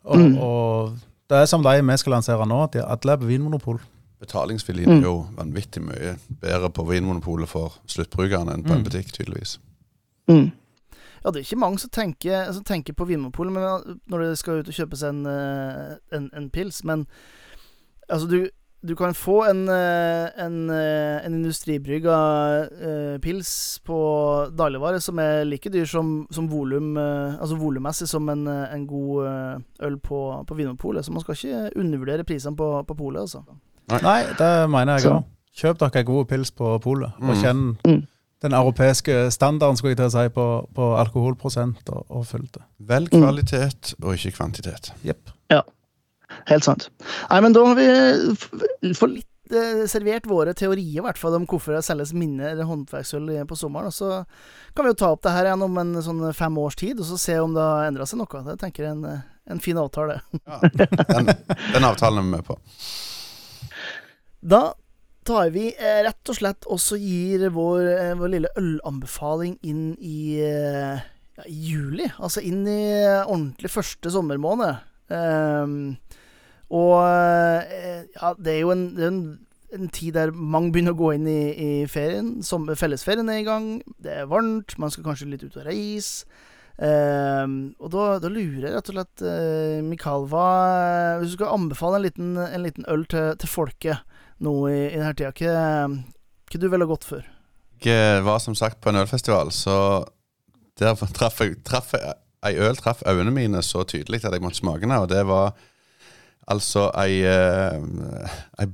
Og, 0.06 0.22
mm. 0.22 0.38
og, 0.42 0.96
det 1.30 1.42
er 1.42 1.50
som 1.50 1.64
de 1.66 1.74
vi 1.82 1.98
skal 2.00 2.16
lansere 2.16 2.46
nå, 2.48 2.62
at 2.66 2.78
alle 2.82 3.16
er 3.16 3.20
på 3.20 3.28
Vinmonopol. 3.30 3.80
Betalingsviljen 4.22 4.88
mm. 4.88 4.98
er 5.00 5.08
jo 5.08 5.16
vanvittig 5.36 5.82
mye 5.84 6.14
bedre 6.42 6.70
på 6.72 6.86
Vinmonopolet 6.88 7.50
for 7.50 7.76
sluttbrukerne 7.90 8.54
enn 8.54 8.64
på 8.64 8.72
en 8.72 8.84
mm. 8.84 8.86
butikk, 8.86 9.12
tydeligvis. 9.16 9.58
Mm. 10.30 10.48
Ja, 11.26 11.32
det 11.34 11.40
er 11.40 11.46
ikke 11.48 11.58
mange 11.58 11.80
som 11.82 11.90
tenker, 11.90 12.52
som 12.54 12.62
tenker 12.62 12.94
på 12.94 13.04
Vinmonopolet 13.08 13.96
når 14.06 14.22
de 14.22 14.36
skal 14.38 14.60
ut 14.60 14.68
og 14.70 14.76
kjøpe 14.76 14.98
seg 15.00 15.10
en, 15.10 15.24
eh, 15.26 15.96
en, 16.14 16.28
en 16.38 16.46
pils, 16.54 16.84
men 16.86 17.02
altså, 18.08 18.28
du 18.30 18.46
du 18.86 18.92
kan 18.94 19.14
få 19.18 19.40
en, 19.50 19.64
eh, 19.72 20.28
en, 20.44 20.70
eh, 20.70 21.24
en 21.26 21.34
industribrygga 21.34 23.18
pils 23.18 23.80
på 23.82 23.96
dagligvare 24.54 25.00
som 25.02 25.18
er 25.18 25.42
like 25.48 25.72
dyr 25.74 25.88
som, 25.90 26.12
som 26.30 26.46
volum 26.46 26.92
Altså 27.00 27.56
volummessig 27.58 28.06
som 28.06 28.28
en, 28.30 28.46
en 28.46 28.86
god 28.86 29.26
øl 29.82 29.98
på, 29.98 30.20
på 30.46 30.54
Vinmonopolet. 30.54 31.02
Så 31.04 31.10
man 31.10 31.24
skal 31.24 31.34
ikke 31.34 31.80
undervurdere 31.80 32.24
prisene 32.28 32.54
på, 32.56 32.68
på 32.86 32.94
polet, 32.94 33.24
altså. 33.24 33.42
Nei, 33.90 34.20
det 34.38 34.52
mener 34.70 35.00
jeg 35.00 35.10
òg. 35.16 35.24
Kjøp 35.56 35.78
dere 35.80 36.04
gode 36.04 36.12
god 36.12 36.30
pils 36.30 36.52
på 36.52 36.78
polet, 36.84 37.10
og 37.18 37.32
Mm. 37.34 37.42
kjenn 37.42 37.64
Mm. 37.88 38.06
Den 38.46 38.56
europeiske 38.56 39.26
standarden 39.34 39.78
skulle 39.78 39.94
jeg 39.94 40.00
til 40.00 40.08
å 40.10 40.14
si, 40.16 40.26
på, 40.34 40.48
på 40.76 40.90
alkoholprosent 41.02 41.90
og, 41.92 42.04
og 42.08 42.26
fylde. 42.30 42.64
Vel 42.88 43.10
kvalitet 43.12 43.96
og 44.02 44.14
ikke 44.14 44.36
kvantitet. 44.38 44.94
Ja, 45.52 45.62
Helt 46.46 46.66
sant. 46.66 46.90
Nei, 47.30 47.40
men 47.44 47.54
da 47.54 47.62
har 47.68 47.78
vi 47.78 48.92
for 48.98 49.10
litt 49.10 49.54
eh, 49.54 49.84
servert 49.90 50.26
våre 50.28 50.54
teorier, 50.58 51.00
i 51.00 51.04
hvert 51.04 51.20
fall, 51.20 51.36
om 51.38 51.46
hvorfor 51.48 51.76
det 51.76 51.84
selges 51.86 52.12
mindre 52.16 52.66
håndverksøl 52.66 53.30
på 53.48 53.58
sommeren. 53.58 53.92
Og 53.92 53.94
så 53.94 54.22
kan 54.74 54.86
vi 54.86 54.92
jo 54.92 55.00
ta 55.02 55.12
opp 55.14 55.22
det 55.26 55.34
her 55.36 55.50
igjen 55.50 55.66
om 55.66 55.78
en 55.82 55.94
sånn 56.04 56.24
fem 56.36 56.58
års 56.62 56.78
tid, 56.78 57.00
og 57.00 57.08
så 57.08 57.20
se 57.20 57.38
om 57.42 57.54
det 57.56 57.66
har 57.66 57.90
endra 57.90 58.08
seg 58.08 58.20
noe. 58.22 58.42
Det 58.50 58.58
tenker 58.62 58.86
jeg 58.86 58.92
er 58.92 58.96
en, 58.98 59.04
eh, 59.12 59.28
en 59.54 59.62
fin 59.62 59.78
avtale. 59.80 60.18
Ja, 60.42 60.60
den, 61.12 61.30
den 61.76 61.88
avtalen 61.88 62.22
er 62.22 62.26
vi 62.26 62.34
med 62.34 62.46
på. 62.46 62.58
Da 64.46 64.62
tar 65.26 65.50
vi 65.54 65.68
eh, 65.74 66.00
rett 66.06 66.30
og 66.30 66.38
slett 66.38 66.66
også 66.70 66.98
gir 67.00 67.48
vår, 67.54 67.80
eh, 67.92 68.14
vår 68.18 68.32
lille 68.32 68.52
ølanbefaling 68.60 69.56
inn 69.66 69.88
i, 69.98 70.38
eh, 70.44 71.02
ja, 71.36 71.46
juli. 71.46 72.08
Altså 72.16 72.44
inn 72.46 72.62
i 72.70 72.80
eh, 73.00 73.24
ordentlig 73.24 73.72
første 73.72 74.12
sommermåned. 74.14 74.84
Ehm, 75.14 75.96
og 76.74 76.94
eh, 77.06 78.06
ja, 78.14 78.32
det 78.38 78.54
er 78.54 78.62
jo 78.62 78.72
en, 78.74 78.88
er 78.98 79.10
en, 79.10 79.22
en 79.76 79.92
tid 79.94 80.16
der 80.16 80.34
mange 80.34 80.72
begynner 80.74 80.96
å 80.96 81.00
gå 81.00 81.12
inn 81.16 81.30
i, 81.30 81.40
i 81.52 81.70
ferien. 81.90 82.36
Som, 82.46 82.68
fellesferien 82.78 83.30
er 83.32 83.42
i 83.42 83.46
gang. 83.46 83.70
Det 84.02 84.20
er 84.22 84.30
varmt, 84.30 84.78
man 84.82 84.94
skal 84.94 85.10
kanskje 85.10 85.30
litt 85.32 85.46
ut 85.46 85.58
og 85.58 85.66
reise. 85.68 86.28
Uh, 86.76 87.72
og 87.80 87.88
da, 87.88 88.18
da 88.20 88.28
lurer 88.28 88.66
jeg 88.66 88.74
rett 88.74 88.88
og 88.92 88.96
slett, 88.98 89.22
uh, 89.24 89.78
Mikael, 89.80 90.26
hva 90.28 90.48
Hvis 91.22 91.30
du 91.32 91.38
skal 91.38 91.54
anbefale 91.54 91.96
en 91.96 92.04
liten, 92.04 92.34
en 92.36 92.66
liten 92.66 92.84
øl 92.92 93.06
til, 93.08 93.30
til 93.40 93.48
folket 93.48 94.15
nå 94.44 94.52
i, 94.68 94.78
i 94.92 94.98
denne 94.98 95.14
tida, 95.16 95.32
hva, 95.32 95.88
hva 96.50 96.60
du 96.60 96.68
ville 96.72 96.88
gått 96.90 97.04
for? 97.08 97.24
Jeg 97.84 98.22
var 98.24 98.38
som 98.40 98.54
sagt 98.56 98.80
på 98.80 98.90
en 98.92 99.00
ølfestival, 99.02 99.50
så 99.52 100.04
der 100.80 100.94
traff 101.18 101.40
jeg 101.44 101.58
traff 101.64 101.92
jeg- 101.96 102.16
Ei 102.46 102.52
øl 102.62 102.76
traff 102.78 103.00
øynene 103.08 103.32
mine 103.34 103.58
så 103.64 103.80
tydelig 103.88 104.20
at 104.24 104.32
jeg 104.36 104.42
måtte 104.44 104.60
smake 104.60 104.84
den, 104.84 104.92
og 104.92 105.08
det 105.10 105.22
var 105.26 105.54
altså 106.46 106.90
ei, 107.00 107.24
eh, 107.26 107.80
ei, 108.62 108.66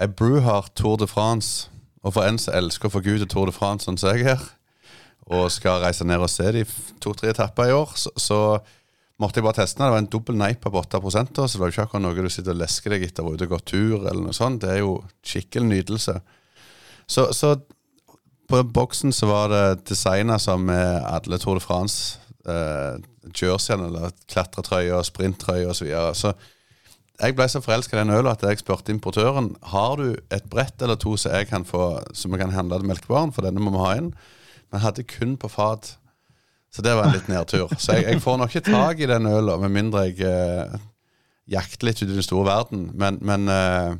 ei 0.00 0.06
Bruhard 0.08 0.70
Tour 0.78 0.96
de 0.96 1.06
France. 1.10 1.68
Og 2.06 2.14
for 2.14 2.24
en 2.24 2.38
som 2.40 2.54
elsker 2.56 2.88
å 2.88 2.92
forgude 2.94 3.26
Tour 3.28 3.50
de 3.50 3.52
France, 3.52 3.84
sånn 3.84 3.98
som 4.00 4.14
jeg 4.16 4.30
er, 4.32 4.40
og 5.26 5.50
skal 5.52 5.82
reise 5.84 6.06
ned 6.08 6.22
og 6.24 6.30
se 6.32 6.46
de 6.56 6.62
to-tre 7.04 7.34
etapper 7.34 7.68
i 7.68 7.74
år, 7.76 7.92
så, 8.00 8.10
så 8.16 8.38
måtte 9.22 9.40
jeg 9.40 9.46
bare 9.46 9.60
teste 9.62 9.78
den. 9.78 9.86
Det 9.88 9.94
var 9.94 10.02
en 10.02 10.12
dobbel 10.12 10.38
neipa 10.40 10.72
på 10.72 10.82
8 10.82 11.00
da, 11.00 11.46
så 11.46 11.46
det 11.46 11.60
var 11.62 11.70
jo 11.70 11.74
ikke 11.76 11.84
akkurat 11.86 12.04
noe 12.04 12.24
du 12.26 12.32
sitter 12.32 12.56
og 12.56 12.62
lesker 12.62 12.94
deg 12.94 13.06
etter 13.06 13.26
å 13.26 13.34
ute 13.34 13.46
og 13.46 13.54
gå 13.54 13.60
tur, 13.72 13.98
eller 14.00 14.22
noe 14.24 14.36
sånt. 14.36 14.62
Det 14.64 14.72
er 14.74 14.82
jo 14.82 14.96
skikkelig 15.26 15.68
nytelse. 15.68 16.16
Så, 17.06 17.28
så 17.36 17.54
på 18.50 18.62
boksen 18.62 19.14
så 19.16 19.28
var 19.30 19.52
det 19.52 19.86
designa 19.88 20.38
som 20.42 20.66
med 20.68 21.06
alle 21.08 21.38
Tour 21.40 21.60
de 21.60 21.64
France. 21.64 22.18
Eh, 22.44 22.98
Jerseyene, 23.38 23.86
eller 23.86 24.10
klatretrøye 24.30 24.96
og 24.98 25.06
sprinttrøye 25.06 25.68
osv. 25.70 25.78
Så, 25.78 25.86
videre. 25.86 26.14
så 26.18 26.32
jeg 27.22 27.36
ble 27.38 27.46
så 27.48 27.60
forelska 27.62 27.94
i 27.94 28.00
den 28.00 28.14
øla 28.16 28.32
at 28.34 28.42
jeg 28.42 28.58
spurte 28.58 28.90
importøren 28.90 29.52
Har 29.70 30.00
du 30.00 30.16
et 30.32 30.46
brett 30.50 30.82
eller 30.82 30.98
to 30.98 31.12
som 31.20 31.34
jeg 31.36 31.46
kan 31.52 31.62
få 31.68 32.00
Som 32.18 32.32
jeg 32.32 32.40
kan 32.40 32.54
handle 32.54 32.80
til 32.80 32.88
melkebaren, 32.90 33.32
for 33.32 33.46
denne 33.46 33.62
må 33.62 33.70
vi 33.76 33.82
ha 33.84 33.92
inn. 34.00 34.08
Men 34.72 34.82
hadde 34.82 35.04
kun 35.06 35.36
på 35.36 35.50
fat. 35.52 35.96
Så 36.72 36.82
det 36.84 36.94
var 36.96 37.08
en 37.08 37.16
litt 37.16 37.28
nedtur. 37.28 37.68
Så 37.76 37.98
jeg, 37.98 38.06
jeg 38.08 38.22
får 38.24 38.38
nok 38.40 38.54
ikke 38.54 38.72
tak 38.72 39.00
i 39.02 39.08
den 39.10 39.28
øla, 39.28 39.58
med 39.60 39.74
mindre 39.74 40.06
jeg 40.08 40.24
eh, 40.24 40.80
jakter 41.52 41.90
litt 41.90 42.00
ut 42.00 42.08
i 42.08 42.14
den 42.14 42.24
store 42.24 42.48
verden. 42.48 42.86
Men, 42.96 43.18
men 43.20 43.44
eh, 43.52 43.92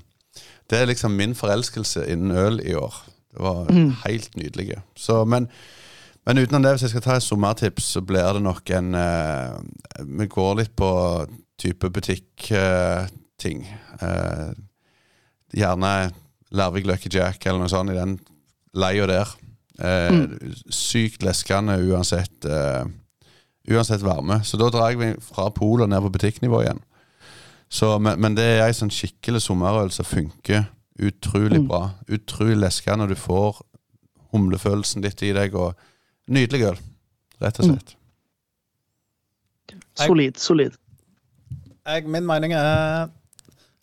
det 0.72 0.80
er 0.80 0.88
liksom 0.88 1.16
min 1.18 1.36
forelskelse 1.36 2.06
innen 2.08 2.32
øl 2.32 2.62
i 2.64 2.74
år. 2.78 2.96
Det 3.32 3.44
var 3.44 3.68
helt 4.06 4.36
nydelig. 4.36 4.78
Så, 4.96 5.24
men, 5.28 5.50
men 6.26 6.40
utenom 6.40 6.64
det, 6.64 6.74
hvis 6.74 6.86
jeg 6.86 6.94
skal 6.94 7.04
ta 7.04 7.18
et 7.18 7.26
sommertips, 7.26 7.92
så 7.94 8.00
blir 8.04 8.32
det 8.36 8.42
nok 8.44 8.72
en 8.76 8.94
eh, 8.96 9.60
Vi 10.08 10.26
går 10.32 10.58
litt 10.62 10.74
på 10.76 10.90
type 11.60 11.90
butikkting. 11.92 13.64
Eh, 14.00 14.50
gjerne 15.52 15.92
Larvik 16.52 16.86
Lucky 16.88 17.12
Jack 17.12 17.44
eller 17.46 17.64
noe 17.64 17.72
sånt 17.72 17.92
i 17.92 17.96
den 17.96 18.16
leia 18.76 19.06
der. 19.08 19.36
Eh, 19.80 20.16
Sykt 20.68 21.22
leskende 21.24 21.78
uansett 21.80 22.44
eh, 22.44 22.84
Uansett 23.72 24.02
varme. 24.02 24.40
Så 24.44 24.58
da 24.58 24.66
drar 24.74 24.90
jeg 24.90 25.20
fra 25.22 25.46
polet 25.54 25.88
ned 25.88 26.02
på 26.02 26.10
butikknivå 26.16 26.64
igjen. 26.64 26.80
Så, 27.72 27.94
men, 28.02 28.18
men 28.20 28.34
det 28.34 28.44
er 28.44 28.64
ei 28.66 28.74
sånn 28.74 28.90
skikkelig 28.92 29.40
sommerøl 29.44 29.92
som 29.94 30.04
funker 30.04 30.66
utrolig 30.98 31.62
bra. 31.68 31.92
Utrolig 32.10 32.58
leskende, 32.58 33.06
du 33.08 33.14
får 33.16 33.62
humlefølelsen 34.34 35.06
litt 35.06 35.22
i 35.22 35.30
deg. 35.36 35.54
Og 35.54 35.78
nydelig 36.32 36.72
øl, 36.72 36.82
rett 37.40 37.62
og 37.62 37.70
slett. 37.70 37.94
Solid, 40.02 40.42
solid. 40.42 40.76
Jeg, 41.86 42.06
min 42.10 42.26
mening 42.26 42.52
er 42.54 43.08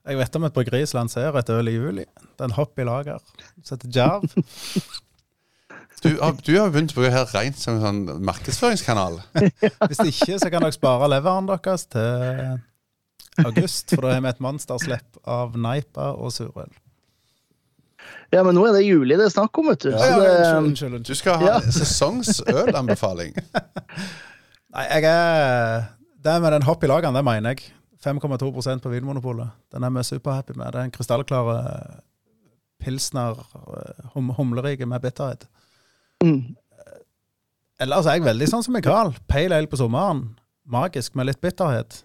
Jeg 0.08 0.18
vet 0.18 0.36
om 0.40 0.46
et 0.48 0.54
bryggeri 0.56 0.86
som 0.88 1.02
lanserer 1.04 1.36
et 1.40 1.50
øl 1.54 1.70
i 1.70 1.76
juli. 1.76 2.06
Det 2.06 2.44
er 2.44 2.50
en 2.50 2.56
hopp 2.58 2.80
i 2.80 2.86
lager 2.88 3.20
som 3.64 3.78
heter 3.78 3.92
Jerv. 3.96 4.28
Du, 6.04 6.10
har- 6.22 6.38
du 6.46 6.54
har 6.60 6.70
begynt 6.72 6.94
å 6.94 7.00
bruke 7.02 7.12
her 7.12 7.26
rent 7.36 7.58
som 7.60 7.76
en 7.76 7.82
sånn 7.84 8.22
markedsføringskanal. 8.24 9.18
Hvis 9.90 10.00
ikke, 10.06 10.38
så 10.40 10.50
kan 10.54 10.64
dere 10.64 10.76
spare 10.76 11.10
leveren 11.12 11.50
deres 11.50 11.84
til 11.92 12.60
august, 13.46 13.92
for 13.96 14.04
da 14.08 14.14
har 14.16 14.22
vi 14.24 14.30
et 14.32 14.40
monsterslipp 14.44 15.20
av 15.28 15.58
Neipa 15.60 16.14
og 16.16 16.32
surøl. 16.36 16.72
Ja, 18.32 18.44
men 18.46 18.56
nå 18.56 18.64
er 18.70 18.78
det 18.78 18.86
juli 18.86 19.16
det 19.20 19.26
er 19.28 19.34
snakk 19.34 19.58
om, 19.60 19.68
vet 19.74 19.84
du. 19.84 19.90
Ja, 19.92 20.06
ja, 20.06 20.18
det, 20.22 20.32
unnskyld, 20.64 20.96
unnskyld, 21.00 21.08
Du 21.10 21.16
skal 21.20 21.40
ha 21.42 21.48
Ja. 21.50 21.60
sesongsølanbefaling. 21.74 23.36
Nei, 24.76 24.86
jeg 24.94 25.04
er 25.10 25.88
Det 26.24 26.36
med 26.44 26.52
den 26.54 26.66
hopp 26.68 26.84
i 26.84 26.90
lagene, 26.92 27.16
det 27.20 27.26
mener 27.26 27.56
jeg. 27.58 27.72
5,2% 28.04 28.80
på 28.86 28.92
Vinmonopolet. 28.94 29.50
Den 29.74 29.84
er 29.84 29.92
vi 29.92 30.04
superhappy 30.08 30.54
med. 30.56 30.72
Det 30.72 30.80
er 30.80 30.88
en 30.88 30.94
krystallklar 30.96 31.50
pilsner, 32.80 33.40
eh, 33.76 34.06
hum 34.14 34.30
humlerike 34.38 34.86
med 34.88 35.02
bitterhet. 35.04 35.48
Mm, 36.24 36.56
Ellers 37.80 38.06
er 38.06 38.18
jeg 38.18 38.26
veldig 38.26 38.48
sånn 38.52 38.64
som 38.66 38.76
Mikael. 38.76 39.14
Pale 39.32 39.56
ale 39.56 39.70
på 39.72 39.78
sommeren. 39.80 40.26
Magisk 40.68 41.16
med 41.16 41.30
litt 41.30 41.40
bitterhet. 41.42 42.02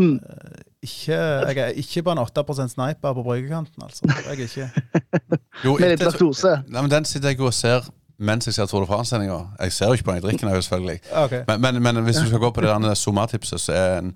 Mm. 0.00 0.16
Eh, 0.18 0.64
Ikke, 0.86 1.16
jeg 1.16 1.58
er 1.58 1.78
ikke 1.80 2.02
på 2.06 2.12
en 2.12 2.18
8 2.18 2.68
sniper 2.68 3.14
på 3.14 3.22
bryggekanten, 3.22 3.82
altså. 3.82 4.04
Jeg 4.06 4.26
er 4.26 4.42
ikke. 4.42 4.66
Jo, 5.64 5.76
med 5.78 5.94
litt 5.94 6.02
laktose. 6.04 6.52
Nei, 6.68 6.82
men 6.82 6.90
Den 6.90 7.04
sitter 7.08 7.32
jeg 7.32 7.40
og 7.40 7.54
ser 7.54 7.86
mens 8.18 8.46
jeg 8.48 8.54
ser 8.54 8.66
Tour 8.66 8.80
de 8.84 8.86
France-sendinga. 8.86 9.38
Jeg 9.60 9.72
ser 9.72 9.86
jo 9.90 9.92
ikke 9.92 10.04
på 10.04 10.10
den, 10.10 10.20
jeg 10.20 10.24
drikker 10.24 10.46
den 10.46 10.54
jo 10.56 10.60
selvfølgelig. 10.64 11.00
Okay. 11.24 11.42
Men, 11.48 11.60
men, 11.60 11.82
men 11.82 12.04
hvis 12.04 12.16
du 12.16 12.26
skal 12.28 12.38
gå 12.40 12.50
på 12.50 12.60
det 12.64 12.70
der 12.70 12.94
sommertipset, 12.94 13.60
så 13.60 13.72
er 13.72 13.98
en, 13.98 14.12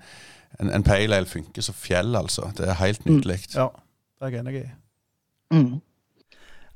en, 0.60 0.70
en 0.70 0.82
pale 0.82 1.16
ale 1.16 1.26
funker 1.26 1.62
som 1.62 1.74
fjell, 1.76 2.16
altså. 2.16 2.48
Det 2.56 2.68
er 2.68 2.78
helt 2.80 3.06
nydelig. 3.06 3.38
Ja, 3.54 3.66
det 4.20 4.28
er 4.28 4.36
jeg 4.36 4.40
enig 4.40 4.62
i. 4.62 4.64
Mm. 5.54 5.80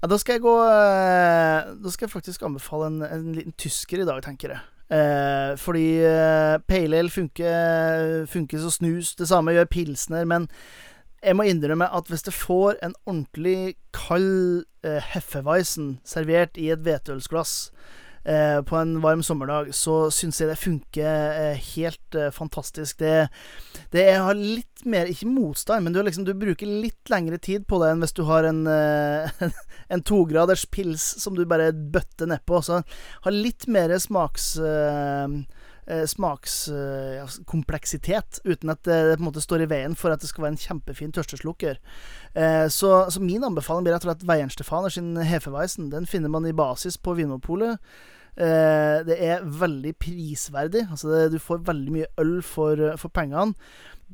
Ja, 0.05 0.09
da 0.13 0.19
skal 0.21 0.37
jeg 0.37 0.43
gå 0.45 0.53
eh, 0.69 1.71
Da 1.81 1.91
skal 1.91 2.05
jeg 2.05 2.13
faktisk 2.13 2.43
anbefale 2.45 2.91
en, 2.91 3.03
en 3.09 3.31
liten 3.33 3.55
tysker 3.57 4.03
i 4.03 4.05
dag, 4.05 4.19
tenker 4.21 4.53
jeg. 4.53 4.61
Eh, 4.93 5.55
fordi 5.57 5.87
eh, 6.05 6.59
pale 6.69 6.99
ale 7.01 7.09
funker, 7.09 8.27
funker 8.29 8.61
som 8.61 8.75
snus. 8.75 9.15
Det 9.17 9.31
samme 9.31 9.55
gjør 9.57 9.71
pilsner. 9.73 10.27
Men 10.29 10.45
jeg 11.25 11.39
må 11.39 11.47
innrømme 11.49 11.89
at 11.89 12.13
hvis 12.13 12.27
du 12.27 12.31
får 12.37 12.77
en 12.85 12.93
ordentlig 13.07 13.79
kald 13.97 14.67
eh, 14.85 15.01
Hefeweizen 15.15 15.95
servert 16.05 16.61
i 16.61 16.69
et 16.75 16.85
hvetølsglass 16.85 17.71
eh, 18.25 18.61
på 18.67 18.77
en 18.77 18.97
varm 19.05 19.23
sommerdag, 19.23 19.71
så 19.77 20.11
syns 20.15 20.41
jeg 20.41 20.51
det 20.51 20.61
funker 20.61 21.09
eh, 21.41 21.67
helt 21.75 22.19
eh, 22.19 22.33
fantastisk. 22.35 22.99
Det, 23.01 23.29
det 23.95 24.07
har 24.13 24.35
litt 24.39 24.85
mer 24.85 25.09
Ikke 25.09 25.31
motstand, 25.31 25.85
men 25.87 25.95
du, 25.95 26.03
liksom, 26.05 26.27
du 26.29 26.35
bruker 26.37 26.69
litt 26.69 27.09
lengre 27.09 27.39
tid 27.41 27.65
på 27.71 27.79
det 27.81 27.93
enn 27.93 28.05
hvis 28.05 28.13
du 28.19 28.25
har 28.29 28.45
en, 28.45 28.67
en 29.95 30.03
tograders 30.05 30.67
pils 30.69 31.07
som 31.23 31.39
du 31.39 31.47
bare 31.49 31.71
bøtter 31.73 32.29
nedpå. 32.29 32.61
Så 32.65 32.83
har 33.25 33.37
litt 33.37 33.69
mer 33.71 33.97
smaks... 34.03 34.57
eh, 34.61 35.63
Smakskompleksitet, 35.87 38.41
uten 38.45 38.71
at 38.73 38.83
det, 38.89 39.17
på 39.17 39.23
en 39.23 39.29
måte 39.29 39.41
står 39.45 39.61
i 39.65 39.71
veien 39.71 39.95
for 39.99 40.09
at 40.15 40.21
det 40.23 40.29
skal 40.31 40.43
være 40.47 40.55
en 40.57 40.65
kjempefin 40.65 41.15
tørsteslukker. 41.15 41.75
Eh, 42.35 42.67
så, 42.73 42.91
så 43.13 43.19
min 43.21 43.45
anbefaling 43.45 43.85
blir 43.87 43.95
rett 43.97 44.09
og 44.09 44.13
sin 44.95 45.17
Hefeweisen. 45.17 45.93
Den 45.93 46.07
finner 46.09 46.31
man 46.33 46.47
i 46.49 46.57
basis 46.57 46.97
på 46.99 47.15
Vinmonopolet. 47.19 47.75
Eh, 48.35 48.99
det 49.07 49.15
er 49.23 49.45
veldig 49.47 49.93
prisverdig. 50.03 50.89
Altså 50.91 51.29
du 51.31 51.39
får 51.39 51.63
veldig 51.69 51.93
mye 51.95 52.09
øl 52.19 52.41
for, 52.43 52.97
for 52.99 53.09
pengene. 53.15 53.55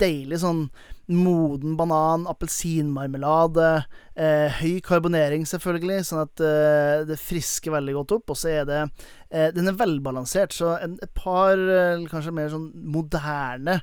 Deilig 0.01 0.41
sånn 0.43 0.65
moden 1.11 1.75
banan, 1.79 2.27
appelsinmarmelade. 2.31 3.71
Eh, 4.15 4.61
høy 4.61 4.79
karbonering, 4.85 5.47
selvfølgelig, 5.49 6.05
sånn 6.07 6.23
at 6.23 6.45
eh, 6.45 7.03
det 7.09 7.19
frisker 7.21 7.75
veldig 7.75 7.97
godt 7.99 8.15
opp. 8.19 8.33
Og 8.35 8.39
så 8.39 8.53
er 8.61 8.69
det 8.69 8.81
eh, 8.85 9.51
Den 9.57 9.71
er 9.71 9.79
velbalansert, 9.79 10.55
så 10.55 10.77
en, 10.79 10.97
et 11.03 11.13
par 11.19 11.59
eh, 11.59 12.07
kanskje 12.11 12.35
mer 12.37 12.53
sånn 12.53 12.71
moderne 12.95 13.81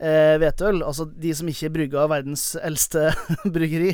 eh, 0.00 0.36
hvetøl, 0.40 0.80
altså 0.86 1.06
de 1.10 1.34
som 1.36 1.50
ikke 1.52 1.68
er 1.68 1.76
brygga 1.76 2.02
av 2.04 2.14
verdens 2.14 2.46
eldste 2.64 3.10
bryggeri, 3.54 3.92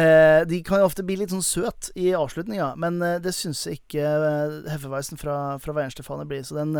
eh, 0.00 0.40
de 0.48 0.62
kan 0.64 0.80
jo 0.80 0.88
ofte 0.88 1.04
bli 1.06 1.18
litt 1.20 1.34
sånn 1.34 1.44
søt 1.44 1.92
i 2.00 2.14
avslutninga, 2.16 2.72
men 2.80 3.02
det 3.24 3.36
syns 3.36 3.66
ikke 3.70 4.00
eh, 4.00 4.58
Heffeweisen 4.72 5.20
fra, 5.20 5.58
fra 5.60 5.76
Weihenstefane 5.76 6.28
blir. 6.30 6.44
Så 6.46 6.56
den, 6.56 6.74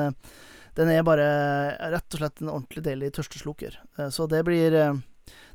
den 0.76 0.90
er 0.90 1.04
bare 1.06 1.26
rett 1.92 2.14
og 2.16 2.18
slett 2.20 2.42
en 2.42 2.50
ordentlig 2.50 2.82
deilig 2.84 3.12
tørstesluker. 3.14 3.76
Eh, 3.98 4.08
så 4.10 4.26
det 4.30 4.44
blir 4.46 4.74
eh, 4.74 4.94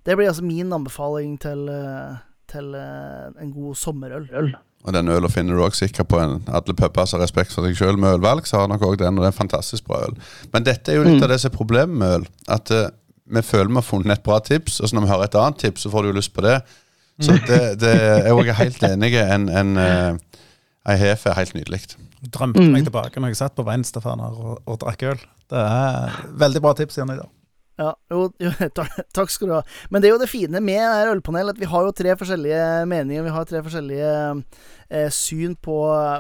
Det 0.05 0.15
blir 0.15 0.29
altså 0.31 0.45
min 0.47 0.71
anbefaling 0.73 1.37
til, 1.43 1.67
eh, 1.69 2.17
til 2.47 2.73
en 2.75 3.51
god 3.53 3.75
sommerøl. 3.75 4.29
Øl. 4.33 4.53
Og 4.87 4.93
den 4.95 5.09
ølen 5.11 5.29
finner 5.29 5.57
du 5.59 5.61
også 5.65 5.83
sikkert 5.85 6.07
på 6.07 6.19
en, 6.23 6.37
alle 6.47 6.73
puber 6.73 7.05
som 7.05 7.19
har 7.19 7.25
respekt 7.25 7.51
for 7.51 7.67
seg 7.67 7.75
sjøl 7.75 7.97
med 7.99 8.15
ølvalg, 8.15 8.47
så 8.47 8.61
har 8.61 8.69
nok 8.71 8.81
også 8.87 9.01
den, 9.03 9.17
og 9.19 9.25
det 9.25 9.27
er 9.27 9.33
en 9.33 9.41
fantastisk 9.41 9.83
bra 9.89 10.05
øl. 10.07 10.15
Men 10.53 10.63
dette 10.63 10.93
er 10.93 10.95
jo 10.95 11.03
litt 11.03 11.19
Mm. 11.19 11.23
av 11.27 11.29
det 11.33 11.39
som 11.41 11.51
er 11.51 11.57
problemet 11.57 11.97
med 11.99 12.13
øl. 12.15 12.27
At 12.47 12.71
uh, 12.71 12.87
vi 13.27 13.41
føler 13.43 13.67
vi 13.67 13.75
har 13.75 13.81
funnet 13.89 14.13
et 14.15 14.23
bra 14.23 14.39
tips, 14.39 14.79
og 14.79 14.87
så 14.89 14.95
når 14.95 15.01
vi 15.03 15.11
hører 15.11 15.23
et 15.27 15.35
annet 15.35 15.59
tips, 15.59 15.81
så 15.83 15.91
får 15.91 16.01
du 16.01 16.07
jo 16.13 16.15
lyst 16.21 16.33
på 16.33 16.41
det. 16.47 16.61
Så 17.19 17.35
det, 17.45 17.59
det 17.81 17.91
er 17.91 18.31
jeg 18.31 18.55
helt 18.55 18.83
enig 18.87 19.11
i. 19.13 19.19
En, 19.19 19.49
en, 19.49 19.77
eh, 19.77 20.17
ei 20.87 20.95
hef 20.97 21.25
er 21.27 21.33
helt 21.39 21.53
nydelig. 21.57 21.81
Drømte 22.31 22.61
Mm. 22.61 22.71
meg 22.73 22.85
tilbake 22.87 23.19
når 23.19 23.33
jeg 23.33 23.37
satt 23.41 23.55
på 23.55 23.65
Weinstefaner 23.67 24.37
og, 24.39 24.61
og 24.65 24.79
drakk 24.79 25.03
øl. 25.03 25.19
Det 25.49 25.57
er 25.59 26.15
veldig 26.39 26.61
bra 26.61 26.73
tips 26.73 26.97
igjen 26.97 27.11
i 27.13 27.19
dag. 27.19 27.29
Ja, 27.79 27.93
jo, 28.11 28.25
jo 28.43 28.49
takk, 28.75 28.91
takk 29.15 29.29
skal 29.31 29.47
du 29.47 29.53
ha. 29.55 29.61
Men 29.89 30.01
det 30.01 30.09
er 30.09 30.13
jo 30.17 30.19
det 30.19 30.27
fine 30.29 30.59
med 30.59 30.75
det 30.81 30.95
her 30.99 31.11
ølpanel, 31.13 31.49
at 31.53 31.59
vi 31.61 31.65
har 31.71 31.85
jo 31.87 31.93
tre 31.95 32.15
forskjellige 32.19 32.85
meninger. 32.91 33.23
Vi 33.23 33.29
har 33.35 33.45
tre 33.47 33.61
forskjellige 33.63 34.09
eh, 34.89 35.09
syn 35.15 35.55
på, 35.55 35.77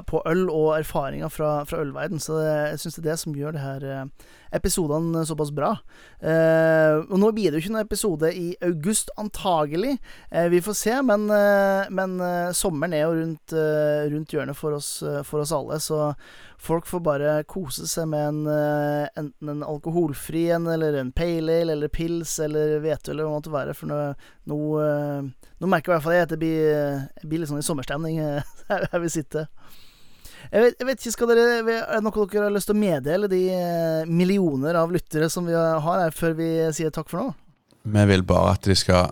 på 0.07 0.21
øl 0.25 0.45
og 0.49 0.77
erfaringer 0.79 1.27
fra, 1.27 1.63
fra 1.67 1.81
ølverden. 1.83 2.19
Så 2.23 2.39
det, 2.39 2.53
jeg 2.71 2.79
syns 2.79 2.95
det 2.95 3.03
er 3.05 3.09
det 3.11 3.19
som 3.19 3.35
gjør 3.35 3.57
det 3.57 3.65
her 3.65 3.83
eh, 3.91 4.05
episodene 4.55 5.25
såpass 5.27 5.51
bra. 5.55 5.73
Eh, 6.21 6.99
og 7.01 7.17
nå 7.19 7.31
blir 7.35 7.49
det 7.49 7.59
jo 7.59 7.65
ikke 7.65 7.73
noen 7.75 7.87
episode 7.87 8.31
i 8.35 8.53
august, 8.65 9.11
antagelig. 9.19 9.97
Eh, 10.31 10.47
vi 10.53 10.61
får 10.63 10.77
se, 10.77 10.95
men, 11.05 11.27
eh, 11.33 11.89
men 11.89 12.19
eh, 12.21 12.53
sommeren 12.55 12.93
er 12.93 13.07
jo 13.07 13.17
rundt, 13.19 13.57
eh, 13.57 14.05
rundt 14.13 14.35
hjørnet 14.35 14.57
for 14.57 14.77
oss, 14.77 14.91
for 15.27 15.43
oss 15.43 15.55
alle. 15.55 15.79
Så 15.83 16.13
folk 16.59 16.87
får 16.89 17.03
bare 17.03 17.35
kose 17.49 17.87
seg 17.87 18.09
med 18.11 18.25
en, 18.33 18.39
enten 19.17 19.53
en 19.53 19.63
alkoholfri 19.63 20.49
en, 20.53 20.67
eller 20.67 20.97
en 20.99 21.13
pale 21.15 21.39
ale, 21.39 21.71
eller 21.71 21.87
pils, 21.87 22.39
eller 22.39 22.79
hvetøl, 22.83 23.13
eller 23.13 23.23
hva 23.23 23.29
det 23.29 23.37
måtte 23.37 23.53
være. 23.53 23.75
For 23.77 23.91
nå, 23.91 23.99
eh, 24.83 25.51
nå 25.59 25.69
merker 25.69 25.91
i 25.91 25.95
hvert 25.95 26.05
fall 26.05 26.17
jeg 26.17 26.27
at 26.27 26.33
det 26.33 26.41
blir, 26.41 26.63
jeg 27.21 27.29
blir 27.29 27.43
litt 27.43 27.51
sånn 27.51 27.61
i 27.61 27.67
sommerstemning 27.69 28.19
her 28.69 28.99
vi 29.03 29.13
sitter. 29.13 29.49
Jeg 30.49 30.63
vet, 30.63 30.75
jeg 30.81 30.87
vet 30.89 30.99
ikke, 31.03 31.11
skal 31.13 31.29
dere, 31.29 31.43
Er 31.61 31.99
det 31.99 32.03
noe 32.07 32.25
dere 32.31 32.47
har 32.47 32.53
lyst 32.55 32.69
til 32.71 32.75
å 32.77 32.79
meddele 32.81 33.27
de 33.29 33.41
eh, 33.53 34.05
millioner 34.09 34.79
av 34.79 34.89
lyttere 34.93 35.27
som 35.29 35.45
vi 35.45 35.53
har 35.53 35.79
her, 35.85 36.09
før 36.15 36.33
vi 36.39 36.47
sier 36.73 36.89
takk 36.95 37.09
for 37.11 37.21
nå? 37.21 37.33
Vi 37.85 38.05
vil 38.09 38.23
bare 38.27 38.55
at 38.57 38.65
de 38.65 38.75
skal 38.77 39.11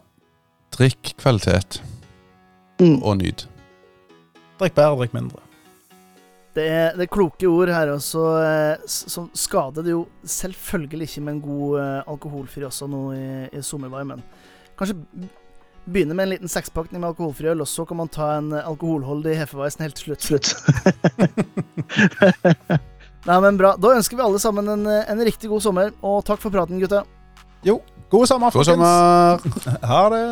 drikke 0.78 1.14
kvalitet 1.22 1.82
Mm. 2.78 3.00
og 3.02 3.16
nyte. 3.18 3.48
Drikk 4.60 4.76
bedre, 4.78 4.98
drikk 5.00 5.14
mindre. 5.18 5.40
Det 6.58 6.66
er, 6.70 6.92
det 6.98 7.08
er 7.08 7.10
kloke 7.14 7.46
ord 7.50 7.70
her, 7.74 7.90
og 7.94 8.02
så, 8.06 8.22
eh, 8.42 8.84
s- 8.86 9.06
så 9.14 9.24
skader 9.34 9.82
det 9.86 9.94
jo 9.96 10.04
selvfølgelig 10.26 11.08
ikke 11.08 11.24
med 11.26 11.34
en 11.36 11.42
god 11.42 11.80
eh, 11.82 12.04
alkoholfri 12.14 12.66
også 12.66 12.86
nå 12.90 13.02
i, 13.18 13.26
i 13.58 13.62
sommervarmen. 13.66 14.22
Kanskje 14.78 14.98
begynne 15.88 16.14
med 16.18 16.24
en 16.28 16.34
liten 16.36 16.52
sekspakning 16.52 17.00
med 17.02 17.10
alkoholfri 17.14 17.48
øl, 17.52 17.62
og 17.64 17.70
så 17.72 17.82
kan 17.88 17.98
man 18.02 18.10
ta 18.12 18.26
en 18.38 18.50
eh, 18.54 18.68
alkoholholdig 18.68 19.34
Hefeweisen 19.40 19.82
helt 19.86 19.96
til 20.00 20.06
slutt. 20.12 20.24
Slutt. 20.28 20.48
Nei, 23.28 23.38
men 23.44 23.60
bra. 23.60 23.70
Da 23.80 23.88
ønsker 23.98 24.16
vi 24.20 24.24
alle 24.24 24.40
sammen 24.44 24.66
en, 24.72 24.84
eh, 24.92 25.08
en 25.12 25.26
riktig 25.28 25.48
god 25.52 25.62
sommer, 25.64 25.88
og 26.02 26.16
takk 26.28 26.40
for 26.44 26.52
praten, 26.54 26.82
gutta. 26.84 27.00
God 28.10 28.28
sommer, 28.28 28.52
God 28.52 28.66
sommer! 28.66 29.38
Ha 29.92 30.02
det. 30.14 30.24